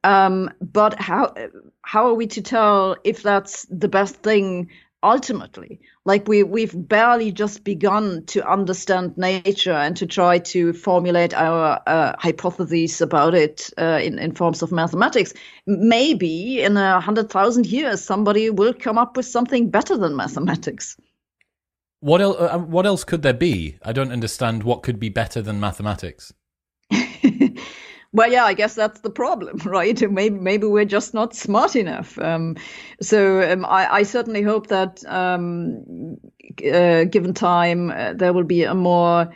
Um, 0.04 0.50
but 0.60 1.00
how 1.00 1.34
how 1.82 2.06
are 2.06 2.14
we 2.14 2.26
to 2.28 2.42
tell 2.42 2.96
if 3.04 3.22
that's 3.22 3.66
the 3.70 3.88
best 3.88 4.16
thing 4.16 4.68
ultimately? 5.02 5.80
Like 6.04 6.28
we 6.28 6.42
we've 6.42 6.74
barely 6.76 7.32
just 7.32 7.64
begun 7.64 8.26
to 8.26 8.46
understand 8.46 9.16
nature 9.16 9.72
and 9.72 9.96
to 9.96 10.06
try 10.06 10.40
to 10.40 10.74
formulate 10.74 11.32
our 11.32 11.80
uh, 11.86 12.14
hypotheses 12.18 13.00
about 13.00 13.34
it 13.34 13.70
uh, 13.78 13.98
in 14.02 14.18
in 14.18 14.34
forms 14.34 14.62
of 14.62 14.70
mathematics. 14.70 15.32
Maybe 15.66 16.62
in 16.62 16.76
a 16.76 17.00
hundred 17.00 17.30
thousand 17.30 17.64
years, 17.64 18.04
somebody 18.04 18.50
will 18.50 18.74
come 18.74 18.98
up 18.98 19.16
with 19.16 19.26
something 19.26 19.70
better 19.70 19.96
than 19.96 20.14
mathematics. 20.16 20.98
What 22.00 22.20
else? 22.20 22.36
Uh, 22.38 22.58
what 22.58 22.84
else 22.84 23.04
could 23.04 23.22
there 23.22 23.32
be? 23.32 23.78
I 23.82 23.94
don't 23.94 24.12
understand. 24.12 24.64
What 24.64 24.82
could 24.82 25.00
be 25.00 25.08
better 25.08 25.40
than 25.40 25.58
mathematics? 25.60 26.34
Well, 28.14 28.30
yeah, 28.30 28.44
I 28.44 28.54
guess 28.54 28.74
that's 28.74 29.00
the 29.00 29.10
problem, 29.10 29.58
right? 29.64 30.00
Maybe 30.10 30.38
maybe 30.38 30.66
we're 30.66 30.84
just 30.84 31.14
not 31.14 31.34
smart 31.34 31.76
enough. 31.76 32.16
Um, 32.18 32.56
so 33.02 33.42
um, 33.42 33.64
I, 33.64 33.92
I, 33.92 34.02
certainly 34.04 34.40
hope 34.40 34.68
that, 34.68 35.04
um, 35.06 36.16
uh, 36.64 37.04
given 37.04 37.34
time, 37.34 37.90
uh, 37.90 38.12
there 38.12 38.32
will 38.32 38.44
be 38.44 38.62
a 38.62 38.74
more 38.74 39.28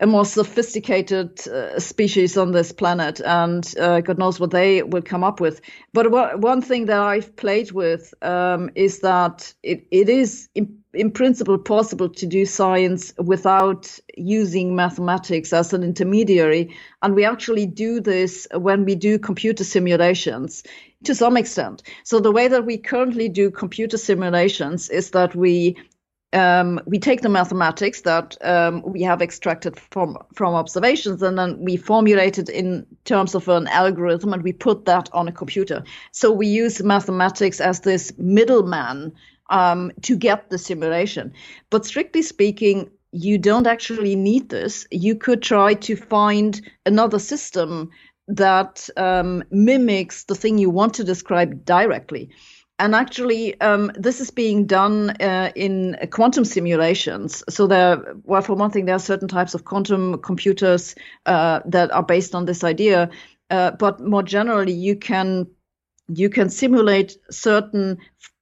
a 0.00 0.06
more 0.06 0.24
sophisticated 0.24 1.46
uh, 1.48 1.78
species 1.78 2.36
on 2.36 2.52
this 2.52 2.72
planet, 2.72 3.20
and 3.20 3.74
uh, 3.78 4.00
God 4.00 4.18
knows 4.18 4.40
what 4.40 4.50
they 4.50 4.82
will 4.82 5.02
come 5.02 5.22
up 5.22 5.40
with. 5.40 5.60
But 5.92 6.10
one 6.40 6.62
thing 6.62 6.86
that 6.86 7.00
I've 7.00 7.36
played 7.36 7.72
with 7.72 8.14
um, 8.22 8.70
is 8.74 9.00
that 9.00 9.52
it, 9.62 9.86
it 9.90 10.08
is 10.08 10.48
in, 10.54 10.78
in 10.94 11.10
principle 11.10 11.58
possible 11.58 12.08
to 12.08 12.26
do 12.26 12.46
science 12.46 13.12
without 13.18 13.98
using 14.16 14.74
mathematics 14.74 15.52
as 15.52 15.74
an 15.74 15.82
intermediary, 15.82 16.74
and 17.02 17.14
we 17.14 17.24
actually 17.24 17.66
do 17.66 18.00
this 18.00 18.48
when 18.54 18.86
we 18.86 18.94
do 18.94 19.18
computer 19.18 19.64
simulations 19.64 20.62
to 21.04 21.14
some 21.14 21.36
extent. 21.36 21.82
So 22.04 22.20
the 22.20 22.32
way 22.32 22.48
that 22.48 22.66
we 22.66 22.76
currently 22.76 23.28
do 23.28 23.50
computer 23.50 23.96
simulations 23.96 24.88
is 24.90 25.10
that 25.10 25.34
we 25.34 25.76
um, 26.32 26.80
we 26.86 26.98
take 26.98 27.22
the 27.22 27.28
mathematics 27.28 28.02
that 28.02 28.36
um, 28.42 28.82
we 28.82 29.02
have 29.02 29.20
extracted 29.20 29.78
from 29.78 30.16
from 30.34 30.54
observations 30.54 31.22
and 31.22 31.38
then 31.38 31.58
we 31.60 31.76
formulate 31.76 32.38
it 32.38 32.48
in 32.48 32.86
terms 33.04 33.34
of 33.34 33.48
an 33.48 33.66
algorithm 33.68 34.32
and 34.32 34.42
we 34.42 34.52
put 34.52 34.84
that 34.84 35.08
on 35.12 35.26
a 35.28 35.32
computer. 35.32 35.82
So 36.12 36.30
we 36.30 36.46
use 36.46 36.82
mathematics 36.82 37.60
as 37.60 37.80
this 37.80 38.12
middleman 38.16 39.12
um, 39.50 39.90
to 40.02 40.16
get 40.16 40.50
the 40.50 40.58
simulation. 40.58 41.32
But 41.70 41.84
strictly 41.84 42.22
speaking 42.22 42.90
you 43.12 43.38
don't 43.38 43.66
actually 43.66 44.14
need 44.14 44.50
this. 44.50 44.86
You 44.92 45.16
could 45.16 45.42
try 45.42 45.74
to 45.74 45.96
find 45.96 46.60
another 46.86 47.18
system 47.18 47.90
that 48.28 48.88
um, 48.96 49.42
mimics 49.50 50.24
the 50.24 50.36
thing 50.36 50.58
you 50.58 50.70
want 50.70 50.94
to 50.94 51.02
describe 51.02 51.64
directly 51.64 52.30
and 52.80 52.94
actually, 52.94 53.60
um, 53.60 53.92
this 53.94 54.20
is 54.20 54.30
being 54.30 54.66
done 54.66 55.10
uh, 55.20 55.52
in 55.54 55.96
quantum 56.10 56.46
simulations. 56.46 57.44
So 57.48 57.66
there, 57.66 58.02
well, 58.24 58.40
for 58.40 58.54
one 58.54 58.70
thing, 58.70 58.86
there 58.86 58.96
are 58.96 59.00
certain 59.00 59.28
types 59.28 59.54
of 59.54 59.66
quantum 59.66 60.20
computers 60.22 60.94
uh, 61.26 61.60
that 61.66 61.92
are 61.92 62.02
based 62.02 62.34
on 62.34 62.46
this 62.46 62.64
idea. 62.64 63.10
Uh, 63.50 63.72
but 63.72 64.00
more 64.00 64.22
generally, 64.22 64.72
you 64.72 64.96
can 64.96 65.46
you 66.08 66.30
can 66.30 66.48
simulate 66.48 67.16
certain 67.30 67.98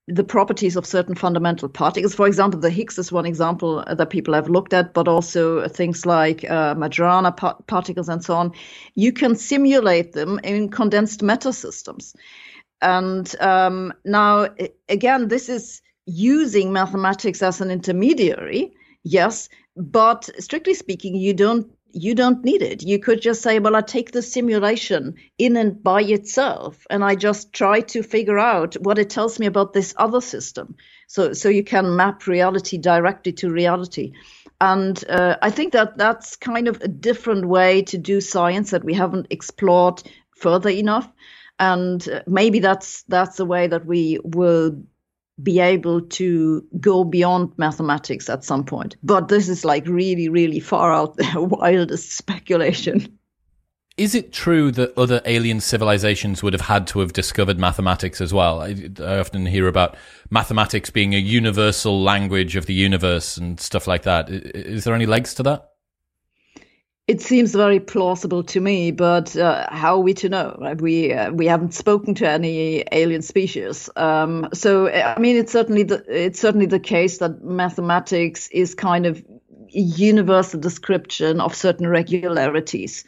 the 0.06 0.24
properties 0.24 0.76
of 0.76 0.86
certain 0.86 1.14
fundamental 1.14 1.68
particles. 1.68 2.14
For 2.14 2.26
example, 2.26 2.60
the 2.60 2.70
Higgs 2.70 2.98
is 2.98 3.12
one 3.12 3.26
example 3.26 3.84
that 3.86 4.08
people 4.08 4.34
have 4.34 4.48
looked 4.48 4.72
at, 4.72 4.94
but 4.94 5.06
also 5.06 5.68
things 5.68 6.06
like 6.06 6.44
uh, 6.44 6.74
Majorana 6.74 7.36
pa- 7.36 7.58
particles 7.66 8.08
and 8.08 8.24
so 8.24 8.34
on. 8.34 8.52
You 8.94 9.12
can 9.12 9.36
simulate 9.36 10.12
them 10.12 10.40
in 10.44 10.70
condensed 10.70 11.22
matter 11.22 11.52
systems. 11.52 12.14
And 12.80 13.34
um, 13.40 13.92
now, 14.04 14.48
again, 14.88 15.28
this 15.28 15.48
is 15.48 15.82
using 16.06 16.72
mathematics 16.72 17.42
as 17.42 17.60
an 17.60 17.70
intermediary, 17.70 18.72
yes, 19.02 19.48
but 19.76 20.28
strictly 20.38 20.74
speaking, 20.74 21.14
you 21.14 21.34
don't 21.34 21.70
you 21.90 22.14
don't 22.14 22.44
need 22.44 22.60
it. 22.62 22.82
You 22.82 22.98
could 22.98 23.22
just 23.22 23.42
say, 23.42 23.58
well, 23.58 23.74
I 23.74 23.80
take 23.80 24.12
the 24.12 24.22
simulation 24.22 25.14
in 25.38 25.56
and 25.56 25.82
by 25.82 26.02
itself, 26.02 26.86
and 26.90 27.02
I 27.02 27.14
just 27.14 27.52
try 27.52 27.80
to 27.80 28.02
figure 28.02 28.38
out 28.38 28.74
what 28.74 28.98
it 28.98 29.10
tells 29.10 29.38
me 29.38 29.46
about 29.46 29.72
this 29.72 29.94
other 29.96 30.20
system. 30.20 30.76
So, 31.06 31.32
so 31.32 31.48
you 31.48 31.64
can 31.64 31.96
map 31.96 32.26
reality 32.26 32.76
directly 32.76 33.32
to 33.32 33.50
reality. 33.50 34.12
And 34.60 35.02
uh, 35.08 35.36
I 35.40 35.50
think 35.50 35.72
that 35.72 35.96
that's 35.96 36.36
kind 36.36 36.68
of 36.68 36.80
a 36.82 36.88
different 36.88 37.46
way 37.46 37.82
to 37.82 37.96
do 37.96 38.20
science 38.20 38.70
that 38.70 38.84
we 38.84 38.92
haven't 38.92 39.28
explored 39.30 40.02
further 40.36 40.70
enough. 40.70 41.10
And 41.58 42.22
maybe 42.26 42.60
that's 42.60 43.02
that's 43.04 43.36
the 43.36 43.44
way 43.44 43.66
that 43.66 43.84
we 43.86 44.18
will 44.22 44.80
be 45.42 45.60
able 45.60 46.00
to 46.00 46.64
go 46.80 47.04
beyond 47.04 47.52
mathematics 47.56 48.28
at 48.28 48.44
some 48.44 48.64
point. 48.64 48.96
But 49.02 49.28
this 49.28 49.48
is 49.48 49.64
like 49.64 49.86
really, 49.86 50.28
really 50.28 50.60
far 50.60 50.92
out 50.92 51.16
there, 51.16 51.32
wildest 51.40 52.12
speculation. 52.12 53.18
Is 53.96 54.14
it 54.14 54.32
true 54.32 54.70
that 54.72 54.96
other 54.96 55.20
alien 55.24 55.60
civilizations 55.60 56.40
would 56.40 56.52
have 56.52 56.62
had 56.62 56.86
to 56.88 57.00
have 57.00 57.12
discovered 57.12 57.58
mathematics 57.58 58.20
as 58.20 58.32
well? 58.32 58.60
I, 58.60 58.90
I, 59.00 59.18
often 59.18 59.44
hear 59.44 59.66
about 59.66 59.96
mathematics 60.30 60.88
being 60.88 61.14
a 61.14 61.18
universal 61.18 62.00
language 62.00 62.54
of 62.54 62.66
the 62.66 62.74
universe 62.74 63.36
and 63.36 63.58
stuff 63.58 63.88
like 63.88 64.02
that. 64.02 64.30
Is 64.30 64.84
there 64.84 64.94
any 64.94 65.06
legs 65.06 65.34
to 65.34 65.42
that? 65.42 65.67
It 67.08 67.22
seems 67.22 67.54
very 67.54 67.80
plausible 67.80 68.42
to 68.44 68.60
me, 68.60 68.90
but 68.90 69.34
uh, 69.34 69.66
how 69.70 69.94
are 69.94 70.00
we 70.00 70.12
to 70.12 70.28
know? 70.28 70.54
Right? 70.60 70.78
We 70.78 71.14
uh, 71.14 71.32
we 71.32 71.46
haven't 71.46 71.72
spoken 71.72 72.14
to 72.16 72.28
any 72.28 72.84
alien 72.92 73.22
species, 73.22 73.88
um, 73.96 74.46
so 74.52 74.90
I 74.90 75.18
mean, 75.18 75.36
it's 75.36 75.50
certainly 75.50 75.84
the 75.84 76.04
it's 76.06 76.38
certainly 76.38 76.66
the 76.66 76.78
case 76.78 77.16
that 77.18 77.42
mathematics 77.42 78.48
is 78.48 78.74
kind 78.74 79.06
of 79.06 79.24
a 79.74 79.80
universal 79.80 80.60
description 80.60 81.40
of 81.40 81.54
certain 81.54 81.86
regularities, 81.86 83.04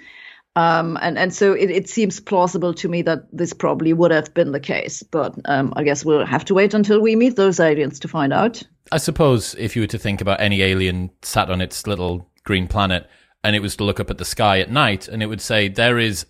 um, 0.56 0.96
and 1.02 1.18
and 1.18 1.34
so 1.34 1.52
it, 1.52 1.70
it 1.70 1.86
seems 1.86 2.20
plausible 2.20 2.72
to 2.72 2.88
me 2.88 3.02
that 3.02 3.26
this 3.34 3.52
probably 3.52 3.92
would 3.92 4.12
have 4.12 4.32
been 4.32 4.52
the 4.52 4.60
case. 4.60 5.02
But 5.02 5.34
um, 5.44 5.74
I 5.76 5.84
guess 5.84 6.06
we'll 6.06 6.24
have 6.24 6.46
to 6.46 6.54
wait 6.54 6.72
until 6.72 7.02
we 7.02 7.16
meet 7.16 7.36
those 7.36 7.60
aliens 7.60 8.00
to 8.00 8.08
find 8.08 8.32
out. 8.32 8.62
I 8.92 8.96
suppose 8.96 9.54
if 9.58 9.76
you 9.76 9.82
were 9.82 9.88
to 9.88 9.98
think 9.98 10.22
about 10.22 10.40
any 10.40 10.62
alien 10.62 11.10
sat 11.20 11.50
on 11.50 11.60
its 11.60 11.86
little 11.86 12.26
green 12.44 12.66
planet 12.66 13.06
and 13.42 13.56
it 13.56 13.60
was 13.60 13.76
to 13.76 13.84
look 13.84 14.00
up 14.00 14.10
at 14.10 14.18
the 14.18 14.24
sky 14.24 14.60
at 14.60 14.70
night 14.70 15.08
and 15.08 15.22
it 15.22 15.26
would 15.26 15.40
say 15.40 15.68
there 15.68 15.98
is 15.98 16.26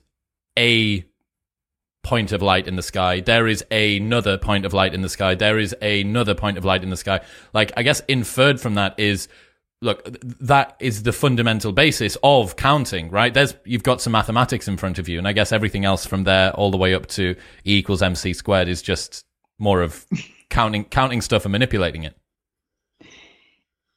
a 0.58 1.04
point 2.02 2.32
of 2.32 2.40
light 2.40 2.66
in 2.66 2.76
the 2.76 2.82
sky. 2.82 3.20
There 3.20 3.46
is 3.46 3.64
another 3.70 4.38
point 4.38 4.64
of 4.64 4.72
light 4.72 4.94
in 4.94 5.02
the 5.02 5.08
sky. 5.08 5.34
There 5.34 5.58
is 5.58 5.74
another 5.82 6.34
point 6.34 6.56
of 6.56 6.64
light 6.64 6.82
in 6.82 6.90
the 6.90 6.96
sky. 6.96 7.20
Like 7.52 7.72
i 7.76 7.82
guess 7.82 8.00
inferred 8.08 8.61
from 8.61 8.74
that 8.74 8.98
is 8.98 9.28
look 9.82 10.06
that 10.22 10.76
is 10.78 11.02
the 11.02 11.12
fundamental 11.12 11.72
basis 11.72 12.16
of 12.22 12.56
counting 12.56 13.11
right? 13.11 13.32
There's 13.32 13.54
you've 13.64 13.82
got 13.82 14.00
some 14.00 14.12
mathematics 14.12 14.68
in 14.68 14.76
front 14.76 14.98
of 14.98 15.08
you 15.08 15.18
and 15.18 15.26
i 15.26 15.32
guess 15.32 15.52
everything 15.52 15.84
else 15.84 16.06
from 16.06 16.24
there 16.24 16.52
all 16.52 16.70
the 16.70 16.76
way 16.76 16.94
up 16.94 17.06
to 17.06 17.34
e 17.66 17.78
equals 17.78 18.02
mc 18.02 18.32
squared 18.34 18.68
is 18.68 18.82
just 18.82 19.24
more 19.58 19.80
of 19.82 20.06
counting 20.50 20.84
counting 20.84 21.20
stuff 21.22 21.44
and 21.44 21.52
manipulating 21.52 22.04
it 22.04 22.14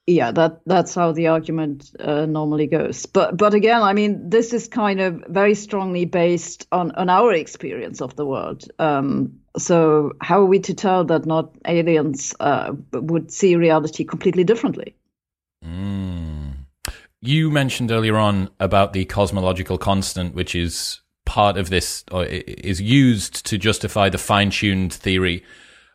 yeah 0.07 0.31
that 0.31 0.61
that's 0.65 0.93
how 0.93 1.11
the 1.11 1.27
argument 1.27 1.91
uh, 1.99 2.25
normally 2.25 2.67
goes. 2.67 3.05
But 3.05 3.37
but 3.37 3.53
again 3.53 3.81
i 3.81 3.93
mean 3.93 4.29
this 4.29 4.53
is 4.53 4.67
kind 4.67 4.99
of 4.99 5.23
very 5.27 5.55
strongly 5.55 6.05
based 6.05 6.67
on 6.71 6.91
on 6.91 7.09
our 7.09 7.33
experience 7.33 8.01
of 8.01 8.15
the 8.15 8.25
world. 8.25 8.65
Um, 8.79 9.39
so 9.57 10.13
how 10.21 10.41
are 10.41 10.45
we 10.45 10.59
to 10.59 10.73
tell 10.73 11.03
that 11.05 11.25
not 11.25 11.55
aliens 11.65 12.35
uh, 12.39 12.73
would 12.91 13.31
see 13.31 13.55
reality 13.55 14.03
completely 14.03 14.43
differently? 14.43 14.95
Mm. 15.63 16.65
you 17.21 17.49
mentioned 17.49 17.89
earlier 17.89 18.17
on 18.17 18.49
about 18.59 18.91
the 18.91 19.05
cosmological 19.05 19.77
constant 19.77 20.35
which 20.35 20.55
is 20.55 20.99
part 21.25 21.57
of 21.57 21.69
this 21.69 22.03
or 22.11 22.25
is 22.25 22.81
used 22.81 23.45
to 23.45 23.57
justify 23.57 24.09
the 24.09 24.17
fine-tuned 24.17 24.91
theory 24.91 25.41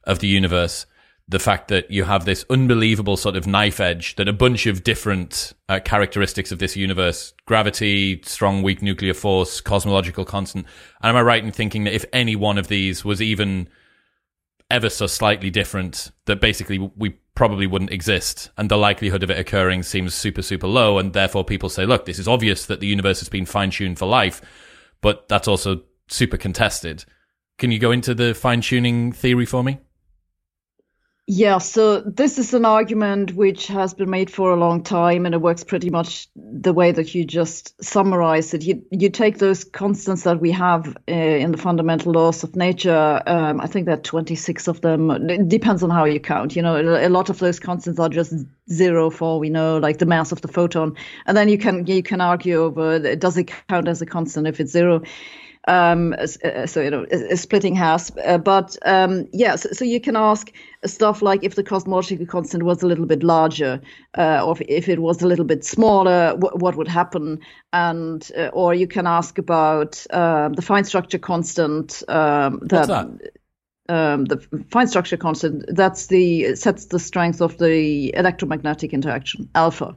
of 0.04 0.20
the 0.20 0.26
universe 0.26 0.86
the 1.28 1.38
fact 1.38 1.68
that 1.68 1.90
you 1.90 2.04
have 2.04 2.24
this 2.24 2.44
unbelievable 2.48 3.16
sort 3.16 3.36
of 3.36 3.46
knife 3.46 3.80
edge 3.80 4.16
that 4.16 4.28
a 4.28 4.32
bunch 4.32 4.66
of 4.66 4.82
different 4.82 5.52
uh, 5.68 5.78
characteristics 5.84 6.50
of 6.50 6.58
this 6.58 6.74
universe 6.74 7.34
gravity 7.44 8.20
strong 8.24 8.62
weak 8.62 8.80
nuclear 8.80 9.12
force 9.12 9.60
cosmological 9.60 10.24
constant. 10.24 10.66
And 11.02 11.10
am 11.10 11.16
i 11.16 11.22
right 11.22 11.44
in 11.44 11.52
thinking 11.52 11.84
that 11.84 11.94
if 11.94 12.06
any 12.14 12.34
one 12.34 12.56
of 12.56 12.68
these 12.68 13.04
was 13.04 13.20
even 13.20 13.68
ever 14.70 14.88
so 14.88 15.06
slightly 15.06 15.50
different 15.50 16.10
that 16.26 16.40
basically 16.40 16.78
we 16.78 17.10
probably 17.34 17.66
wouldn't 17.66 17.92
exist? 17.92 18.48
And 18.56 18.70
the 18.70 18.78
likelihood 18.78 19.22
of 19.22 19.30
it 19.30 19.38
occurring 19.38 19.82
seems 19.82 20.14
super 20.14 20.42
super 20.42 20.66
low 20.66 20.98
and 20.98 21.12
therefore 21.12 21.44
people 21.44 21.68
say 21.68 21.84
look 21.84 22.06
this 22.06 22.18
is 22.18 22.26
obvious 22.28 22.64
that 22.66 22.80
the 22.80 22.86
universe 22.86 23.18
has 23.18 23.28
been 23.28 23.44
fine-tuned 23.44 23.98
for 23.98 24.06
life 24.06 24.40
but 25.02 25.28
that's 25.28 25.46
also 25.46 25.82
super 26.08 26.38
contested. 26.38 27.04
Can 27.58 27.70
you 27.70 27.78
go 27.78 27.90
into 27.90 28.14
the 28.14 28.32
fine-tuning 28.32 29.12
theory 29.12 29.44
for 29.44 29.62
me 29.62 29.78
yeah, 31.30 31.58
so 31.58 32.00
this 32.00 32.38
is 32.38 32.54
an 32.54 32.64
argument 32.64 33.34
which 33.34 33.66
has 33.66 33.92
been 33.92 34.08
made 34.08 34.30
for 34.30 34.50
a 34.50 34.56
long 34.56 34.82
time, 34.82 35.26
and 35.26 35.34
it 35.34 35.42
works 35.42 35.62
pretty 35.62 35.90
much 35.90 36.26
the 36.34 36.72
way 36.72 36.90
that 36.90 37.14
you 37.14 37.26
just 37.26 37.84
summarized 37.84 38.54
it. 38.54 38.62
You 38.62 38.82
you 38.90 39.10
take 39.10 39.36
those 39.36 39.62
constants 39.62 40.22
that 40.22 40.40
we 40.40 40.50
have 40.52 40.96
uh, 41.06 41.12
in 41.12 41.52
the 41.52 41.58
fundamental 41.58 42.12
laws 42.12 42.44
of 42.44 42.56
nature. 42.56 43.22
Um, 43.26 43.60
I 43.60 43.66
think 43.66 43.84
there 43.84 43.96
are 43.96 44.00
26 44.00 44.68
of 44.68 44.80
them. 44.80 45.10
It 45.10 45.50
depends 45.50 45.82
on 45.82 45.90
how 45.90 46.06
you 46.06 46.18
count. 46.18 46.56
You 46.56 46.62
know, 46.62 46.76
a 46.76 47.10
lot 47.10 47.28
of 47.28 47.38
those 47.40 47.60
constants 47.60 48.00
are 48.00 48.08
just 48.08 48.32
zero 48.70 49.10
for 49.10 49.38
we 49.38 49.50
know, 49.50 49.76
like 49.76 49.98
the 49.98 50.06
mass 50.06 50.32
of 50.32 50.40
the 50.40 50.48
photon, 50.48 50.96
and 51.26 51.36
then 51.36 51.50
you 51.50 51.58
can 51.58 51.86
you 51.86 52.02
can 52.02 52.22
argue 52.22 52.56
over 52.56 53.16
does 53.16 53.36
it 53.36 53.52
count 53.68 53.86
as 53.86 54.00
a 54.00 54.06
constant 54.06 54.46
if 54.46 54.60
it's 54.60 54.72
zero 54.72 55.02
um, 55.68 56.14
so 56.66 56.80
you 56.80 56.90
know, 56.90 57.06
splitting 57.34 57.74
hairs. 57.74 58.10
Uh, 58.24 58.38
but 58.38 58.76
um, 58.84 59.28
yeah, 59.32 59.54
so, 59.54 59.68
so, 59.72 59.84
you 59.84 60.00
can 60.00 60.16
ask 60.16 60.50
stuff 60.86 61.20
like 61.22 61.44
if 61.44 61.54
the 61.54 61.62
cosmological 61.62 62.26
constant 62.26 62.62
was 62.62 62.82
a 62.82 62.86
little 62.86 63.06
bit 63.06 63.22
larger, 63.22 63.80
uh, 64.16 64.44
or 64.44 64.56
if, 64.66 64.88
it 64.88 65.00
was 65.00 65.22
a 65.22 65.26
little 65.26 65.44
bit 65.44 65.64
smaller, 65.64 66.32
wh- 66.36 66.56
what 66.56 66.76
would 66.76 66.88
happen? 66.88 67.38
And 67.72 68.28
uh, 68.36 68.48
or 68.52 68.72
you 68.74 68.86
can 68.86 69.06
ask 69.06 69.36
about 69.38 70.04
um, 70.10 70.54
the 70.54 70.62
fine 70.62 70.84
structure 70.84 71.18
constant. 71.18 72.02
Um, 72.08 72.60
that, 72.62 72.88
What's 72.88 72.88
that? 72.88 73.32
Um, 73.90 74.24
the 74.26 74.38
fine 74.70 74.86
structure 74.86 75.16
constant 75.16 75.64
that's 75.74 76.08
the 76.08 76.54
sets 76.56 76.86
the 76.86 76.98
strength 76.98 77.40
of 77.40 77.56
the 77.56 78.14
electromagnetic 78.14 78.92
interaction 78.92 79.48
alpha 79.54 79.96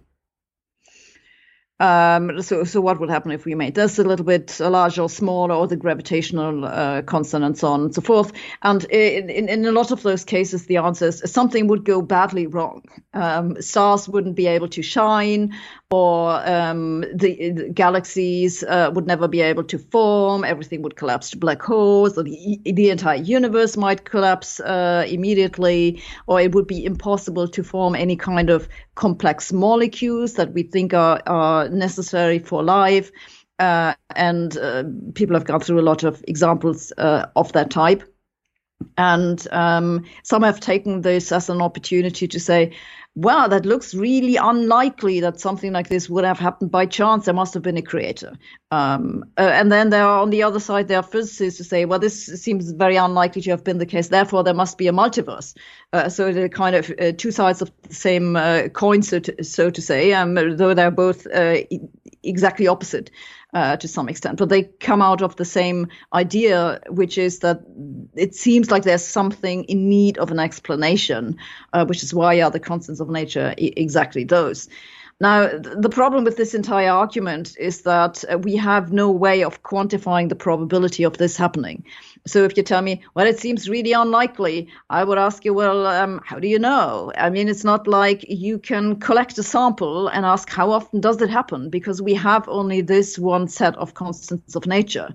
um, 1.81 2.41
so, 2.43 2.63
so 2.63 2.79
what 2.79 2.99
would 2.99 3.09
happen 3.09 3.31
if 3.31 3.43
we 3.43 3.55
made 3.55 3.73
this 3.73 3.97
a 3.97 4.03
little 4.03 4.25
bit 4.25 4.59
larger 4.59 5.01
or 5.01 5.09
smaller, 5.09 5.55
or 5.55 5.67
the 5.67 5.75
gravitational 5.75 6.63
uh, 6.63 7.01
constant, 7.01 7.43
and 7.43 7.57
so 7.57 7.69
on 7.69 7.81
and 7.81 7.95
so 7.95 8.01
forth? 8.01 8.31
And 8.61 8.83
in, 8.85 9.31
in, 9.31 9.49
in, 9.49 9.65
a 9.65 9.71
lot 9.71 9.91
of 9.91 10.03
those 10.03 10.23
cases, 10.23 10.67
the 10.67 10.77
answer 10.77 11.07
is 11.07 11.23
something 11.25 11.67
would 11.67 11.83
go 11.83 12.03
badly 12.03 12.45
wrong. 12.45 12.83
Um, 13.15 13.59
stars 13.61 14.07
wouldn't 14.07 14.35
be 14.35 14.45
able 14.45 14.67
to 14.69 14.83
shine, 14.83 15.55
or 15.91 16.47
um, 16.47 17.01
the, 17.13 17.51
the, 17.51 17.69
galaxies 17.69 18.63
uh, 18.63 18.89
would 18.93 19.05
never 19.05 19.27
be 19.27 19.41
able 19.41 19.63
to 19.65 19.77
form. 19.77 20.45
Everything 20.45 20.81
would 20.81 20.95
collapse 20.95 21.29
to 21.31 21.37
black 21.37 21.61
holes, 21.61 22.17
or 22.17 22.23
the, 22.23 22.59
the 22.65 22.89
entire 22.89 23.17
universe 23.17 23.75
might 23.75 24.05
collapse 24.05 24.61
uh, 24.61 25.05
immediately, 25.07 26.01
or 26.27 26.39
it 26.39 26.55
would 26.55 26.67
be 26.67 26.85
impossible 26.85 27.47
to 27.47 27.63
form 27.63 27.93
any 27.93 28.15
kind 28.15 28.49
of 28.49 28.69
complex 28.95 29.51
molecules 29.51 30.33
that 30.35 30.53
we 30.53 30.63
think 30.63 30.93
are, 30.93 31.21
are 31.27 31.67
necessary 31.69 32.39
for 32.39 32.63
life. 32.63 33.11
Uh, 33.59 33.93
and 34.15 34.57
uh, 34.57 34.83
people 35.13 35.35
have 35.35 35.45
gone 35.45 35.59
through 35.59 35.79
a 35.79 35.83
lot 35.83 36.03
of 36.03 36.23
examples 36.27 36.91
uh, 36.97 37.27
of 37.35 37.51
that 37.51 37.69
type. 37.69 38.01
And 38.97 39.47
um, 39.51 40.05
some 40.23 40.43
have 40.43 40.59
taken 40.59 41.01
this 41.01 41.31
as 41.31 41.49
an 41.49 41.61
opportunity 41.61 42.27
to 42.27 42.39
say, 42.39 42.75
wow, 43.15 43.47
that 43.47 43.65
looks 43.65 43.93
really 43.93 44.37
unlikely 44.37 45.19
that 45.19 45.39
something 45.39 45.73
like 45.73 45.89
this 45.89 46.09
would 46.09 46.23
have 46.23 46.39
happened 46.39 46.71
by 46.71 46.85
chance. 46.85 47.25
There 47.25 47.33
must 47.33 47.53
have 47.53 47.63
been 47.63 47.77
a 47.77 47.81
creator. 47.81 48.37
Um, 48.71 49.25
uh, 49.37 49.41
and 49.53 49.69
then 49.69 49.89
there 49.89 50.05
are 50.05 50.21
on 50.21 50.29
the 50.29 50.43
other 50.43 50.61
side, 50.61 50.87
there 50.87 50.99
are 50.99 51.03
physicists 51.03 51.57
who 51.57 51.65
say, 51.65 51.83
well, 51.83 51.99
this 51.99 52.25
seems 52.41 52.71
very 52.71 52.95
unlikely 52.95 53.41
to 53.41 53.49
have 53.51 53.65
been 53.65 53.79
the 53.79 53.85
case. 53.85 54.07
Therefore, 54.07 54.43
there 54.43 54.53
must 54.53 54.77
be 54.77 54.87
a 54.87 54.93
multiverse. 54.93 55.55
Uh, 55.91 56.07
so 56.07 56.31
they're 56.31 56.47
kind 56.47 56.75
of 56.75 56.89
uh, 57.01 57.11
two 57.11 57.31
sides 57.31 57.61
of 57.61 57.69
the 57.81 57.93
same 57.93 58.37
uh, 58.37 58.69
coin, 58.69 59.01
so 59.01 59.19
to, 59.19 59.43
so 59.43 59.69
to 59.69 59.81
say, 59.81 60.13
um, 60.13 60.35
though 60.35 60.73
they're 60.73 60.89
both 60.89 61.27
uh, 61.27 61.57
exactly 62.23 62.67
opposite 62.67 63.11
uh, 63.53 63.77
to 63.77 63.87
some 63.87 64.07
extent, 64.07 64.37
but 64.37 64.49
they 64.49 64.63
come 64.63 65.01
out 65.01 65.21
of 65.21 65.35
the 65.35 65.45
same 65.45 65.87
idea, 66.13 66.79
which 66.89 67.17
is 67.17 67.39
that 67.39 67.61
it 68.15 68.35
seems 68.35 68.71
like 68.71 68.83
there's 68.83 69.05
something 69.05 69.63
in 69.65 69.89
need 69.89 70.17
of 70.17 70.31
an 70.31 70.39
explanation, 70.39 71.37
uh, 71.73 71.85
which 71.85 72.03
is 72.03 72.13
why 72.13 72.41
are 72.41 72.51
the 72.51 72.59
constants 72.59 73.01
of 73.01 73.09
nature 73.09 73.53
exactly 73.57 74.23
those. 74.23 74.69
Now, 75.21 75.55
the 75.55 75.87
problem 75.87 76.23
with 76.23 76.37
this 76.37 76.55
entire 76.55 76.89
argument 76.89 77.55
is 77.59 77.83
that 77.83 78.23
uh, 78.27 78.39
we 78.39 78.55
have 78.55 78.91
no 78.91 79.11
way 79.11 79.43
of 79.43 79.61
quantifying 79.61 80.29
the 80.29 80.35
probability 80.35 81.03
of 81.03 81.19
this 81.19 81.37
happening. 81.37 81.85
So 82.25 82.43
if 82.43 82.57
you 82.57 82.63
tell 82.63 82.81
me, 82.81 83.03
well, 83.13 83.27
it 83.27 83.39
seems 83.39 83.69
really 83.69 83.91
unlikely, 83.91 84.67
I 84.89 85.03
would 85.03 85.19
ask 85.19 85.45
you, 85.45 85.53
well, 85.53 85.85
um, 85.85 86.21
how 86.25 86.39
do 86.39 86.47
you 86.47 86.57
know? 86.57 87.11
I 87.15 87.29
mean, 87.29 87.49
it's 87.49 87.63
not 87.63 87.87
like 87.87 88.25
you 88.29 88.57
can 88.57 88.95
collect 88.95 89.37
a 89.37 89.43
sample 89.43 90.07
and 90.07 90.25
ask 90.25 90.49
how 90.49 90.71
often 90.71 91.01
does 91.01 91.21
it 91.21 91.29
happen 91.29 91.69
because 91.69 92.01
we 92.01 92.15
have 92.15 92.49
only 92.49 92.81
this 92.81 93.19
one 93.19 93.47
set 93.47 93.75
of 93.75 93.93
constants 93.93 94.55
of 94.55 94.65
nature. 94.65 95.13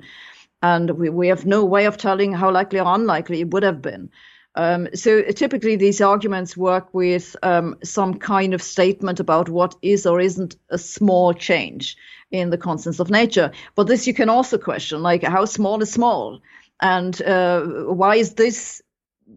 And 0.63 0.91
we, 0.91 1.09
we 1.09 1.27
have 1.27 1.47
no 1.47 1.65
way 1.65 1.85
of 1.87 1.97
telling 1.97 2.33
how 2.33 2.53
likely 2.53 2.79
or 2.79 2.95
unlikely 2.95 3.41
it 3.41 3.51
would 3.51 3.65
have 3.65 3.83
been. 3.83 4.11
Um, 4.57 4.89
so 4.95 5.23
typically, 5.23 5.77
these 5.77 6.01
arguments 6.01 6.57
work 6.57 6.93
with 6.95 7.37
um, 7.43 7.77
some 7.85 8.15
kind 8.15 8.55
of 8.55 8.63
statement 8.63 9.21
about 9.21 9.49
what 9.49 9.77
is 9.83 10.07
or 10.07 10.21
isn't 10.21 10.57
a 10.71 10.79
small 10.79 11.35
change 11.35 11.97
in 12.31 12.51
the 12.51 12.59
constants 12.59 12.99
of 12.99 13.11
nature. 13.11 13.53
But 13.75 13.87
this 13.87 14.07
you 14.07 14.15
can 14.15 14.31
also 14.31 14.59
question, 14.59 15.03
like 15.03 15.23
how 15.23 15.45
small 15.45 15.83
is 15.83 15.93
small, 15.93 16.41
and 16.81 17.21
uh, 17.23 17.63
why 17.63 18.17
is 18.17 18.35
this 18.35 18.83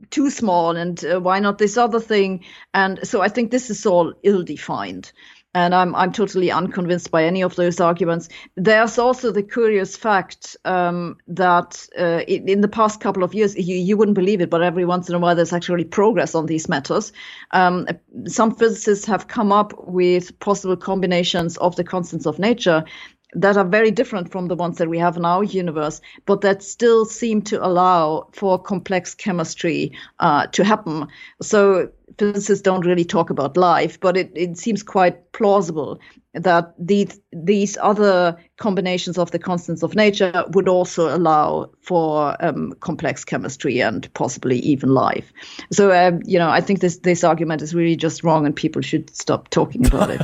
too 0.10 0.30
small, 0.30 0.78
and 0.78 1.04
uh, 1.04 1.20
why 1.20 1.40
not 1.40 1.58
this 1.58 1.78
other 1.78 2.00
thing? 2.00 2.46
And 2.74 3.00
so 3.08 3.22
I 3.22 3.28
think 3.28 3.52
this 3.52 3.70
is 3.70 3.86
all 3.86 4.14
ill-defined 4.24 5.12
and 5.56 5.74
I'm 5.74 5.96
I'm 5.96 6.12
totally 6.12 6.52
unconvinced 6.52 7.10
by 7.10 7.24
any 7.24 7.42
of 7.42 7.56
those 7.56 7.80
arguments. 7.80 8.30
There's 8.56 9.00
also 9.00 9.32
the 9.32 9.44
curious 9.44 9.96
fact 9.96 10.56
um, 10.66 11.18
that 11.28 11.88
uh, 11.98 12.22
in, 12.28 12.62
the 12.62 12.68
past 12.68 13.02
couple 13.02 13.24
of 13.24 13.34
years, 13.34 13.56
you, 13.56 13.76
you 13.76 13.98
wouldn't 13.98 14.16
believe 14.16 14.42
it, 14.42 14.50
but 14.50 14.62
every 14.62 14.86
once 14.86 15.10
in 15.10 15.16
a 15.16 15.20
while 15.20 15.36
there's 15.36 15.54
actually 15.54 15.86
progress 15.86 16.36
on 16.36 16.46
these 16.46 16.70
matters. 16.70 17.12
Um, 17.52 17.88
some 18.28 18.56
physicists 18.56 19.06
have 19.06 19.28
come 19.28 19.52
up 19.52 19.74
with 19.88 20.38
possible 20.40 20.78
combinations 20.78 21.58
of 21.58 21.76
the 21.76 21.84
constants 21.84 22.28
of 22.28 22.38
nature 22.38 22.86
that 23.34 23.58
are 23.58 23.66
very 23.66 23.92
different 23.92 24.32
from 24.32 24.48
the 24.48 24.56
ones 24.56 24.78
that 24.80 24.90
we 24.90 24.98
have 24.98 25.16
in 25.16 25.26
our 25.26 25.44
universe, 25.44 26.02
but 26.26 26.42
that 26.42 26.64
still 26.64 27.06
seem 27.06 27.42
to 27.44 27.64
allow 27.64 28.28
for 28.34 28.58
complex 28.58 29.14
chemistry 29.14 29.92
uh, 30.20 30.48
to 30.48 30.64
happen. 30.64 31.08
So 31.42 31.92
physicists 32.18 32.62
don't 32.62 32.86
really 32.86 33.06
talk 33.06 33.30
about 33.30 33.58
life, 33.58 34.00
but 34.00 34.18
it, 34.18 34.32
it 34.36 34.58
seems 34.58 34.84
quite 34.84 35.32
plausible 35.32 36.00
that 36.34 36.74
these 36.78 37.20
these 37.34 37.78
other 37.82 38.38
combinations 38.58 39.18
of 39.18 39.32
the 39.32 39.40
constants 39.40 39.84
of 39.84 39.96
nature 39.96 40.44
would 40.50 40.68
also 40.68 41.16
allow 41.16 41.70
for 41.82 42.36
um, 42.44 42.74
complex 42.80 43.26
chemistry 43.26 43.82
and 43.82 44.12
possibly 44.14 44.60
even 44.60 44.90
life. 44.90 45.34
So, 45.72 45.92
um, 45.92 46.22
you 46.26 46.38
know, 46.38 46.50
I 46.50 46.62
think 46.62 46.82
this 46.82 46.98
this 46.98 47.24
argument 47.24 47.62
is 47.62 47.74
really 47.74 47.96
just 47.96 48.24
wrong, 48.24 48.46
and 48.46 48.56
people 48.56 48.82
should 48.82 49.16
stop 49.16 49.50
talking 49.50 49.86
about 49.86 50.10
it. 50.12 50.22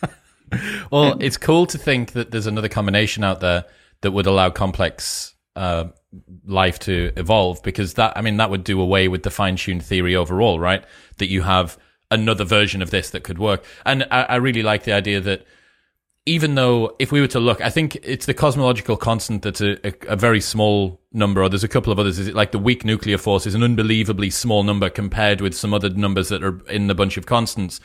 well, 0.90 1.16
it's 1.20 1.36
cool 1.36 1.66
to 1.66 1.78
think 1.78 2.12
that 2.12 2.30
there's 2.30 2.46
another 2.46 2.68
combination 2.68 3.22
out 3.24 3.40
there 3.40 3.64
that 4.00 4.10
would 4.10 4.26
allow 4.26 4.50
complex 4.50 5.31
uh, 5.56 5.84
life 6.46 6.78
to 6.80 7.12
evolve 7.16 7.62
because 7.62 7.94
that, 7.94 8.16
I 8.16 8.22
mean, 8.22 8.36
that 8.38 8.50
would 8.50 8.64
do 8.64 8.80
away 8.80 9.08
with 9.08 9.22
the 9.22 9.30
fine 9.30 9.56
tuned 9.56 9.84
theory 9.84 10.16
overall, 10.16 10.58
right? 10.58 10.84
That 11.18 11.28
you 11.28 11.42
have 11.42 11.78
another 12.10 12.44
version 12.44 12.82
of 12.82 12.90
this 12.90 13.10
that 13.10 13.22
could 13.24 13.38
work. 13.38 13.64
And 13.84 14.06
I, 14.10 14.22
I 14.22 14.36
really 14.36 14.62
like 14.62 14.84
the 14.84 14.92
idea 14.92 15.20
that 15.20 15.46
even 16.24 16.54
though 16.54 16.94
if 16.98 17.10
we 17.10 17.20
were 17.20 17.26
to 17.28 17.40
look, 17.40 17.60
I 17.60 17.70
think 17.70 17.96
it's 18.02 18.26
the 18.26 18.34
cosmological 18.34 18.96
constant 18.96 19.42
that's 19.42 19.60
a, 19.60 19.84
a, 19.86 19.94
a, 20.08 20.16
very 20.16 20.40
small 20.40 21.00
number, 21.12 21.42
or 21.42 21.48
there's 21.48 21.64
a 21.64 21.68
couple 21.68 21.92
of 21.92 21.98
others. 21.98 22.18
Is 22.18 22.28
it 22.28 22.34
like 22.34 22.52
the 22.52 22.60
weak 22.60 22.84
nuclear 22.84 23.18
force 23.18 23.44
is 23.44 23.56
an 23.56 23.64
unbelievably 23.64 24.30
small 24.30 24.62
number 24.62 24.88
compared 24.88 25.40
with 25.40 25.54
some 25.54 25.74
other 25.74 25.90
numbers 25.90 26.28
that 26.28 26.44
are 26.44 26.60
in 26.68 26.86
the 26.86 26.94
bunch 26.94 27.16
of 27.16 27.26
constants 27.26 27.80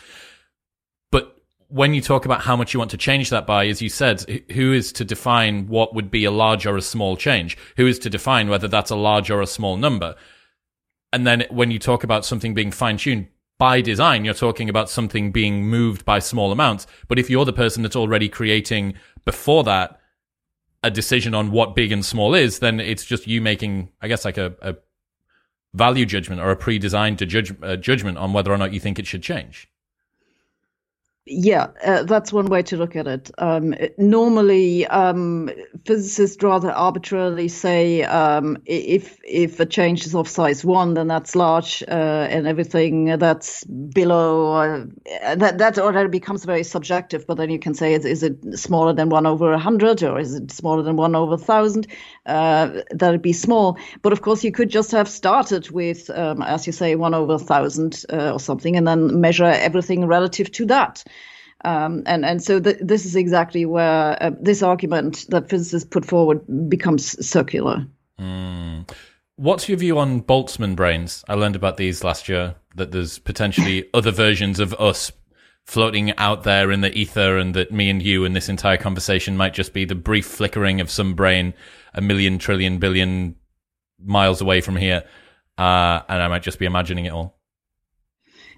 when 1.70 1.94
you 1.94 2.02
talk 2.02 2.26
about 2.26 2.42
how 2.42 2.56
much 2.56 2.74
you 2.74 2.80
want 2.80 2.92
to 2.92 2.98
change 2.98 3.30
that 3.30 3.46
by, 3.46 3.68
as 3.68 3.82
you 3.82 3.90
said, 3.90 4.44
who 4.52 4.72
is 4.72 4.92
to 4.94 5.04
define 5.04 5.68
what 5.68 5.94
would 5.94 6.10
be 6.10 6.24
a 6.24 6.32
large 6.32 6.66
or 6.66 6.78
a 6.78 6.82
small 6.82 7.18
change? 7.18 7.58
Who 7.76 7.88
is 7.88 8.00
to 8.00 8.10
define 8.10 8.50
whether 8.50 8.68
that's 8.68 8.92
a 8.92 8.96
large 8.96 9.30
or 9.30 9.42
a 9.42 9.48
small 9.48 9.76
number? 9.76 10.16
And 11.12 11.28
then 11.28 11.46
when 11.50 11.72
you 11.72 11.80
talk 11.80 12.04
about 12.04 12.26
something 12.26 12.54
being 12.54 12.72
fine 12.72 12.98
tuned 12.98 13.28
by 13.58 13.82
design, 13.82 14.24
you're 14.24 14.34
talking 14.34 14.70
about 14.70 14.90
something 14.90 15.32
being 15.32 15.66
moved 15.66 16.06
by 16.06 16.20
small 16.20 16.52
amounts. 16.52 16.88
But 17.08 17.20
if 17.20 17.30
you're 17.30 17.46
the 17.46 17.54
person 17.54 17.84
that's 17.84 17.96
already 17.96 18.30
creating 18.30 18.94
before 19.26 19.64
that 19.66 20.00
a 20.84 20.92
decision 20.92 21.34
on 21.34 21.52
what 21.52 21.76
big 21.76 21.92
and 21.92 22.06
small 22.06 22.34
is, 22.34 22.60
then 22.60 22.80
it's 22.80 23.04
just 23.04 23.28
you 23.28 23.42
making, 23.42 23.90
I 24.02 24.08
guess, 24.08 24.24
like 24.24 24.38
a, 24.38 24.56
a 24.62 24.76
value 25.74 26.06
judgment 26.06 26.40
or 26.40 26.52
a 26.52 26.56
pre-designed 26.56 27.18
judge, 27.28 27.54
uh, 27.62 27.76
judgment 27.76 28.18
on 28.18 28.32
whether 28.32 28.54
or 28.54 28.58
not 28.58 28.74
you 28.74 28.80
think 28.80 29.00
it 29.00 29.08
should 29.08 29.24
change. 29.24 29.70
Yeah, 31.30 31.68
uh, 31.84 32.04
that's 32.04 32.32
one 32.32 32.46
way 32.46 32.64
to 32.64 32.78
look 32.78 32.96
at 32.96 33.06
it. 33.06 33.32
Um, 33.38 33.76
normally, 33.98 34.88
um, 34.88 35.50
physicists 35.84 36.42
rather 36.42 36.72
arbitrarily 36.72 37.50
say 37.50 38.04
um, 38.04 38.58
if 38.66 39.20
if 39.26 39.60
a 39.60 39.66
change 39.66 40.06
is 40.06 40.16
of 40.16 40.30
size 40.30 40.64
one, 40.64 40.94
then 40.94 41.08
that's 41.08 41.36
large, 41.36 41.84
uh, 41.86 42.28
and 42.30 42.48
everything 42.48 43.18
that's 43.18 43.66
below 43.66 44.54
uh, 44.54 45.36
that 45.36 45.58
that 45.58 45.78
already 45.78 46.08
becomes 46.08 46.46
very 46.46 46.64
subjective. 46.64 47.28
But 47.28 47.36
then 47.36 47.50
you 47.50 47.60
can 47.60 47.74
say, 47.74 47.94
is, 47.94 48.06
is 48.06 48.24
it 48.24 48.58
smaller 48.58 48.94
than 48.94 49.10
one 49.10 49.26
over 49.26 49.52
a 49.52 49.60
hundred, 49.60 50.04
or 50.04 50.20
is 50.20 50.34
it 50.34 50.50
smaller 50.50 50.82
than 50.82 50.96
one 50.96 51.14
over 51.14 51.34
a 51.34 51.38
thousand? 51.38 51.88
Uh, 52.28 52.82
that'd 52.92 53.22
be 53.22 53.34
small. 53.34 53.78
But 54.02 54.14
of 54.14 54.22
course, 54.22 54.44
you 54.44 54.52
could 54.52 54.70
just 54.70 54.92
have 54.92 55.08
started 55.08 55.72
with, 55.72 56.10
um, 56.10 56.42
as 56.42 56.68
you 56.68 56.74
say, 56.74 56.96
one 56.96 57.14
over 57.14 57.34
a 57.34 57.40
thousand 57.40 58.04
uh, 58.12 58.34
or 58.34 58.40
something, 58.40 58.76
and 58.76 58.88
then 58.88 59.22
measure 59.22 59.46
everything 59.46 60.06
relative 60.06 60.52
to 60.52 60.66
that. 60.66 61.04
Um, 61.66 62.04
and 62.06 62.26
and 62.26 62.44
so 62.44 62.60
th- 62.60 62.78
this 62.82 63.06
is 63.06 63.16
exactly 63.16 63.66
where 63.66 64.22
uh, 64.22 64.32
this 64.40 64.62
argument 64.62 65.26
that 65.30 65.50
physicists 65.50 65.90
put 65.90 66.06
forward 66.06 66.42
becomes 66.70 67.26
circular. 67.26 67.88
Mm. 68.20 68.90
What's 69.38 69.70
your 69.70 69.78
view 69.78 69.98
on 70.00 70.22
Boltzmann 70.22 70.76
brains? 70.76 71.24
I 71.28 71.36
learned 71.36 71.56
about 71.56 71.78
these 71.78 72.04
last 72.04 72.28
year. 72.28 72.56
That 72.76 72.92
there's 72.92 73.18
potentially 73.20 73.90
other 73.94 74.12
versions 74.12 74.60
of 74.60 74.74
us 74.76 75.12
floating 75.68 76.18
out 76.18 76.44
there 76.44 76.72
in 76.72 76.80
the 76.80 76.98
ether, 76.98 77.38
and 77.38 77.54
that 77.54 77.72
me 77.72 77.90
and 77.90 78.02
you 78.02 78.24
and 78.24 78.34
this 78.36 78.48
entire 78.48 78.78
conversation 78.78 79.36
might 79.36 79.54
just 79.54 79.74
be 79.74 79.84
the 79.84 79.96
brief 79.96 80.26
flickering 80.26 80.80
of 80.80 80.90
some 80.90 81.14
brain 81.14 81.54
a 81.94 82.02
million 82.02 82.40
trillion 82.40 82.80
billion 82.80 83.36
miles 84.04 84.42
away 84.42 84.62
from 84.62 84.78
here, 84.78 85.04
uh, 85.58 86.00
and 86.08 86.24
I 86.24 86.28
might 86.30 86.44
just 86.44 86.58
be 86.58 86.66
imagining 86.66 87.06
it 87.06 87.12
all. 87.12 87.38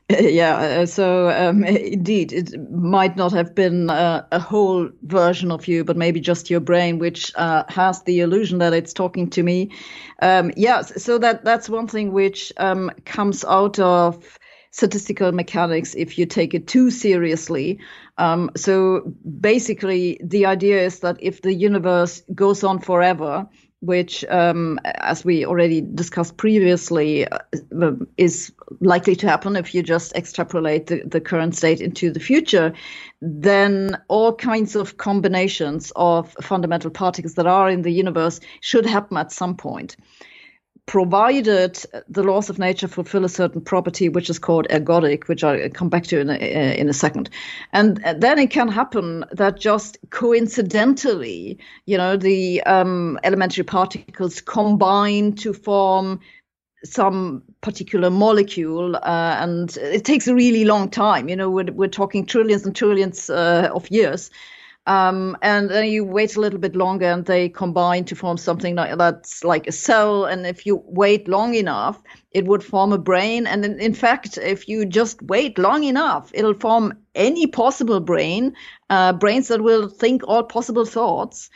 Yeah, 0.19 0.55
uh, 0.55 0.85
so 0.87 1.29
um, 1.29 1.63
indeed, 1.65 2.33
it 2.33 2.59
might 2.71 3.15
not 3.15 3.31
have 3.31 3.53
been 3.53 3.91
uh, 3.91 4.25
a 4.31 4.39
whole 4.39 4.89
version 5.03 5.51
of 5.51 5.67
you, 5.67 5.83
but 5.83 5.97
maybe 5.97 6.19
just 6.19 6.49
your 6.49 6.59
brain, 6.59 6.97
which 6.97 7.31
uh, 7.35 7.63
has 7.69 8.01
the 8.03 8.21
illusion 8.21 8.57
that 8.57 8.73
it's 8.73 8.91
talking 8.91 9.29
to 9.29 9.43
me. 9.43 9.71
Um, 10.23 10.51
yeah, 10.57 10.81
so 10.81 11.19
that 11.19 11.45
that's 11.45 11.69
one 11.69 11.87
thing 11.87 12.11
which 12.11 12.51
um, 12.57 12.89
comes 13.05 13.45
out 13.45 13.77
of 13.77 14.38
statistical 14.71 15.31
mechanics 15.31 15.95
if 15.95 16.17
you 16.17 16.25
take 16.25 16.53
it 16.53 16.67
too 16.67 16.91
seriously. 16.91 17.79
Um, 18.17 18.51
so 18.55 19.13
basically, 19.39 20.19
the 20.23 20.45
idea 20.45 20.81
is 20.81 20.99
that 20.99 21.17
if 21.19 21.41
the 21.41 21.53
universe 21.53 22.23
goes 22.35 22.63
on 22.63 22.79
forever, 22.79 23.47
which, 23.81 24.25
um, 24.25 24.77
as 24.83 25.23
we 25.23 25.45
already 25.45 25.79
discussed 25.79 26.35
previously, 26.35 27.25
uh, 27.27 27.91
is 28.17 28.51
likely 28.81 29.15
to 29.15 29.27
happen 29.27 29.55
if 29.55 29.73
you 29.73 29.81
just 29.81 30.13
extrapolate 30.15 30.87
the, 30.87 31.01
the 31.05 31.21
current 31.21 31.55
state 31.55 31.79
into 31.79 32.11
the 32.11 32.19
future, 32.19 32.73
then 33.21 33.97
all 34.09 34.35
kinds 34.35 34.75
of 34.75 34.97
combinations 34.97 35.93
of 35.95 36.33
fundamental 36.41 36.91
particles 36.91 37.35
that 37.35 37.47
are 37.47 37.69
in 37.69 37.81
the 37.83 37.91
universe 37.91 38.41
should 38.59 38.85
happen 38.85 39.15
at 39.15 39.31
some 39.31 39.55
point 39.55 39.95
provided 40.89 41.85
the 42.07 42.23
laws 42.23 42.49
of 42.49 42.57
nature 42.57 42.87
fulfill 42.87 43.23
a 43.23 43.29
certain 43.29 43.61
property, 43.61 44.09
which 44.09 44.27
is 44.27 44.39
called 44.39 44.67
ergodic, 44.69 45.27
which 45.27 45.43
I'll 45.43 45.69
come 45.69 45.87
back 45.87 46.05
to 46.05 46.19
in 46.19 46.31
a, 46.31 46.35
in 46.79 46.89
a 46.89 46.93
second. 46.93 47.29
And 47.73 48.03
then 48.17 48.39
it 48.39 48.49
can 48.49 48.67
happen 48.67 49.23
that 49.31 49.59
just 49.59 49.99
coincidentally, 50.09 51.59
you 51.85 51.95
know, 51.95 52.17
the 52.17 52.63
um, 52.63 53.19
elementary 53.23 53.63
particles 53.63 54.41
combine 54.41 55.33
to 55.33 55.53
form 55.53 56.21
some 56.83 57.43
particular 57.61 58.09
molecule, 58.09 58.95
uh, 58.95 59.35
and 59.39 59.77
it 59.77 60.05
takes 60.05 60.27
a 60.27 60.33
really 60.33 60.65
long 60.65 60.89
time. 60.89 61.29
You 61.29 61.35
know, 61.35 61.51
we're, 61.51 61.71
we're 61.71 61.87
talking 61.87 62.25
trillions 62.25 62.65
and 62.65 62.75
trillions 62.75 63.29
uh, 63.29 63.69
of 63.71 63.91
years. 63.91 64.31
Um, 64.89 65.37
and 65.43 65.69
then 65.69 65.87
you 65.87 66.03
wait 66.03 66.35
a 66.35 66.41
little 66.41 66.57
bit 66.57 66.75
longer 66.75 67.05
and 67.05 67.23
they 67.23 67.47
combine 67.47 68.05
to 68.05 68.15
form 68.15 68.37
something 68.37 68.73
like 68.73 68.97
that's 68.97 69.43
like 69.43 69.67
a 69.67 69.71
cell. 69.71 70.25
And 70.25 70.47
if 70.47 70.65
you 70.65 70.81
wait 70.87 71.27
long 71.27 71.53
enough, 71.53 72.01
it 72.31 72.45
would 72.45 72.63
form 72.63 72.91
a 72.91 72.97
brain. 72.97 73.45
And 73.45 73.63
in, 73.63 73.79
in 73.79 73.93
fact, 73.93 74.39
if 74.39 74.67
you 74.67 74.87
just 74.87 75.21
wait 75.21 75.59
long 75.59 75.83
enough, 75.83 76.31
it'll 76.33 76.55
form 76.55 76.97
any 77.13 77.45
possible 77.45 77.99
brain, 77.99 78.55
uh, 78.89 79.13
brains 79.13 79.49
that 79.49 79.61
will 79.61 79.89
think 79.89 80.23
all 80.27 80.41
possible 80.41 80.85
thoughts. 80.85 81.51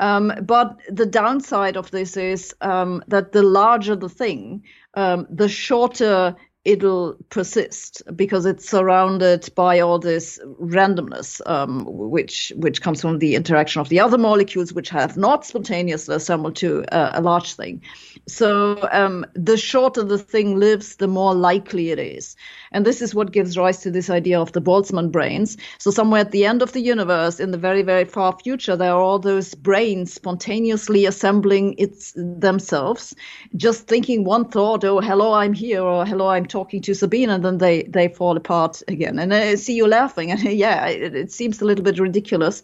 Um, 0.00 0.32
but 0.42 0.80
the 0.88 1.04
downside 1.04 1.76
of 1.76 1.90
this 1.90 2.16
is 2.16 2.54
um, 2.62 3.04
that 3.08 3.32
the 3.32 3.42
larger 3.42 3.94
the 3.94 4.08
thing, 4.08 4.64
um, 4.94 5.26
the 5.28 5.50
shorter 5.50 6.34
it'll 6.64 7.16
persist 7.30 8.02
because 8.14 8.44
it's 8.44 8.68
surrounded 8.68 9.48
by 9.54 9.80
all 9.80 9.98
this 9.98 10.38
randomness, 10.60 11.40
um, 11.46 11.86
which 11.86 12.52
which 12.56 12.82
comes 12.82 13.00
from 13.00 13.18
the 13.18 13.34
interaction 13.34 13.80
of 13.80 13.88
the 13.88 13.98
other 13.98 14.18
molecules, 14.18 14.72
which 14.72 14.90
have 14.90 15.16
not 15.16 15.46
spontaneously 15.46 16.14
assembled 16.14 16.56
to 16.56 16.84
uh, 16.94 17.12
a 17.14 17.22
large 17.22 17.54
thing. 17.54 17.82
So 18.28 18.86
um, 18.92 19.24
the 19.34 19.56
shorter 19.56 20.04
the 20.04 20.18
thing 20.18 20.58
lives, 20.60 20.96
the 20.96 21.08
more 21.08 21.34
likely 21.34 21.90
it 21.90 21.98
is. 21.98 22.36
And 22.72 22.84
this 22.84 23.00
is 23.00 23.14
what 23.14 23.32
gives 23.32 23.56
rise 23.56 23.80
to 23.80 23.90
this 23.90 24.10
idea 24.10 24.38
of 24.38 24.52
the 24.52 24.60
Boltzmann 24.60 25.10
brains. 25.10 25.56
So 25.78 25.90
somewhere 25.90 26.20
at 26.20 26.30
the 26.30 26.44
end 26.44 26.62
of 26.62 26.72
the 26.72 26.80
universe, 26.80 27.40
in 27.40 27.50
the 27.50 27.58
very, 27.58 27.82
very 27.82 28.04
far 28.04 28.36
future, 28.38 28.76
there 28.76 28.92
are 28.92 29.00
all 29.00 29.18
those 29.18 29.54
brains 29.54 30.12
spontaneously 30.12 31.06
assembling 31.06 31.74
its 31.78 32.12
themselves, 32.16 33.14
just 33.56 33.88
thinking 33.88 34.24
one 34.24 34.48
thought, 34.48 34.84
oh, 34.84 35.00
hello, 35.00 35.32
I'm 35.32 35.52
here, 35.52 35.82
or 35.82 36.04
hello, 36.04 36.28
I'm 36.28 36.46
talking 36.50 36.82
to 36.82 36.94
Sabine, 36.94 37.30
and 37.30 37.44
then 37.44 37.58
they, 37.58 37.84
they 37.84 38.08
fall 38.08 38.36
apart 38.36 38.82
again. 38.88 39.18
And 39.18 39.32
I 39.32 39.54
see 39.54 39.74
you 39.74 39.86
laughing. 39.86 40.30
And 40.30 40.42
yeah, 40.44 40.86
it, 40.86 41.14
it 41.14 41.32
seems 41.32 41.62
a 41.62 41.64
little 41.64 41.84
bit 41.84 41.98
ridiculous. 41.98 42.62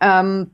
Um, 0.00 0.50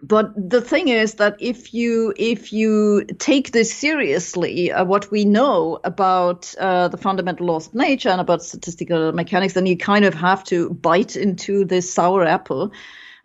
but 0.00 0.32
the 0.36 0.60
thing 0.60 0.88
is 0.88 1.14
that 1.14 1.36
if 1.40 1.74
you 1.74 2.14
if 2.16 2.52
you 2.52 3.04
take 3.18 3.50
this 3.50 3.74
seriously, 3.74 4.70
uh, 4.70 4.84
what 4.84 5.10
we 5.10 5.24
know 5.24 5.80
about 5.82 6.54
uh, 6.60 6.86
the 6.86 6.96
fundamental 6.96 7.46
laws 7.46 7.66
of 7.66 7.74
nature 7.74 8.08
and 8.08 8.20
about 8.20 8.42
statistical 8.42 9.10
mechanics, 9.12 9.54
then 9.54 9.66
you 9.66 9.76
kind 9.76 10.04
of 10.04 10.14
have 10.14 10.44
to 10.44 10.70
bite 10.70 11.16
into 11.16 11.64
this 11.64 11.92
sour 11.92 12.24
apple. 12.24 12.70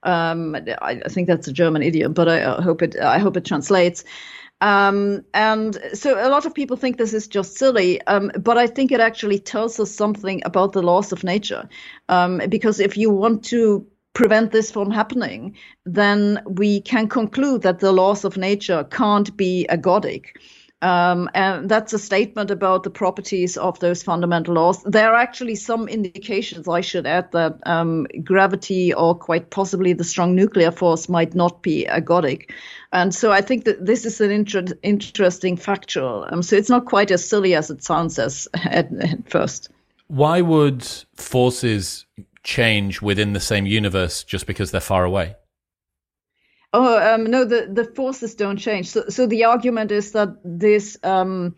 Um, 0.01 0.55
I, 0.55 1.01
I, 1.05 1.09
think 1.09 1.27
that's 1.27 1.47
a 1.47 1.53
German 1.53 1.83
idiom, 1.83 2.11
but 2.11 2.27
I, 2.27 2.57
I 2.57 2.61
hope 2.61 2.81
it 2.81 2.99
I 2.99 3.19
hope 3.19 3.37
it 3.37 3.45
translates. 3.45 4.03
Um, 4.63 5.25
and 5.33 5.77
so 5.93 6.15
a 6.25 6.29
lot 6.29 6.45
of 6.45 6.53
people 6.53 6.77
think 6.77 6.97
this 6.97 7.13
is 7.13 7.27
just 7.27 7.57
silly, 7.57 8.01
um, 8.03 8.31
but 8.39 8.57
I 8.57 8.65
think 8.65 8.93
it 8.93 9.01
actually 9.01 9.39
tells 9.39 9.77
us 9.77 9.91
something 9.91 10.41
about 10.45 10.71
the 10.71 10.81
laws 10.81 11.11
of 11.11 11.21
nature. 11.21 11.67
Um, 12.07 12.41
because 12.47 12.79
if 12.79 12.95
you 12.95 13.09
want 13.09 13.43
to 13.45 13.85
prevent 14.13 14.51
this 14.51 14.71
from 14.71 14.89
happening, 14.89 15.57
then 15.85 16.41
we 16.45 16.79
can 16.79 17.09
conclude 17.09 17.61
that 17.63 17.79
the 17.79 17.91
laws 17.91 18.23
of 18.23 18.37
nature 18.37 18.85
can't 18.85 19.35
be 19.35 19.67
ergodic. 19.69 20.27
Um, 20.83 21.29
and 21.33 21.69
that's 21.69 21.93
a 21.93 21.97
statement 21.99 22.51
about 22.51 22.83
the 22.83 22.89
properties 22.89 23.55
of 23.55 23.79
those 23.79 24.03
fundamental 24.03 24.55
laws. 24.55 24.83
There 24.83 25.09
are 25.09 25.15
actually 25.15 25.55
some 25.55 25.87
indications, 25.87 26.67
I 26.67 26.81
should 26.81 27.07
add, 27.07 27.31
that 27.31 27.57
um, 27.65 28.05
gravity 28.21 28.93
or 28.93 29.15
quite 29.15 29.49
possibly 29.49 29.93
the 29.93 30.03
strong 30.03 30.35
nuclear 30.35 30.71
force 30.71 31.07
might 31.07 31.35
not 31.35 31.63
be 31.63 31.85
ergodic. 31.89 32.51
And 32.91 33.15
so 33.15 33.31
I 33.31 33.39
think 33.39 33.63
that 33.63 33.85
this 33.85 34.03
is 34.03 34.19
an 34.19 34.29
inter- 34.29 34.77
interesting 34.83 35.55
factual. 35.55 36.27
Um, 36.29 36.43
so 36.43 36.57
it's 36.57 36.69
not 36.69 36.83
quite 36.85 37.11
as 37.11 37.25
silly 37.25 37.55
as 37.55 37.69
it 37.69 37.81
sounds 37.81 38.19
as 38.19 38.49
at, 38.53 38.91
at 39.01 39.29
first. 39.29 39.69
Why 40.07 40.41
would 40.41 40.83
forces 41.15 42.05
change 42.43 43.01
within 43.01 43.31
the 43.31 43.39
same 43.39 43.65
universe 43.65 44.25
just 44.25 44.47
because 44.47 44.71
they're 44.71 44.81
far 44.81 45.05
away? 45.05 45.37
Oh 46.73 47.13
um, 47.13 47.25
no, 47.25 47.45
the 47.45 47.69
the 47.71 47.85
forces 47.85 48.33
don't 48.35 48.57
change. 48.57 48.89
So 48.89 49.05
so 49.09 49.27
the 49.27 49.45
argument 49.45 49.91
is 49.91 50.11
that 50.13 50.29
this 50.43 50.97
um, 51.03 51.55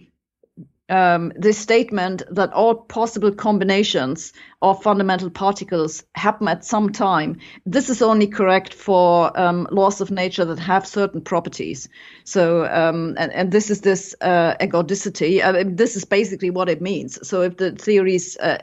um, 0.89 1.31
this 1.37 1.57
statement 1.57 2.23
that 2.31 2.51
all 2.53 2.75
possible 2.75 3.31
combinations 3.31 4.33
of 4.65 4.81
fundamental 4.81 5.29
particles 5.29 6.03
happen 6.15 6.47
at 6.47 6.65
some 6.65 6.91
time. 6.91 7.37
This 7.67 7.89
is 7.89 8.01
only 8.01 8.25
correct 8.25 8.73
for 8.73 9.37
um, 9.39 9.67
laws 9.71 10.01
of 10.01 10.09
nature 10.09 10.43
that 10.45 10.59
have 10.59 10.87
certain 10.87 11.21
properties. 11.21 11.87
So, 12.23 12.65
um, 12.65 13.15
and, 13.17 13.31
and 13.31 13.51
this 13.51 13.69
is 13.69 13.81
this 13.81 14.15
uh. 14.21 14.55
I 14.59 15.51
mean, 15.51 15.75
this 15.75 15.95
is 15.95 16.05
basically 16.05 16.49
what 16.49 16.69
it 16.69 16.81
means. 16.81 17.27
So, 17.27 17.41
if 17.41 17.57
the 17.57 17.71
theory 17.73 18.15
is 18.15 18.37
uh, 18.41 18.57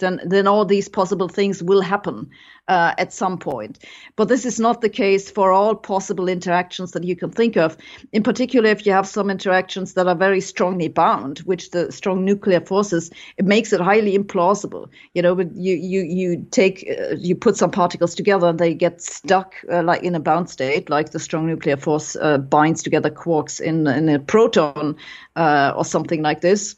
then 0.00 0.20
then 0.24 0.46
all 0.46 0.64
these 0.64 0.88
possible 0.88 1.28
things 1.28 1.62
will 1.62 1.82
happen 1.82 2.30
uh, 2.70 2.94
at 2.98 3.12
some 3.12 3.36
point. 3.36 3.80
But 4.14 4.28
this 4.28 4.46
is 4.46 4.60
not 4.60 4.80
the 4.80 4.88
case 4.88 5.28
for 5.28 5.50
all 5.50 5.74
possible 5.74 6.28
interactions 6.28 6.92
that 6.92 7.02
you 7.02 7.16
can 7.16 7.30
think 7.32 7.56
of. 7.56 7.76
In 8.12 8.22
particular, 8.22 8.70
if 8.70 8.86
you 8.86 8.92
have 8.92 9.08
some 9.08 9.28
interactions 9.28 9.94
that 9.94 10.06
are 10.06 10.14
very 10.14 10.40
strongly 10.40 10.86
bound, 10.86 11.40
which 11.40 11.70
the 11.72 11.90
strong 11.90 12.24
nuclear 12.24 12.60
forces, 12.60 13.10
it 13.36 13.44
makes 13.44 13.72
it 13.72 13.80
highly 13.80 14.16
implausible. 14.16 14.88
You 15.14 15.22
know, 15.22 15.34
you 15.54 15.74
you 15.74 16.02
you 16.02 16.46
take 16.50 16.88
uh, 16.90 17.14
you 17.16 17.34
put 17.34 17.56
some 17.56 17.70
particles 17.70 18.14
together 18.14 18.48
and 18.48 18.58
they 18.58 18.74
get 18.74 19.00
stuck 19.00 19.54
uh, 19.70 19.82
like 19.82 20.02
in 20.02 20.14
a 20.14 20.20
bound 20.20 20.48
state, 20.50 20.90
like 20.90 21.10
the 21.10 21.18
strong 21.18 21.46
nuclear 21.46 21.76
force 21.76 22.16
uh, 22.16 22.38
binds 22.38 22.82
together 22.82 23.10
quarks 23.10 23.60
in 23.60 23.86
in 23.86 24.08
a 24.08 24.18
proton 24.18 24.96
uh, 25.36 25.72
or 25.76 25.84
something 25.84 26.22
like 26.22 26.40
this 26.40 26.76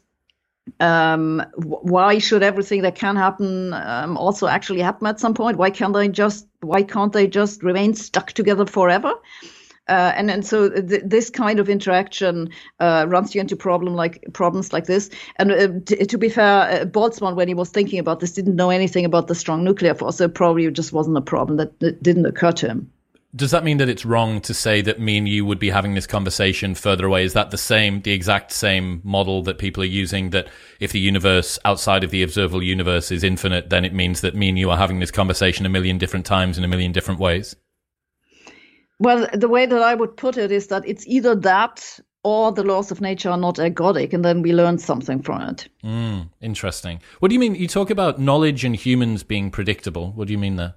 um, 0.79 1.43
why 1.55 2.17
should 2.17 2.43
everything 2.43 2.81
that 2.83 2.95
can 2.95 3.15
happen 3.15 3.73
um, 3.73 4.17
also 4.17 4.47
actually 4.47 4.81
happen 4.81 5.07
at 5.07 5.19
some 5.19 5.33
point? 5.33 5.57
Why 5.57 5.69
can't 5.69 5.93
they 5.93 6.07
just 6.07 6.47
why 6.61 6.83
can't 6.83 7.11
they 7.11 7.27
just 7.27 7.63
remain 7.63 7.93
stuck 7.93 8.31
together 8.31 8.65
forever? 8.65 9.13
Uh, 9.89 10.13
and 10.15 10.31
and 10.31 10.45
so 10.45 10.69
th- 10.69 11.03
this 11.05 11.29
kind 11.29 11.59
of 11.59 11.69
interaction 11.69 12.49
uh, 12.79 13.05
runs 13.07 13.35
you 13.35 13.41
into 13.41 13.55
problem 13.55 13.95
like 13.95 14.23
problems 14.33 14.71
like 14.71 14.85
this. 14.85 15.09
And 15.37 15.51
uh, 15.51 15.67
t- 15.85 16.05
to 16.05 16.17
be 16.17 16.29
fair, 16.29 16.61
uh, 16.61 16.85
Boltzmann, 16.85 17.35
when 17.35 17.47
he 17.47 17.53
was 17.53 17.69
thinking 17.69 17.99
about 17.99 18.19
this, 18.19 18.31
didn't 18.31 18.55
know 18.55 18.69
anything 18.69 19.05
about 19.05 19.27
the 19.27 19.35
strong 19.35 19.63
nuclear 19.63 19.93
force, 19.93 20.17
so 20.17 20.29
probably 20.29 20.65
it 20.65 20.73
just 20.73 20.93
wasn't 20.93 21.17
a 21.17 21.21
problem 21.21 21.57
that, 21.57 21.79
that 21.79 22.01
didn't 22.01 22.25
occur 22.25 22.51
to 22.53 22.67
him 22.67 22.91
does 23.35 23.51
that 23.51 23.63
mean 23.63 23.77
that 23.77 23.89
it's 23.89 24.05
wrong 24.05 24.39
to 24.41 24.53
say 24.53 24.81
that 24.81 24.99
me 24.99 25.17
and 25.17 25.27
you 25.27 25.43
would 25.43 25.57
be 25.57 25.71
having 25.71 25.95
this 25.95 26.05
conversation 26.05 26.75
further 26.75 27.07
away? 27.07 27.23
Is 27.23 27.33
that 27.33 27.49
the 27.49 27.57
same, 27.57 28.01
the 28.01 28.11
exact 28.11 28.51
same 28.51 29.01
model 29.03 29.41
that 29.43 29.57
people 29.57 29.81
are 29.81 29.87
using? 29.87 30.29
That 30.29 30.49
if 30.79 30.91
the 30.91 30.99
universe 30.99 31.57
outside 31.65 32.03
of 32.03 32.11
the 32.11 32.21
observable 32.21 32.61
universe 32.61 33.11
is 33.11 33.23
infinite, 33.23 33.71
then 33.71 33.85
it 33.85 33.93
means 33.93 34.21
that 34.21 34.35
me 34.35 34.49
and 34.49 34.59
you 34.59 34.69
are 34.69 34.77
having 34.77 34.99
this 34.99 35.09
conversation 35.09 35.65
a 35.65 35.69
million 35.69 35.97
different 35.97 36.27
times 36.27 36.59
in 36.59 36.63
a 36.63 36.67
million 36.67 36.91
different 36.91 37.19
ways? 37.19 37.55
Well, 39.03 39.27
the 39.33 39.49
way 39.49 39.65
that 39.65 39.81
I 39.81 39.95
would 39.95 40.15
put 40.15 40.37
it 40.37 40.49
is 40.49 40.67
that 40.67 40.87
it's 40.87 41.05
either 41.07 41.35
that 41.35 41.99
or 42.23 42.53
the 42.53 42.63
laws 42.63 42.89
of 42.89 43.01
nature 43.01 43.29
are 43.29 43.37
not 43.37 43.55
ergodic, 43.55 44.13
and 44.13 44.23
then 44.23 44.41
we 44.41 44.53
learn 44.53 44.77
something 44.77 45.21
from 45.21 45.41
it. 45.41 45.67
Mm, 45.83 46.29
interesting. 46.39 47.01
What 47.19 47.27
do 47.27 47.33
you 47.33 47.39
mean? 47.39 47.53
You 47.55 47.67
talk 47.67 47.89
about 47.89 48.17
knowledge 48.17 48.63
and 48.63 48.73
humans 48.73 49.23
being 49.23 49.51
predictable. 49.51 50.13
What 50.13 50.27
do 50.27 50.31
you 50.31 50.39
mean 50.39 50.55
there? 50.55 50.75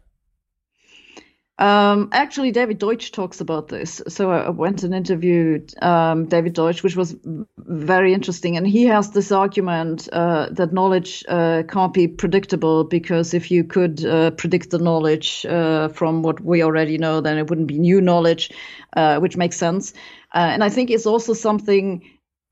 Um, 1.58 2.10
actually, 2.12 2.50
David 2.50 2.78
Deutsch 2.78 3.12
talks 3.12 3.40
about 3.40 3.68
this. 3.68 4.02
So 4.08 4.30
I 4.30 4.50
went 4.50 4.82
and 4.82 4.94
interviewed 4.94 5.72
um, 5.82 6.26
David 6.26 6.52
Deutsch, 6.52 6.82
which 6.82 6.96
was 6.96 7.16
very 7.56 8.12
interesting. 8.12 8.58
And 8.58 8.66
he 8.66 8.84
has 8.84 9.12
this 9.12 9.32
argument 9.32 10.08
uh, 10.12 10.48
that 10.50 10.74
knowledge 10.74 11.24
uh, 11.28 11.62
can't 11.66 11.94
be 11.94 12.08
predictable 12.08 12.84
because 12.84 13.32
if 13.32 13.50
you 13.50 13.64
could 13.64 14.04
uh, 14.04 14.32
predict 14.32 14.70
the 14.70 14.78
knowledge 14.78 15.46
uh, 15.46 15.88
from 15.88 16.22
what 16.22 16.40
we 16.40 16.62
already 16.62 16.98
know, 16.98 17.22
then 17.22 17.38
it 17.38 17.48
wouldn't 17.48 17.68
be 17.68 17.78
new 17.78 18.02
knowledge, 18.02 18.50
uh, 18.94 19.18
which 19.18 19.38
makes 19.38 19.56
sense. 19.56 19.94
Uh, 20.34 20.50
and 20.52 20.62
I 20.62 20.68
think 20.68 20.90
it's 20.90 21.06
also 21.06 21.32
something 21.32 22.02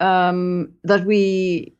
um, 0.00 0.72
that 0.84 1.04
we 1.04 1.76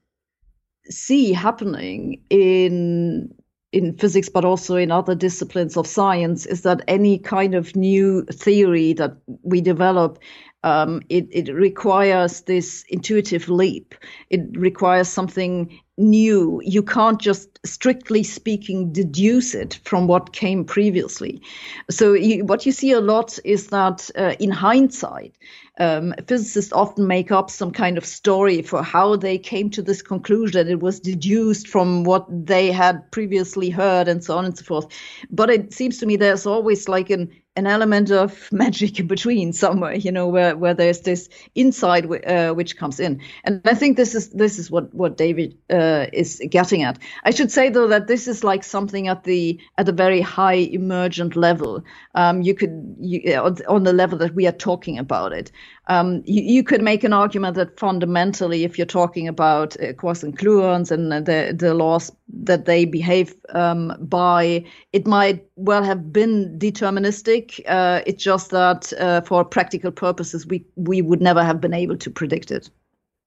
see 0.90 1.32
happening 1.32 2.22
in 2.28 3.34
in 3.74 3.96
physics, 3.98 4.28
but 4.28 4.44
also 4.44 4.76
in 4.76 4.92
other 4.92 5.14
disciplines 5.16 5.76
of 5.76 5.86
science, 5.86 6.46
is 6.46 6.62
that 6.62 6.80
any 6.86 7.18
kind 7.18 7.54
of 7.54 7.74
new 7.74 8.24
theory 8.26 8.92
that 8.94 9.16
we 9.42 9.60
develop, 9.60 10.18
um, 10.64 11.02
it, 11.10 11.28
it 11.30 11.52
requires 11.52 12.40
this 12.40 12.84
intuitive 12.88 13.50
leap. 13.50 13.94
It 14.30 14.40
requires 14.54 15.10
something 15.10 15.78
new. 15.98 16.60
You 16.64 16.82
can't 16.82 17.20
just, 17.20 17.60
strictly 17.66 18.22
speaking, 18.22 18.90
deduce 18.90 19.54
it 19.54 19.78
from 19.84 20.06
what 20.06 20.32
came 20.32 20.64
previously. 20.64 21.42
So, 21.90 22.14
you, 22.14 22.46
what 22.46 22.64
you 22.64 22.72
see 22.72 22.92
a 22.92 23.00
lot 23.00 23.38
is 23.44 23.66
that 23.68 24.10
uh, 24.16 24.36
in 24.40 24.50
hindsight, 24.50 25.36
um, 25.78 26.14
physicists 26.26 26.72
often 26.72 27.06
make 27.06 27.30
up 27.30 27.50
some 27.50 27.70
kind 27.70 27.98
of 27.98 28.06
story 28.06 28.62
for 28.62 28.82
how 28.82 29.16
they 29.16 29.36
came 29.36 29.68
to 29.70 29.82
this 29.82 30.00
conclusion. 30.00 30.68
It 30.68 30.80
was 30.80 30.98
deduced 30.98 31.68
from 31.68 32.04
what 32.04 32.24
they 32.46 32.72
had 32.72 33.10
previously 33.10 33.68
heard, 33.68 34.08
and 34.08 34.24
so 34.24 34.38
on 34.38 34.46
and 34.46 34.56
so 34.56 34.64
forth. 34.64 34.86
But 35.30 35.50
it 35.50 35.74
seems 35.74 35.98
to 35.98 36.06
me 36.06 36.16
there's 36.16 36.46
always 36.46 36.88
like 36.88 37.10
an 37.10 37.30
an 37.56 37.66
element 37.66 38.10
of 38.10 38.50
magic 38.52 38.98
in 38.98 39.06
between 39.06 39.52
somewhere, 39.52 39.94
you 39.94 40.10
know, 40.10 40.28
where, 40.28 40.56
where 40.56 40.74
there's 40.74 41.00
this 41.00 41.28
insight 41.54 42.04
uh, 42.26 42.52
which 42.52 42.76
comes 42.76 43.00
in. 43.00 43.20
And 43.44 43.60
I 43.64 43.74
think 43.74 43.96
this 43.96 44.14
is 44.14 44.30
this 44.30 44.58
is 44.58 44.70
what 44.70 44.92
what 44.94 45.16
David 45.16 45.56
uh, 45.70 46.06
is 46.12 46.42
getting 46.50 46.82
at. 46.82 46.98
I 47.24 47.30
should 47.30 47.52
say 47.52 47.70
though 47.70 47.88
that 47.88 48.06
this 48.06 48.28
is 48.28 48.44
like 48.44 48.64
something 48.64 49.08
at 49.08 49.24
the 49.24 49.60
at 49.78 49.88
a 49.88 49.92
very 49.92 50.20
high 50.20 50.68
emergent 50.72 51.36
level. 51.36 51.84
Um, 52.14 52.42
you 52.42 52.54
could 52.54 52.96
you, 53.00 53.34
on 53.68 53.84
the 53.84 53.92
level 53.92 54.18
that 54.18 54.34
we 54.34 54.46
are 54.46 54.52
talking 54.52 54.98
about 54.98 55.32
it. 55.32 55.52
Um, 55.86 56.22
you, 56.24 56.42
you, 56.42 56.62
could 56.62 56.80
make 56.80 57.04
an 57.04 57.12
argument 57.12 57.56
that 57.56 57.78
fundamentally, 57.78 58.64
if 58.64 58.78
you're 58.78 58.86
talking 58.86 59.28
about 59.28 59.76
uh, 59.80 59.92
quarks 59.92 60.22
and 60.22 60.90
and 60.90 61.26
the 61.26 61.54
the 61.54 61.74
laws 61.74 62.10
that 62.28 62.64
they 62.64 62.86
behave 62.86 63.34
um, 63.50 63.92
by, 64.00 64.64
it 64.94 65.06
might 65.06 65.44
well 65.56 65.82
have 65.82 66.10
been 66.10 66.58
deterministic. 66.58 67.60
Uh, 67.68 68.00
it's 68.06 68.24
just 68.24 68.50
that 68.50 68.94
uh, 68.94 69.20
for 69.22 69.44
practical 69.44 69.90
purposes, 69.90 70.46
we 70.46 70.64
we 70.76 71.02
would 71.02 71.20
never 71.20 71.44
have 71.44 71.60
been 71.60 71.74
able 71.74 71.98
to 71.98 72.10
predict 72.10 72.50
it. 72.50 72.70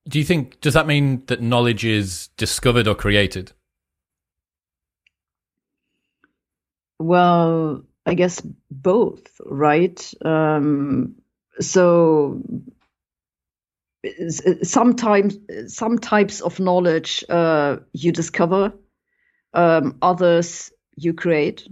Do 0.09 0.17
you 0.17 0.25
think 0.25 0.59
does 0.61 0.73
that 0.73 0.87
mean 0.87 1.23
that 1.27 1.41
knowledge 1.41 1.85
is 1.85 2.29
discovered 2.37 2.87
or 2.87 2.95
created? 2.95 3.51
Well, 6.99 7.83
I 8.07 8.15
guess 8.15 8.41
both, 8.71 9.29
right? 9.45 10.13
Um, 10.25 11.15
so 11.59 12.41
sometimes 14.61 15.37
some 15.67 15.97
types 15.97 16.41
of 16.41 16.59
knowledge 16.59 17.23
uh, 17.29 17.77
you 17.93 18.11
discover, 18.11 18.73
um, 19.53 19.97
others 20.01 20.71
you 20.95 21.13
create. 21.13 21.67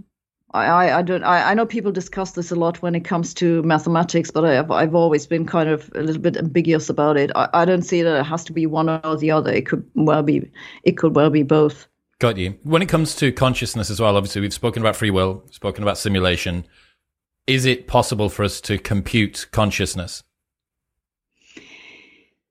I, 0.52 0.90
I, 0.90 1.02
don't 1.02 1.22
I, 1.22 1.50
I 1.50 1.54
know 1.54 1.66
people 1.66 1.92
discuss 1.92 2.32
this 2.32 2.50
a 2.50 2.54
lot 2.54 2.80
when 2.80 2.94
it 2.94 3.00
comes 3.00 3.34
to 3.34 3.62
mathematics, 3.62 4.30
but 4.30 4.44
I've 4.44 4.70
I've 4.70 4.94
always 4.94 5.26
been 5.26 5.44
kind 5.44 5.68
of 5.68 5.90
a 5.94 6.00
little 6.00 6.22
bit 6.22 6.36
ambiguous 6.36 6.88
about 6.88 7.18
it. 7.18 7.30
I, 7.34 7.48
I 7.52 7.64
don't 7.64 7.82
see 7.82 8.02
that 8.02 8.20
it 8.20 8.24
has 8.24 8.44
to 8.44 8.52
be 8.52 8.64
one 8.66 8.88
or 8.88 9.16
the 9.16 9.32
other. 9.32 9.52
It 9.52 9.66
could 9.66 9.88
well 9.94 10.22
be 10.22 10.50
it 10.82 10.96
could 10.96 11.14
well 11.14 11.30
be 11.30 11.42
both. 11.42 11.88
Got 12.18 12.38
you. 12.38 12.58
When 12.62 12.80
it 12.80 12.88
comes 12.88 13.14
to 13.16 13.32
consciousness 13.32 13.90
as 13.90 14.00
well, 14.00 14.16
obviously 14.16 14.40
we've 14.40 14.54
spoken 14.54 14.82
about 14.82 14.96
free 14.96 15.10
will, 15.10 15.44
spoken 15.50 15.82
about 15.82 15.98
simulation 15.98 16.66
is 17.46 17.64
it 17.64 17.86
possible 17.86 18.28
for 18.28 18.44
us 18.44 18.60
to 18.62 18.78
compute 18.78 19.46
consciousness? 19.52 20.22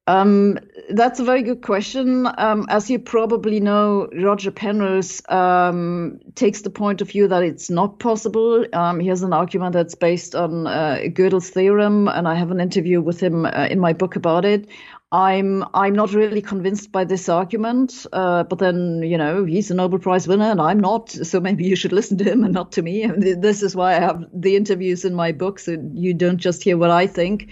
Um, 0.07 0.59
that's 0.91 1.19
a 1.19 1.23
very 1.23 1.41
good 1.41 1.63
question. 1.63 2.27
Um, 2.37 2.67
as 2.69 2.91
you 2.91 2.99
probably 2.99 3.59
know, 3.59 4.07
Roger 4.13 4.51
Penrose 4.51 5.27
um, 5.29 6.19
takes 6.35 6.61
the 6.61 6.69
point 6.69 7.01
of 7.01 7.09
view 7.09 7.27
that 7.27 7.41
it's 7.41 7.71
not 7.71 7.97
possible. 7.97 8.65
Um, 8.71 8.99
he 8.99 9.07
has 9.07 9.23
an 9.23 9.33
argument 9.33 9.73
that's 9.73 9.95
based 9.95 10.35
on 10.35 10.67
uh, 10.67 10.99
Gödel's 11.05 11.49
theorem, 11.49 12.07
and 12.07 12.27
I 12.27 12.35
have 12.35 12.51
an 12.51 12.59
interview 12.59 13.01
with 13.01 13.19
him 13.19 13.47
uh, 13.47 13.67
in 13.71 13.79
my 13.79 13.93
book 13.93 14.15
about 14.15 14.45
it. 14.45 14.67
I'm 15.15 15.63
I'm 15.73 15.95
not 15.95 16.11
really 16.11 16.41
convinced 16.41 16.91
by 16.91 17.05
this 17.05 17.29
argument, 17.29 18.05
uh, 18.11 18.43
but 18.43 18.59
then 18.59 19.01
you 19.01 19.17
know 19.17 19.45
he's 19.45 19.71
a 19.71 19.73
Nobel 19.73 19.97
Prize 19.97 20.27
winner 20.27 20.51
and 20.51 20.59
I'm 20.59 20.81
not, 20.81 21.09
so 21.09 21.39
maybe 21.39 21.63
you 21.63 21.77
should 21.77 21.93
listen 21.99 22.17
to 22.17 22.25
him 22.25 22.43
and 22.43 22.53
not 22.53 22.73
to 22.73 22.81
me. 22.81 23.05
this 23.17 23.63
is 23.63 23.77
why 23.77 23.95
I 23.95 23.99
have 23.99 24.25
the 24.33 24.57
interviews 24.57 25.05
in 25.05 25.15
my 25.15 25.31
book, 25.31 25.59
so 25.59 25.77
you 25.93 26.13
don't 26.13 26.37
just 26.37 26.63
hear 26.63 26.77
what 26.77 26.91
I 26.91 27.07
think. 27.07 27.49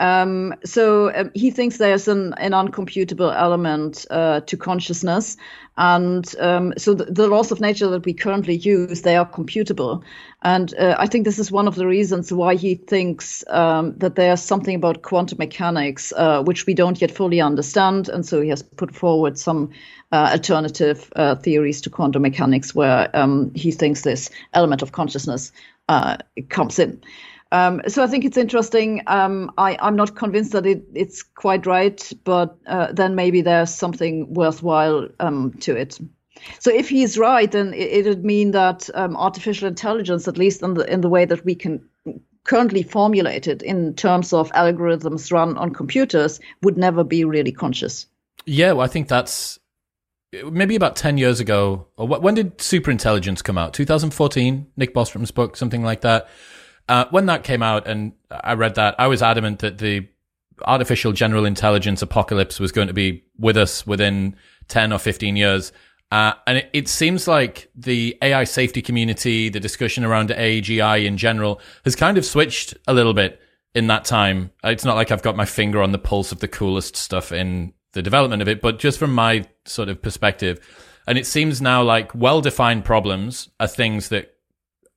Um, 0.00 0.54
so 0.64 1.14
um, 1.14 1.30
he 1.34 1.50
thinks 1.50 1.76
there's 1.76 2.08
an, 2.08 2.32
an 2.38 2.52
uncomputable 2.52 3.36
element 3.36 4.06
uh, 4.10 4.40
to 4.40 4.56
consciousness, 4.56 5.36
and 5.76 6.34
um, 6.40 6.72
so 6.78 6.94
the, 6.94 7.04
the, 7.04 7.28
laws 7.28 7.52
of 7.52 7.60
nature 7.60 7.86
that 7.88 8.06
we 8.06 8.14
currently 8.14 8.56
use 8.56 9.02
they 9.02 9.16
are 9.16 9.30
computable, 9.30 10.02
and 10.40 10.72
uh, 10.78 10.96
I 10.98 11.06
think 11.06 11.26
this 11.26 11.38
is 11.38 11.52
one 11.52 11.68
of 11.68 11.74
the 11.74 11.86
reasons 11.86 12.32
why 12.32 12.54
he 12.54 12.76
thinks 12.76 13.44
um, 13.48 13.94
that 13.98 14.16
there's 14.16 14.40
something 14.40 14.74
about 14.74 15.02
quantum 15.02 15.36
mechanics 15.36 16.14
uh, 16.16 16.42
which 16.42 16.66
we 16.66 16.72
don't 16.72 16.98
yet 16.98 17.10
fully 17.10 17.42
understand, 17.42 18.08
and 18.08 18.24
so 18.24 18.40
he 18.40 18.48
has 18.48 18.62
put 18.62 18.94
forward 18.94 19.38
some 19.38 19.70
uh, 20.12 20.30
alternative 20.32 21.12
uh, 21.14 21.34
theories 21.34 21.82
to 21.82 21.90
quantum 21.90 22.22
mechanics 22.22 22.74
where 22.74 23.14
um, 23.14 23.52
he 23.54 23.70
thinks 23.70 24.00
this 24.00 24.30
element 24.54 24.80
of 24.80 24.92
consciousness 24.92 25.52
uh, 25.90 26.16
comes 26.48 26.78
in. 26.78 27.02
Um, 27.52 27.82
so 27.88 28.02
I 28.04 28.06
think 28.06 28.24
it's 28.24 28.36
interesting. 28.36 29.02
Um, 29.06 29.50
I, 29.58 29.76
am 29.80 29.96
not 29.96 30.14
convinced 30.14 30.52
that 30.52 30.66
it, 30.66 30.84
it's 30.94 31.22
quite 31.22 31.66
right, 31.66 32.12
but 32.24 32.56
uh, 32.66 32.92
then 32.92 33.14
maybe 33.14 33.42
there's 33.42 33.74
something 33.74 34.32
worthwhile 34.32 35.08
um, 35.18 35.52
to 35.60 35.74
it. 35.76 35.98
So 36.58 36.72
if 36.72 36.88
he's 36.88 37.18
right, 37.18 37.50
then 37.50 37.74
it, 37.74 38.06
would 38.06 38.24
mean 38.24 38.52
that 38.52 38.88
um, 38.94 39.16
artificial 39.16 39.68
intelligence, 39.68 40.28
at 40.28 40.38
least 40.38 40.62
in 40.62 40.74
the 40.74 40.90
in 40.90 41.00
the 41.00 41.08
way 41.08 41.24
that 41.24 41.44
we 41.44 41.54
can 41.54 41.84
currently 42.44 42.82
formulate 42.82 43.46
it 43.46 43.62
in 43.62 43.94
terms 43.94 44.32
of 44.32 44.50
algorithms 44.52 45.30
run 45.30 45.58
on 45.58 45.74
computers, 45.74 46.40
would 46.62 46.78
never 46.78 47.04
be 47.04 47.24
really 47.24 47.52
conscious. 47.52 48.06
Yeah, 48.46 48.72
well, 48.72 48.84
I 48.84 48.88
think 48.88 49.08
that's 49.08 49.58
maybe 50.50 50.76
about 50.76 50.96
10 50.96 51.18
years 51.18 51.40
ago. 51.40 51.86
Or 51.96 52.06
when 52.06 52.34
did 52.34 52.58
Superintelligence 52.58 53.44
come 53.44 53.58
out? 53.58 53.74
2014, 53.74 54.66
Nick 54.76 54.94
Bostrom's 54.94 55.30
book, 55.30 55.56
something 55.56 55.82
like 55.82 56.00
that. 56.02 56.28
Uh, 56.90 57.06
when 57.10 57.26
that 57.26 57.44
came 57.44 57.62
out 57.62 57.86
and 57.86 58.12
I 58.32 58.54
read 58.54 58.74
that, 58.74 58.96
I 58.98 59.06
was 59.06 59.22
adamant 59.22 59.60
that 59.60 59.78
the 59.78 60.08
artificial 60.66 61.12
general 61.12 61.44
intelligence 61.44 62.02
apocalypse 62.02 62.58
was 62.58 62.72
going 62.72 62.88
to 62.88 62.92
be 62.92 63.22
with 63.38 63.56
us 63.56 63.86
within 63.86 64.34
10 64.66 64.92
or 64.92 64.98
15 64.98 65.36
years. 65.36 65.70
Uh, 66.10 66.32
and 66.48 66.58
it, 66.58 66.70
it, 66.72 66.88
seems 66.88 67.28
like 67.28 67.70
the 67.76 68.18
AI 68.22 68.42
safety 68.42 68.82
community, 68.82 69.48
the 69.48 69.60
discussion 69.60 70.04
around 70.04 70.30
AGI 70.30 71.04
in 71.04 71.16
general, 71.16 71.60
has 71.84 71.94
kind 71.94 72.18
of 72.18 72.24
switched 72.24 72.76
a 72.88 72.92
little 72.92 73.14
bit 73.14 73.40
in 73.72 73.86
that 73.86 74.04
time. 74.04 74.50
It's 74.64 74.84
not 74.84 74.96
like 74.96 75.12
I've 75.12 75.22
got 75.22 75.36
my 75.36 75.44
finger 75.44 75.80
on 75.80 75.92
the 75.92 75.98
pulse 75.98 76.32
of 76.32 76.40
the 76.40 76.48
coolest 76.48 76.96
stuff 76.96 77.30
in 77.30 77.72
the 77.92 78.02
development 78.02 78.42
of 78.42 78.48
it, 78.48 78.60
but 78.60 78.80
just 78.80 78.98
from 78.98 79.14
my 79.14 79.46
sort 79.64 79.88
of 79.88 80.02
perspective. 80.02 80.58
And 81.06 81.16
it 81.16 81.26
seems 81.26 81.62
now 81.62 81.84
like 81.84 82.12
well 82.16 82.40
defined 82.40 82.84
problems 82.84 83.48
are 83.60 83.68
things 83.68 84.08
that 84.08 84.34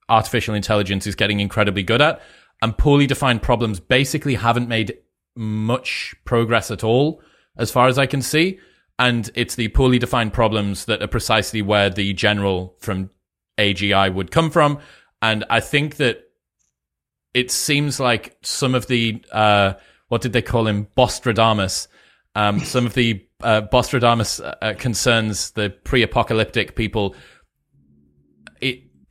artificial 0.09 0.55
intelligence 0.55 1.07
is 1.07 1.15
getting 1.15 1.39
incredibly 1.39 1.83
good 1.83 2.01
at. 2.01 2.21
And 2.61 2.77
poorly 2.77 3.07
defined 3.07 3.41
problems 3.41 3.79
basically 3.79 4.35
haven't 4.35 4.69
made 4.69 4.97
much 5.35 6.15
progress 6.25 6.71
at 6.71 6.83
all, 6.83 7.21
as 7.57 7.71
far 7.71 7.87
as 7.87 7.97
I 7.97 8.05
can 8.05 8.21
see. 8.21 8.59
And 8.99 9.29
it's 9.35 9.55
the 9.55 9.69
poorly 9.69 9.99
defined 9.99 10.33
problems 10.33 10.85
that 10.85 11.01
are 11.01 11.07
precisely 11.07 11.61
where 11.61 11.89
the 11.89 12.13
general 12.13 12.75
from 12.79 13.09
AGI 13.57 14.13
would 14.13 14.31
come 14.31 14.49
from. 14.49 14.79
And 15.21 15.43
I 15.49 15.59
think 15.59 15.97
that 15.97 16.23
it 17.33 17.49
seems 17.49 17.99
like 17.99 18.37
some 18.43 18.75
of 18.75 18.87
the, 18.87 19.23
uh, 19.31 19.73
what 20.07 20.21
did 20.21 20.33
they 20.33 20.41
call 20.41 20.67
him? 20.67 20.87
Bostradamus. 20.95 21.87
Um, 22.35 22.59
some 22.59 22.85
of 22.85 22.93
the 22.93 23.25
uh, 23.41 23.61
Bostradamus 23.61 24.39
uh, 24.39 24.73
concerns, 24.77 25.51
the 25.51 25.69
pre 25.69 26.03
apocalyptic 26.03 26.75
people, 26.75 27.15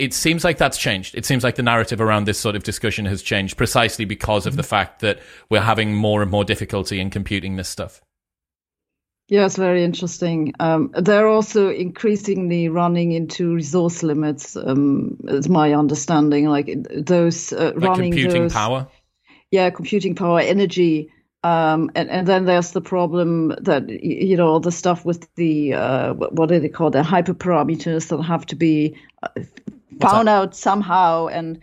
it, 0.02 0.14
seems 0.14 0.44
like 0.44 0.58
that's 0.58 0.78
changed. 0.78 1.14
It 1.14 1.24
seems 1.24 1.44
like 1.44 1.56
the 1.56 1.62
narrative 1.62 2.00
around 2.00 2.26
this 2.26 2.38
sort 2.38 2.56
of 2.56 2.62
discussion 2.62 3.06
has 3.06 3.22
changed 3.22 3.56
precisely 3.56 4.04
because 4.04 4.46
of 4.46 4.56
the 4.56 4.62
fact 4.62 5.00
that 5.00 5.20
we're 5.48 5.60
having 5.60 5.94
more 5.94 6.22
and 6.22 6.30
more 6.30 6.44
difficulty 6.44 7.00
in 7.00 7.10
computing 7.10 7.56
this 7.56 7.68
stuff. 7.68 8.00
Yeah, 9.28 9.46
it's 9.46 9.56
very 9.56 9.82
interesting. 9.82 10.52
Um, 10.60 10.92
they're 10.94 11.28
also 11.28 11.70
increasingly 11.70 12.68
running 12.68 13.12
into 13.12 13.54
resource 13.54 14.02
limits. 14.02 14.56
Um, 14.56 15.18
is 15.24 15.48
my 15.48 15.72
understanding. 15.72 16.46
Like 16.48 16.70
those 16.90 17.52
uh, 17.52 17.72
like 17.74 17.76
running 17.76 18.12
computing 18.12 18.42
those, 18.42 18.52
power. 18.52 18.88
Yeah, 19.50 19.70
computing 19.70 20.16
power, 20.16 20.40
energy. 20.40 21.10
Um, 21.44 21.90
and, 21.94 22.08
and 22.08 22.26
then 22.26 22.44
there's 22.44 22.72
the 22.72 22.80
problem 22.80 23.54
that 23.62 23.88
you 23.88 24.36
know 24.36 24.48
all 24.48 24.60
the 24.60 24.70
stuff 24.70 25.04
with 25.04 25.32
the 25.34 25.74
uh, 25.74 26.14
what 26.14 26.48
do 26.48 26.60
they 26.60 26.68
call 26.68 26.90
the 26.90 27.02
hyperparameters 27.02 28.08
that 28.08 28.22
have 28.22 28.46
to 28.46 28.56
be 28.56 28.96
found 30.00 30.28
out 30.28 30.56
somehow 30.56 31.26
and 31.26 31.60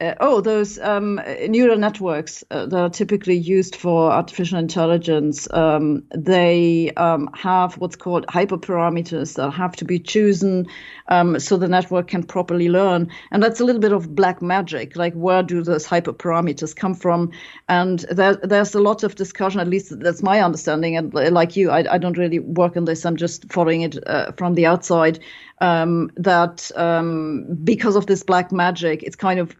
uh, 0.00 0.14
oh, 0.20 0.40
those 0.40 0.78
um, 0.78 1.20
neural 1.48 1.76
networks 1.76 2.42
uh, 2.50 2.64
that 2.66 2.80
are 2.80 2.88
typically 2.88 3.36
used 3.36 3.76
for 3.76 4.10
artificial 4.10 4.58
intelligence, 4.58 5.46
um, 5.52 6.02
they 6.16 6.90
um, 6.96 7.28
have 7.34 7.74
what's 7.74 7.96
called 7.96 8.26
hyperparameters 8.26 9.34
that 9.34 9.50
have 9.50 9.76
to 9.76 9.84
be 9.84 9.98
chosen 9.98 10.66
um, 11.08 11.38
so 11.38 11.58
the 11.58 11.68
network 11.68 12.08
can 12.08 12.22
properly 12.22 12.70
learn. 12.70 13.10
And 13.30 13.42
that's 13.42 13.60
a 13.60 13.64
little 13.64 13.80
bit 13.80 13.92
of 13.92 14.14
black 14.14 14.40
magic. 14.40 14.96
Like, 14.96 15.12
where 15.12 15.42
do 15.42 15.62
those 15.62 15.86
hyperparameters 15.86 16.74
come 16.74 16.94
from? 16.94 17.32
And 17.68 17.98
there, 18.10 18.36
there's 18.36 18.74
a 18.74 18.80
lot 18.80 19.02
of 19.02 19.16
discussion, 19.16 19.60
at 19.60 19.68
least 19.68 20.00
that's 20.00 20.22
my 20.22 20.40
understanding. 20.40 20.96
And 20.96 21.12
like 21.12 21.56
you, 21.56 21.70
I, 21.70 21.94
I 21.94 21.98
don't 21.98 22.16
really 22.16 22.38
work 22.38 22.76
on 22.76 22.86
this, 22.86 23.04
I'm 23.04 23.16
just 23.16 23.52
following 23.52 23.82
it 23.82 23.98
uh, 24.08 24.32
from 24.32 24.54
the 24.54 24.64
outside 24.64 25.18
um, 25.60 26.10
that 26.16 26.70
um, 26.76 27.46
because 27.62 27.96
of 27.96 28.06
this 28.06 28.22
black 28.22 28.52
magic, 28.52 29.02
it's 29.02 29.16
kind 29.16 29.40
of 29.40 29.54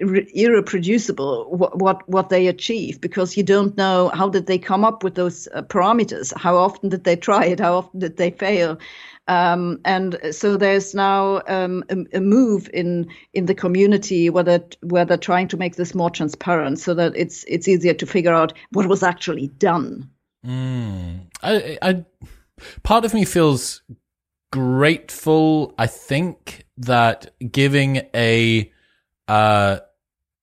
irreproducible 0.00 1.48
what, 1.50 1.78
what, 1.78 2.08
what 2.08 2.28
they 2.28 2.48
achieve 2.48 3.00
because 3.00 3.36
you 3.36 3.44
don't 3.44 3.76
know 3.76 4.10
how 4.12 4.28
did 4.28 4.46
they 4.46 4.58
come 4.58 4.84
up 4.84 5.04
with 5.04 5.14
those 5.14 5.46
uh, 5.54 5.62
parameters 5.62 6.36
how 6.36 6.56
often 6.56 6.88
did 6.88 7.04
they 7.04 7.14
try 7.14 7.44
it 7.44 7.60
how 7.60 7.74
often 7.76 8.00
did 8.00 8.16
they 8.16 8.30
fail 8.32 8.76
um, 9.28 9.80
and 9.84 10.18
so 10.32 10.56
there's 10.56 10.94
now 10.94 11.40
um, 11.46 11.84
a, 11.90 12.16
a, 12.16 12.20
move 12.20 12.68
in 12.74 13.08
in 13.34 13.46
the 13.46 13.54
community 13.54 14.28
where 14.28 14.44
they're, 14.44 14.64
where 14.82 15.04
they're 15.04 15.16
trying 15.16 15.48
to 15.48 15.56
make 15.56 15.76
this 15.76 15.94
more 15.94 16.10
transparent 16.10 16.80
so 16.80 16.92
that 16.92 17.12
it's 17.16 17.44
it's 17.44 17.68
easier 17.68 17.94
to 17.94 18.04
figure 18.04 18.34
out 18.34 18.52
what 18.72 18.86
was 18.86 19.04
actually 19.04 19.46
done 19.58 20.10
mm. 20.44 21.20
I, 21.40 21.78
I 21.80 22.04
part 22.82 23.04
of 23.04 23.14
me 23.14 23.24
feels 23.24 23.80
grateful 24.54 25.74
i 25.78 25.86
think 25.86 26.64
that 26.76 27.34
giving 27.50 28.02
a 28.14 28.70
uh, 29.28 29.78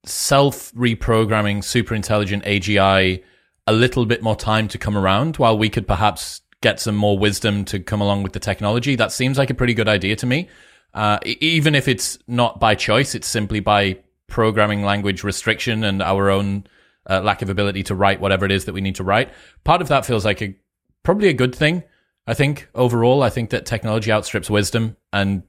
self 0.06 0.72
reprogramming 0.74 1.64
super 1.64 1.94
intelligent 1.94 2.44
AGI 2.44 3.24
a 3.68 3.74
little 3.74 4.06
bit 4.06 4.24
more 4.24 4.36
time 4.36 4.68
to 4.70 4.78
come 4.78 4.98
around 4.98 5.38
while 5.38 5.58
we 5.58 5.70
could 5.70 5.88
perhaps 5.88 6.42
get 6.62 6.80
some 6.80 6.96
more 6.96 7.18
wisdom 7.18 7.66
to 7.66 7.80
come 7.80 8.02
along 8.02 8.24
with 8.24 8.34
the 8.34 8.40
technology. 8.40 8.96
That 8.96 9.12
seems 9.12 9.38
like 9.38 9.50
a 9.50 9.54
pretty 9.54 9.74
good 9.74 9.88
idea 9.88 10.16
to 10.18 10.26
me. 10.26 10.50
Uh, 10.94 11.20
even 11.26 11.76
if 11.76 11.88
it's 11.88 12.18
not 12.28 12.60
by 12.60 12.76
choice, 12.76 13.16
it's 13.16 13.28
simply 13.28 13.60
by 13.60 14.00
programming 14.28 14.84
language 14.84 15.24
restriction 15.24 15.84
and 15.84 16.02
our 16.02 16.30
own 16.30 16.66
uh, 17.10 17.22
lack 17.22 17.42
of 17.42 17.50
ability 17.50 17.84
to 17.84 17.96
write 17.96 18.20
whatever 18.20 18.46
it 18.46 18.52
is 18.52 18.66
that 18.66 18.74
we 18.74 18.82
need 18.82 18.96
to 18.96 19.04
write. 19.04 19.32
Part 19.64 19.82
of 19.82 19.88
that 19.88 20.06
feels 20.06 20.26
like 20.26 20.42
a 20.42 20.56
probably 21.04 21.30
a 21.30 21.34
good 21.34 21.56
thing. 21.56 21.84
I 22.28 22.34
think 22.34 22.70
overall, 22.76 23.24
I 23.24 23.30
think 23.30 23.50
that 23.50 23.66
technology 23.66 24.12
outstrips 24.12 24.50
wisdom, 24.50 24.96
and 25.12 25.44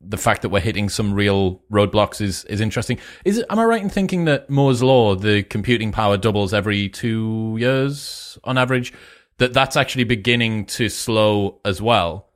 the 0.00 0.16
fact 0.16 0.42
that 0.42 0.48
we're 0.48 0.60
hitting 0.60 0.88
some 0.88 1.12
real 1.12 1.62
roadblocks 1.70 2.20
is 2.20 2.44
is 2.46 2.60
interesting. 2.60 2.98
Is 3.24 3.38
it, 3.38 3.46
am 3.50 3.58
I 3.58 3.64
right 3.64 3.82
in 3.82 3.90
thinking 3.90 4.24
that 4.24 4.50
Moore's 4.50 4.82
law, 4.82 5.14
the 5.14 5.42
computing 5.42 5.92
power 5.92 6.16
doubles 6.16 6.52
every 6.54 6.88
two 6.88 7.56
years 7.58 8.38
on 8.44 8.58
average, 8.58 8.92
that 9.38 9.52
that's 9.52 9.76
actually 9.76 10.04
beginning 10.04 10.66
to 10.66 10.88
slow 10.88 11.60
as 11.64 11.80
well? 11.80 12.30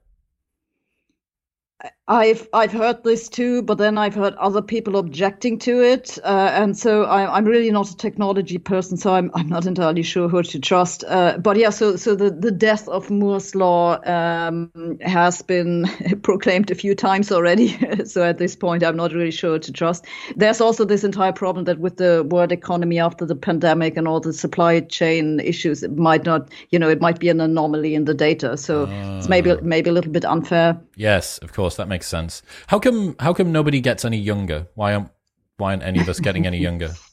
I've 2.07 2.47
I've 2.53 2.73
heard 2.73 3.03
this 3.03 3.31
too, 3.31 3.63
but 3.63 3.79
then 3.79 3.97
I've 3.97 4.15
heard 4.15 4.35
other 4.35 4.61
people 4.61 4.99
objecting 4.99 5.59
to 5.61 5.83
it, 5.83 6.19
uh, 6.23 6.51
and 6.53 6.77
so 6.77 7.05
I, 7.05 7.39
am 7.39 7.47
really 7.47 7.71
not 7.71 7.89
a 7.89 7.97
technology 7.97 8.59
person, 8.59 8.99
so 8.99 9.15
I'm 9.15 9.31
I'm 9.33 9.49
not 9.49 9.65
entirely 9.65 10.03
sure 10.03 10.29
who 10.29 10.43
to 10.43 10.61
trust. 10.61 11.03
Uh, 11.09 11.39
but 11.39 11.57
yeah, 11.57 11.71
so 11.71 11.97
so 11.97 12.15
the, 12.15 12.31
the 12.31 12.51
death 12.51 12.89
of 12.89 13.11
Moore's 13.11 13.55
law 13.55 13.99
um, 14.05 14.71
has 15.01 15.41
been 15.41 15.87
proclaimed 16.23 16.71
a 16.71 16.75
few 16.75 16.95
times 16.95 17.33
already. 17.33 17.69
so 18.05 18.23
at 18.23 18.37
this 18.37 18.55
point, 18.55 18.85
I'm 18.85 18.97
not 18.97 19.15
really 19.15 19.31
sure 19.31 19.59
to 19.59 19.73
trust. 19.73 20.05
There's 20.37 20.61
also 20.61 20.85
this 20.85 21.05
entire 21.05 21.33
problem 21.33 21.65
that 21.65 21.79
with 21.79 21.97
the 21.97 22.23
world 22.31 22.53
economy 22.53 22.99
after 22.99 23.25
the 23.25 23.35
pandemic 23.37 23.97
and 23.97 24.07
all 24.07 24.21
the 24.21 24.35
supply 24.35 24.81
chain 24.81 25.41
issues, 25.41 25.83
it 25.83 25.97
might 25.97 26.27
not, 26.27 26.51
you 26.69 26.79
know, 26.79 26.91
it 26.91 27.01
might 27.01 27.19
be 27.19 27.31
an 27.31 27.41
anomaly 27.41 27.95
in 27.95 28.05
the 28.05 28.15
data. 28.15 28.59
So 28.59 28.85
uh, 28.85 29.17
it's 29.17 29.31
maybe 29.31 29.57
maybe 29.63 29.89
a 29.89 29.93
little 29.95 30.13
bit 30.13 30.27
unfair. 30.27 30.79
Yes, 30.97 31.39
of 31.39 31.55
course 31.55 31.77
that 31.77 31.89
makes 31.89 31.94
sense. 32.03 32.43
How 32.67 32.79
come? 32.79 33.17
How 33.21 33.33
come 33.33 33.53
nobody 33.53 33.81
gets 33.81 34.05
any 34.05 34.19
younger? 34.19 34.67
Why 34.75 34.95
aren't 34.95 35.11
Why 35.57 35.71
aren't 35.71 35.83
any 35.83 36.01
of 36.01 36.09
us 36.09 36.21
getting 36.21 36.47
any 36.47 36.59
younger? 36.59 36.95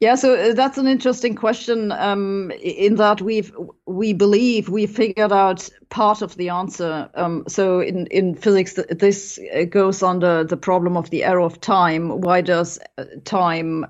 Yeah, 0.00 0.16
so 0.16 0.34
uh, 0.34 0.52
that's 0.52 0.76
an 0.76 0.86
interesting 0.86 1.34
question. 1.34 1.92
Um, 1.92 2.50
in 2.60 2.96
that 2.96 3.22
we've 3.22 3.50
we 3.86 4.12
believe 4.12 4.68
we 4.68 4.86
figured 4.86 5.32
out 5.32 5.70
part 5.88 6.20
of 6.20 6.36
the 6.36 6.50
answer. 6.50 7.08
Um, 7.14 7.44
so 7.48 7.80
in 7.80 8.06
in 8.08 8.34
physics, 8.34 8.78
this 8.90 9.38
uh, 9.54 9.64
goes 9.64 10.02
under 10.02 10.44
the 10.44 10.56
problem 10.56 10.96
of 10.96 11.08
the 11.10 11.24
arrow 11.24 11.46
of 11.46 11.60
time. 11.60 12.20
Why 12.20 12.40
does 12.40 12.78
uh, 12.98 13.04
time 13.24 13.86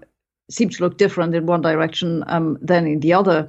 seem 0.50 0.68
to 0.68 0.84
look 0.84 0.98
different 0.98 1.34
in 1.34 1.46
one 1.46 1.62
direction 1.62 2.22
um, 2.28 2.58
than 2.60 2.86
in 2.86 3.00
the 3.00 3.14
other? 3.14 3.48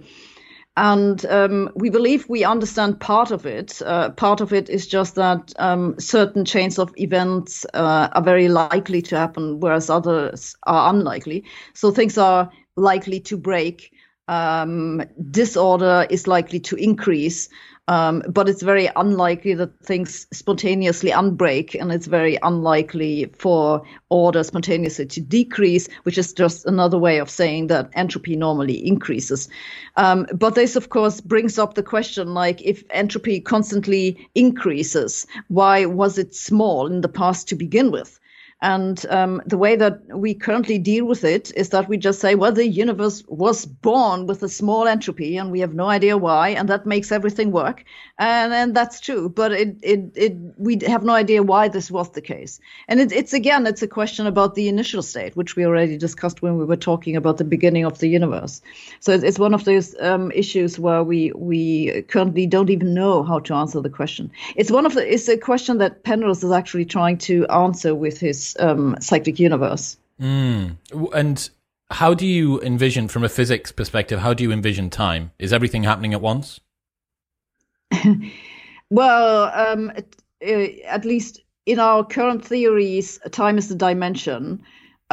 And 0.77 1.25
um, 1.27 1.69
we 1.75 1.89
believe 1.89 2.27
we 2.27 2.43
understand 2.43 2.99
part 2.99 3.31
of 3.31 3.45
it. 3.45 3.81
Uh, 3.81 4.09
part 4.09 4.41
of 4.41 4.51
it 4.51 4.69
is 4.69 4.87
just 4.87 5.15
that 5.15 5.53
um, 5.57 5.97
certain 5.99 6.43
chains 6.43 6.77
of 6.77 6.93
events 6.97 7.65
uh, 7.73 8.09
are 8.11 8.21
very 8.21 8.49
likely 8.49 9.01
to 9.03 9.17
happen, 9.17 9.59
whereas 9.61 9.89
others 9.89 10.55
are 10.63 10.93
unlikely. 10.93 11.45
So 11.73 11.91
things 11.91 12.17
are 12.17 12.51
likely 12.75 13.21
to 13.21 13.37
break. 13.37 13.91
Um, 14.27 15.03
disorder 15.31 16.07
is 16.09 16.27
likely 16.27 16.59
to 16.61 16.75
increase. 16.75 17.47
Um, 17.87 18.23
but 18.27 18.49
it's 18.49 18.63
very 18.63 18.89
unlikely 18.95 19.53
that 19.55 19.79
things 19.79 20.25
spontaneously 20.33 21.11
unbreak, 21.11 21.79
and 21.79 21.91
it's 21.91 22.07
very 22.07 22.37
unlikely 22.41 23.25
for 23.37 23.83
order 24.09 24.43
spontaneously 24.43 25.05
to 25.05 25.21
decrease, 25.21 25.87
which 26.03 26.17
is 26.17 26.33
just 26.33 26.65
another 26.65 26.97
way 26.97 27.19
of 27.19 27.29
saying 27.29 27.67
that 27.67 27.91
entropy 27.93 28.35
normally 28.35 28.87
increases. 28.87 29.49
Um, 29.97 30.25
but 30.33 30.55
this, 30.55 30.75
of 30.75 30.89
course, 30.89 31.21
brings 31.21 31.59
up 31.59 31.75
the 31.75 31.83
question 31.83 32.33
like, 32.33 32.61
if 32.63 32.83
entropy 32.89 33.39
constantly 33.39 34.29
increases, 34.33 35.27
why 35.49 35.85
was 35.85 36.17
it 36.17 36.33
small 36.33 36.87
in 36.87 37.01
the 37.01 37.09
past 37.09 37.47
to 37.49 37.55
begin 37.55 37.91
with? 37.91 38.19
And 38.65 39.05
um, 39.11 39.43
the 39.45 39.59
way 39.59 39.75
that 39.75 39.99
we 40.09 40.33
currently 40.33 40.79
deal 40.79 41.05
with 41.05 41.23
it 41.23 41.51
is 41.55 41.69
that 41.69 41.87
we 41.87 41.97
just 41.97 42.19
say, 42.19 42.33
well, 42.33 42.51
the 42.51 42.65
universe 42.65 43.23
was 43.27 43.63
born 43.63 44.25
with 44.25 44.41
a 44.41 44.49
small 44.49 44.87
entropy 44.87 45.37
and 45.37 45.51
we 45.51 45.59
have 45.59 45.75
no 45.75 45.85
idea 45.85 46.17
why, 46.17 46.49
and 46.49 46.67
that 46.69 46.87
makes 46.87 47.11
everything 47.11 47.51
work. 47.51 47.85
And, 48.17 48.53
and 48.53 48.75
that's 48.75 48.99
true, 48.99 49.29
but 49.29 49.51
it, 49.51 49.77
it, 49.83 49.99
it, 50.15 50.33
we 50.57 50.79
have 50.87 51.03
no 51.03 51.13
idea 51.13 51.43
why 51.43 51.67
this 51.67 51.91
was 51.91 52.09
the 52.13 52.21
case. 52.21 52.59
And 52.87 52.99
it, 52.99 53.11
it's 53.11 53.33
again, 53.33 53.67
it's 53.67 53.83
a 53.83 53.87
question 53.87 54.25
about 54.25 54.55
the 54.55 54.67
initial 54.67 55.03
state, 55.03 55.35
which 55.35 55.55
we 55.55 55.63
already 55.63 55.95
discussed 55.95 56.41
when 56.41 56.57
we 56.57 56.65
were 56.65 56.75
talking 56.75 57.15
about 57.15 57.37
the 57.37 57.43
beginning 57.43 57.85
of 57.85 57.99
the 57.99 58.07
universe. 58.07 58.63
So 58.99 59.11
it's 59.11 59.37
one 59.37 59.53
of 59.53 59.65
those 59.65 59.95
um, 59.99 60.31
issues 60.31 60.79
where 60.79 61.03
we, 61.03 61.31
we 61.35 62.01
currently 62.07 62.47
don't 62.47 62.71
even 62.71 62.95
know 62.95 63.21
how 63.21 63.37
to 63.41 63.53
answer 63.53 63.79
the 63.79 63.91
question. 63.91 64.31
It's 64.55 64.71
one 64.71 64.87
of 64.87 64.95
the, 64.95 65.13
it's 65.13 65.29
a 65.29 65.37
question 65.37 65.77
that 65.77 66.01
Penrose 66.01 66.43
is 66.43 66.51
actually 66.51 66.85
trying 66.85 67.19
to 67.19 67.45
answer 67.49 67.93
with 67.93 68.19
his 68.19 68.54
um, 68.59 68.95
cyclic 68.99 69.39
universe. 69.39 69.97
Mm. 70.19 70.77
And 71.13 71.49
how 71.91 72.13
do 72.13 72.25
you 72.25 72.61
envision, 72.61 73.07
from 73.07 73.23
a 73.23 73.29
physics 73.29 73.71
perspective, 73.71 74.19
how 74.19 74.33
do 74.33 74.43
you 74.43 74.51
envision 74.51 74.89
time? 74.89 75.31
Is 75.39 75.53
everything 75.53 75.83
happening 75.83 76.13
at 76.13 76.21
once? 76.21 76.59
well, 78.89 79.43
um, 79.53 79.91
at, 79.91 80.05
uh, 80.45 80.67
at 80.87 81.05
least 81.05 81.41
in 81.65 81.79
our 81.79 82.03
current 82.03 82.45
theories, 82.45 83.19
time 83.31 83.57
is 83.57 83.69
a 83.71 83.75
dimension. 83.75 84.63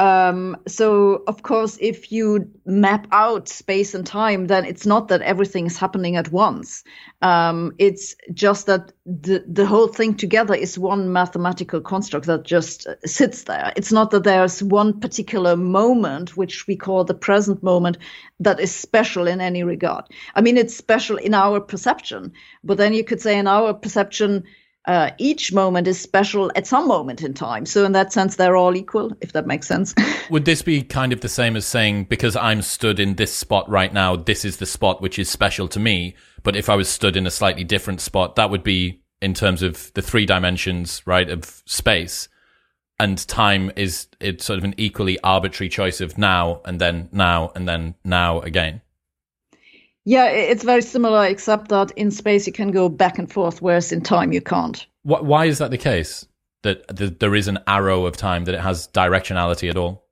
Um, 0.03 0.57
so, 0.66 1.22
of 1.28 1.44
course, 1.44 1.78
if 1.80 2.11
you 2.11 2.50
map 2.66 3.07
out 3.12 3.48
space 3.48 3.94
and 3.94 4.05
time, 4.05 4.48
then 4.48 4.64
it's 4.64 4.84
not 4.84 5.07
that 5.09 5.22
everything 5.22 5.66
is 5.66 5.78
happening 5.78 6.16
at 6.16 6.32
once. 6.32 6.82
Um, 7.20 7.72
it's 7.78 8.16
just 8.34 8.66
that 8.66 8.90
the, 9.07 9.44
the 9.46 9.64
whole 9.64 9.86
thing 9.86 10.16
together 10.16 10.55
is 10.57 10.76
one 10.76 11.12
mathematical 11.12 11.80
construct 11.80 12.26
that 12.26 12.42
just 12.42 12.88
sits 13.07 13.44
there. 13.44 13.72
It's 13.76 13.92
not 13.92 14.11
that 14.11 14.24
there's 14.24 14.61
one 14.61 14.98
particular 14.98 15.55
moment, 15.55 16.36
which 16.36 16.66
we 16.66 16.74
call 16.74 17.05
the 17.05 17.14
present 17.14 17.62
moment, 17.62 17.96
that 18.40 18.59
is 18.59 18.74
special 18.74 19.28
in 19.28 19.40
any 19.40 19.62
regard. 19.62 20.07
I 20.34 20.40
mean, 20.40 20.57
it's 20.57 20.76
special 20.76 21.16
in 21.16 21.32
our 21.32 21.61
perception, 21.61 22.32
but 22.64 22.76
then 22.76 22.92
you 22.92 23.05
could 23.05 23.20
say 23.20 23.38
in 23.38 23.46
our 23.46 23.72
perception, 23.72 24.42
uh, 24.87 25.11
each 25.18 25.53
moment 25.53 25.87
is 25.87 26.01
special 26.01 26.51
at 26.57 26.66
some 26.66 26.89
moment 26.89 27.22
in 27.22 27.35
time. 27.35 27.66
So 27.66 27.85
in 27.85 27.93
that 27.93 28.12
sense, 28.12 28.37
they're 28.37 28.57
all 28.57 28.76
equal, 28.76 29.12
if 29.20 29.33
that 29.33 29.47
makes 29.47 29.68
sense. 29.68 29.95
Would 30.30 30.45
this 30.45 30.62
be 30.62 30.83
kind 30.83 31.12
of 31.12 31.20
the 31.20 31.28
same 31.28 31.57
as 31.57 31.64
saying, 31.64 32.05
because 32.05 32.35
I'm 32.35 32.62
stood 32.62 32.99
in 32.99 33.14
this 33.14 33.33
spot 33.33 33.68
right 33.68 33.93
now, 33.93 34.16
this 34.16 34.45
is 34.45 34.57
the 34.57 34.66
spot 34.66 35.01
which 35.01 35.18
is 35.18 35.30
special 35.30 35.68
to 35.68 35.80
me. 35.80 36.16
But 36.43 36.57
if 36.57 36.68
I 36.68 36.74
was 36.74 36.89
stood 36.89 37.16
in 37.16 37.26
a 37.26 37.30
slightly 37.30 37.64
different 37.64 38.01
spot, 38.01 38.35
that 38.37 38.51
would 38.51 38.64
be 38.64 39.03
in 39.20 39.35
terms 39.35 39.62
of 39.62 39.93
the 39.95 40.03
three 40.03 40.26
dimensions, 40.26 41.03
right, 41.07 41.30
of 41.30 41.62
space. 41.64 42.28
And 42.99 43.16
time 43.28 43.70
is 43.76 44.09
it's 44.20 44.45
sort 44.45 44.59
of 44.59 44.64
an 44.64 44.74
equally 44.76 45.18
arbitrary 45.20 45.68
choice 45.68 46.01
of 46.01 46.18
now 46.18 46.61
and 46.64 46.80
then 46.80 47.09
now 47.12 47.53
and 47.55 47.68
then 47.68 47.95
now 48.05 48.41
again. 48.41 48.80
Yeah, 50.05 50.26
it's 50.26 50.64
very 50.64 50.82
similar, 50.82 51.24
except 51.26 51.68
that 51.68 51.92
in 51.92 52.11
space 52.11 52.46
you 52.46 52.53
can 52.53 52.72
go 52.72 52.88
back 52.88 53.18
and 53.18 53.30
forth, 53.30 53.62
whereas 53.62 53.92
in 53.92 54.03
time 54.03 54.32
you 54.32 54.40
can't. 54.40 54.84
Why 55.05 55.46
is 55.46 55.59
that 55.59 55.70
the 55.70 55.78
case? 55.78 56.26
That 56.62 57.18
there 57.18 57.34
is 57.34 57.48
an 57.48 57.59
arrow 57.66 58.07
of 58.07 58.16
time, 58.16 58.44
that 58.44 58.55
it 58.55 58.61
has 58.61 58.88
directionality 58.88 59.68
at 59.68 59.76
all? 59.76 60.05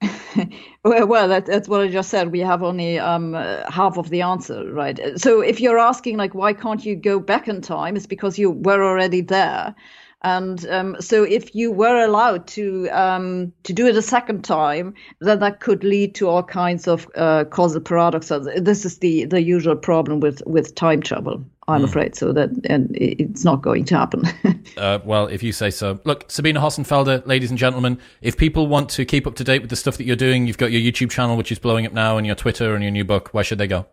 well, 0.84 1.06
well 1.06 1.28
that, 1.28 1.46
that's 1.46 1.68
what 1.68 1.80
I 1.80 1.88
just 1.88 2.10
said. 2.10 2.32
We 2.32 2.40
have 2.40 2.62
only 2.62 2.98
um, 2.98 3.34
half 3.68 3.98
of 3.98 4.10
the 4.10 4.22
answer, 4.22 4.72
right? 4.72 4.98
So 5.16 5.40
if 5.40 5.60
you're 5.60 5.78
asking, 5.78 6.16
like, 6.16 6.34
why 6.34 6.52
can't 6.52 6.84
you 6.84 6.96
go 6.96 7.20
back 7.20 7.48
in 7.48 7.60
time, 7.60 7.96
it's 7.96 8.06
because 8.06 8.38
you 8.38 8.50
were 8.50 8.82
already 8.82 9.20
there. 9.20 9.74
And 10.22 10.66
um, 10.68 10.96
so, 11.00 11.22
if 11.22 11.54
you 11.54 11.72
were 11.72 12.04
allowed 12.04 12.46
to 12.48 12.88
um, 12.90 13.52
to 13.62 13.72
do 13.72 13.86
it 13.86 13.96
a 13.96 14.02
second 14.02 14.44
time, 14.44 14.94
then 15.20 15.40
that 15.40 15.60
could 15.60 15.82
lead 15.82 16.14
to 16.16 16.28
all 16.28 16.42
kinds 16.42 16.86
of 16.86 17.08
uh, 17.14 17.44
causal 17.44 17.80
paradoxes. 17.80 18.46
This 18.56 18.84
is 18.84 18.98
the 18.98 19.24
the 19.24 19.40
usual 19.40 19.76
problem 19.76 20.20
with 20.20 20.42
with 20.46 20.74
time 20.74 21.00
travel, 21.00 21.42
I'm 21.70 21.82
mm. 21.82 21.84
afraid 21.84 22.14
so 22.16 22.32
that 22.32 22.50
and 22.64 22.90
it's 22.96 23.44
not 23.44 23.62
going 23.62 23.84
to 23.86 23.96
happen. 23.96 24.24
uh, 24.76 24.98
well, 25.04 25.26
if 25.26 25.42
you 25.42 25.52
say 25.52 25.70
so. 25.70 26.00
Look, 26.04 26.30
Sabine 26.30 26.56
Hossenfelder, 26.56 27.26
ladies 27.26 27.50
and 27.50 27.58
gentlemen, 27.58 27.98
if 28.20 28.36
people 28.36 28.66
want 28.66 28.90
to 28.90 29.04
keep 29.04 29.26
up 29.26 29.36
to 29.36 29.44
date 29.44 29.60
with 29.60 29.70
the 29.70 29.76
stuff 29.76 29.96
that 29.98 30.04
you're 30.04 30.16
doing, 30.16 30.46
you've 30.46 30.58
got 30.58 30.72
your 30.72 30.80
YouTube 30.80 31.10
channel 31.10 31.36
which 31.36 31.52
is 31.52 31.58
blowing 31.58 31.86
up 31.86 31.92
now, 31.92 32.18
and 32.18 32.26
your 32.26 32.36
Twitter 32.36 32.74
and 32.74 32.82
your 32.82 32.92
new 32.92 33.04
book. 33.04 33.28
Where 33.32 33.44
should 33.44 33.58
they 33.58 33.68
go? 33.68 33.86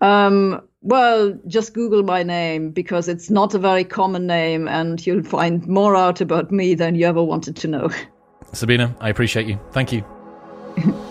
Um, 0.00 0.62
well, 0.84 1.36
just 1.46 1.72
Google 1.72 2.02
my 2.02 2.22
name 2.22 2.70
because 2.70 3.08
it's 3.08 3.30
not 3.30 3.54
a 3.54 3.58
very 3.58 3.84
common 3.84 4.26
name, 4.26 4.68
and 4.68 5.04
you'll 5.04 5.22
find 5.22 5.66
more 5.66 5.96
out 5.96 6.20
about 6.20 6.52
me 6.52 6.74
than 6.74 6.94
you 6.94 7.06
ever 7.06 7.22
wanted 7.22 7.56
to 7.56 7.68
know. 7.68 7.90
Sabina, 8.52 8.94
I 9.00 9.08
appreciate 9.08 9.46
you. 9.46 9.58
Thank 9.72 9.92
you. 9.92 10.04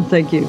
Thank 0.10 0.32
you. 0.32 0.46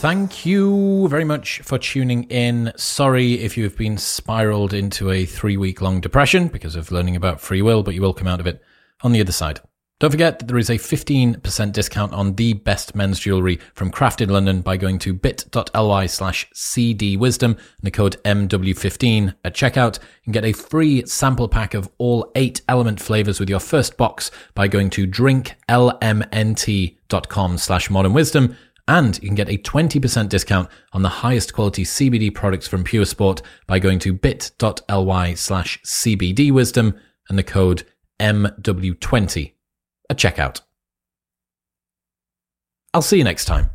Thank 0.00 0.46
you 0.46 1.08
very 1.08 1.24
much 1.24 1.60
for 1.60 1.76
tuning 1.76 2.24
in. 2.24 2.72
Sorry 2.76 3.34
if 3.34 3.58
you 3.58 3.64
have 3.64 3.76
been 3.76 3.98
spiraled 3.98 4.72
into 4.72 5.10
a 5.10 5.26
three 5.26 5.56
week 5.58 5.82
long 5.82 6.00
depression 6.00 6.48
because 6.48 6.76
of 6.76 6.90
learning 6.92 7.16
about 7.16 7.40
free 7.40 7.62
will, 7.62 7.82
but 7.82 7.94
you 7.94 8.00
will 8.00 8.14
come 8.14 8.28
out 8.28 8.40
of 8.40 8.46
it 8.46 8.62
on 9.02 9.12
the 9.12 9.20
other 9.20 9.32
side. 9.32 9.60
Don't 10.00 10.10
forget 10.10 10.38
that 10.38 10.48
there 10.48 10.56
is 10.56 10.70
a 10.70 10.78
15% 10.78 11.72
discount 11.72 12.14
on 12.14 12.36
the 12.36 12.54
best 12.54 12.94
men's 12.94 13.20
jewelry 13.20 13.60
from 13.74 13.90
Crafted 13.90 14.30
London 14.30 14.62
by 14.62 14.78
going 14.78 14.98
to 15.00 15.12
bit.ly 15.12 16.06
slash 16.06 16.48
cdwisdom 16.54 17.50
and 17.50 17.58
the 17.82 17.90
code 17.90 18.16
MW15 18.24 19.34
at 19.44 19.54
checkout 19.54 19.98
and 20.24 20.32
get 20.32 20.46
a 20.46 20.54
free 20.54 21.04
sample 21.04 21.48
pack 21.48 21.74
of 21.74 21.90
all 21.98 22.32
eight 22.34 22.62
element 22.66 22.98
flavors 22.98 23.38
with 23.38 23.50
your 23.50 23.60
first 23.60 23.98
box 23.98 24.30
by 24.54 24.66
going 24.66 24.88
to 24.88 25.06
drinklmnt.com 25.06 27.58
slash 27.58 27.90
modern 27.90 28.14
wisdom. 28.14 28.56
And 28.88 29.22
you 29.22 29.28
can 29.28 29.36
get 29.36 29.50
a 29.50 29.58
20% 29.58 30.30
discount 30.30 30.70
on 30.94 31.02
the 31.02 31.10
highest 31.10 31.52
quality 31.52 31.84
CBD 31.84 32.34
products 32.34 32.66
from 32.66 32.84
Pure 32.84 33.04
Sport 33.04 33.42
by 33.66 33.78
going 33.78 33.98
to 33.98 34.14
bit.ly 34.14 35.34
slash 35.34 35.78
cbdwisdom 35.82 36.98
and 37.28 37.38
the 37.38 37.42
code 37.42 37.84
MW20 38.18 39.52
a 40.10 40.14
checkout. 40.14 40.60
I'll 42.92 43.00
see 43.00 43.16
you 43.16 43.24
next 43.24 43.44
time. 43.46 43.70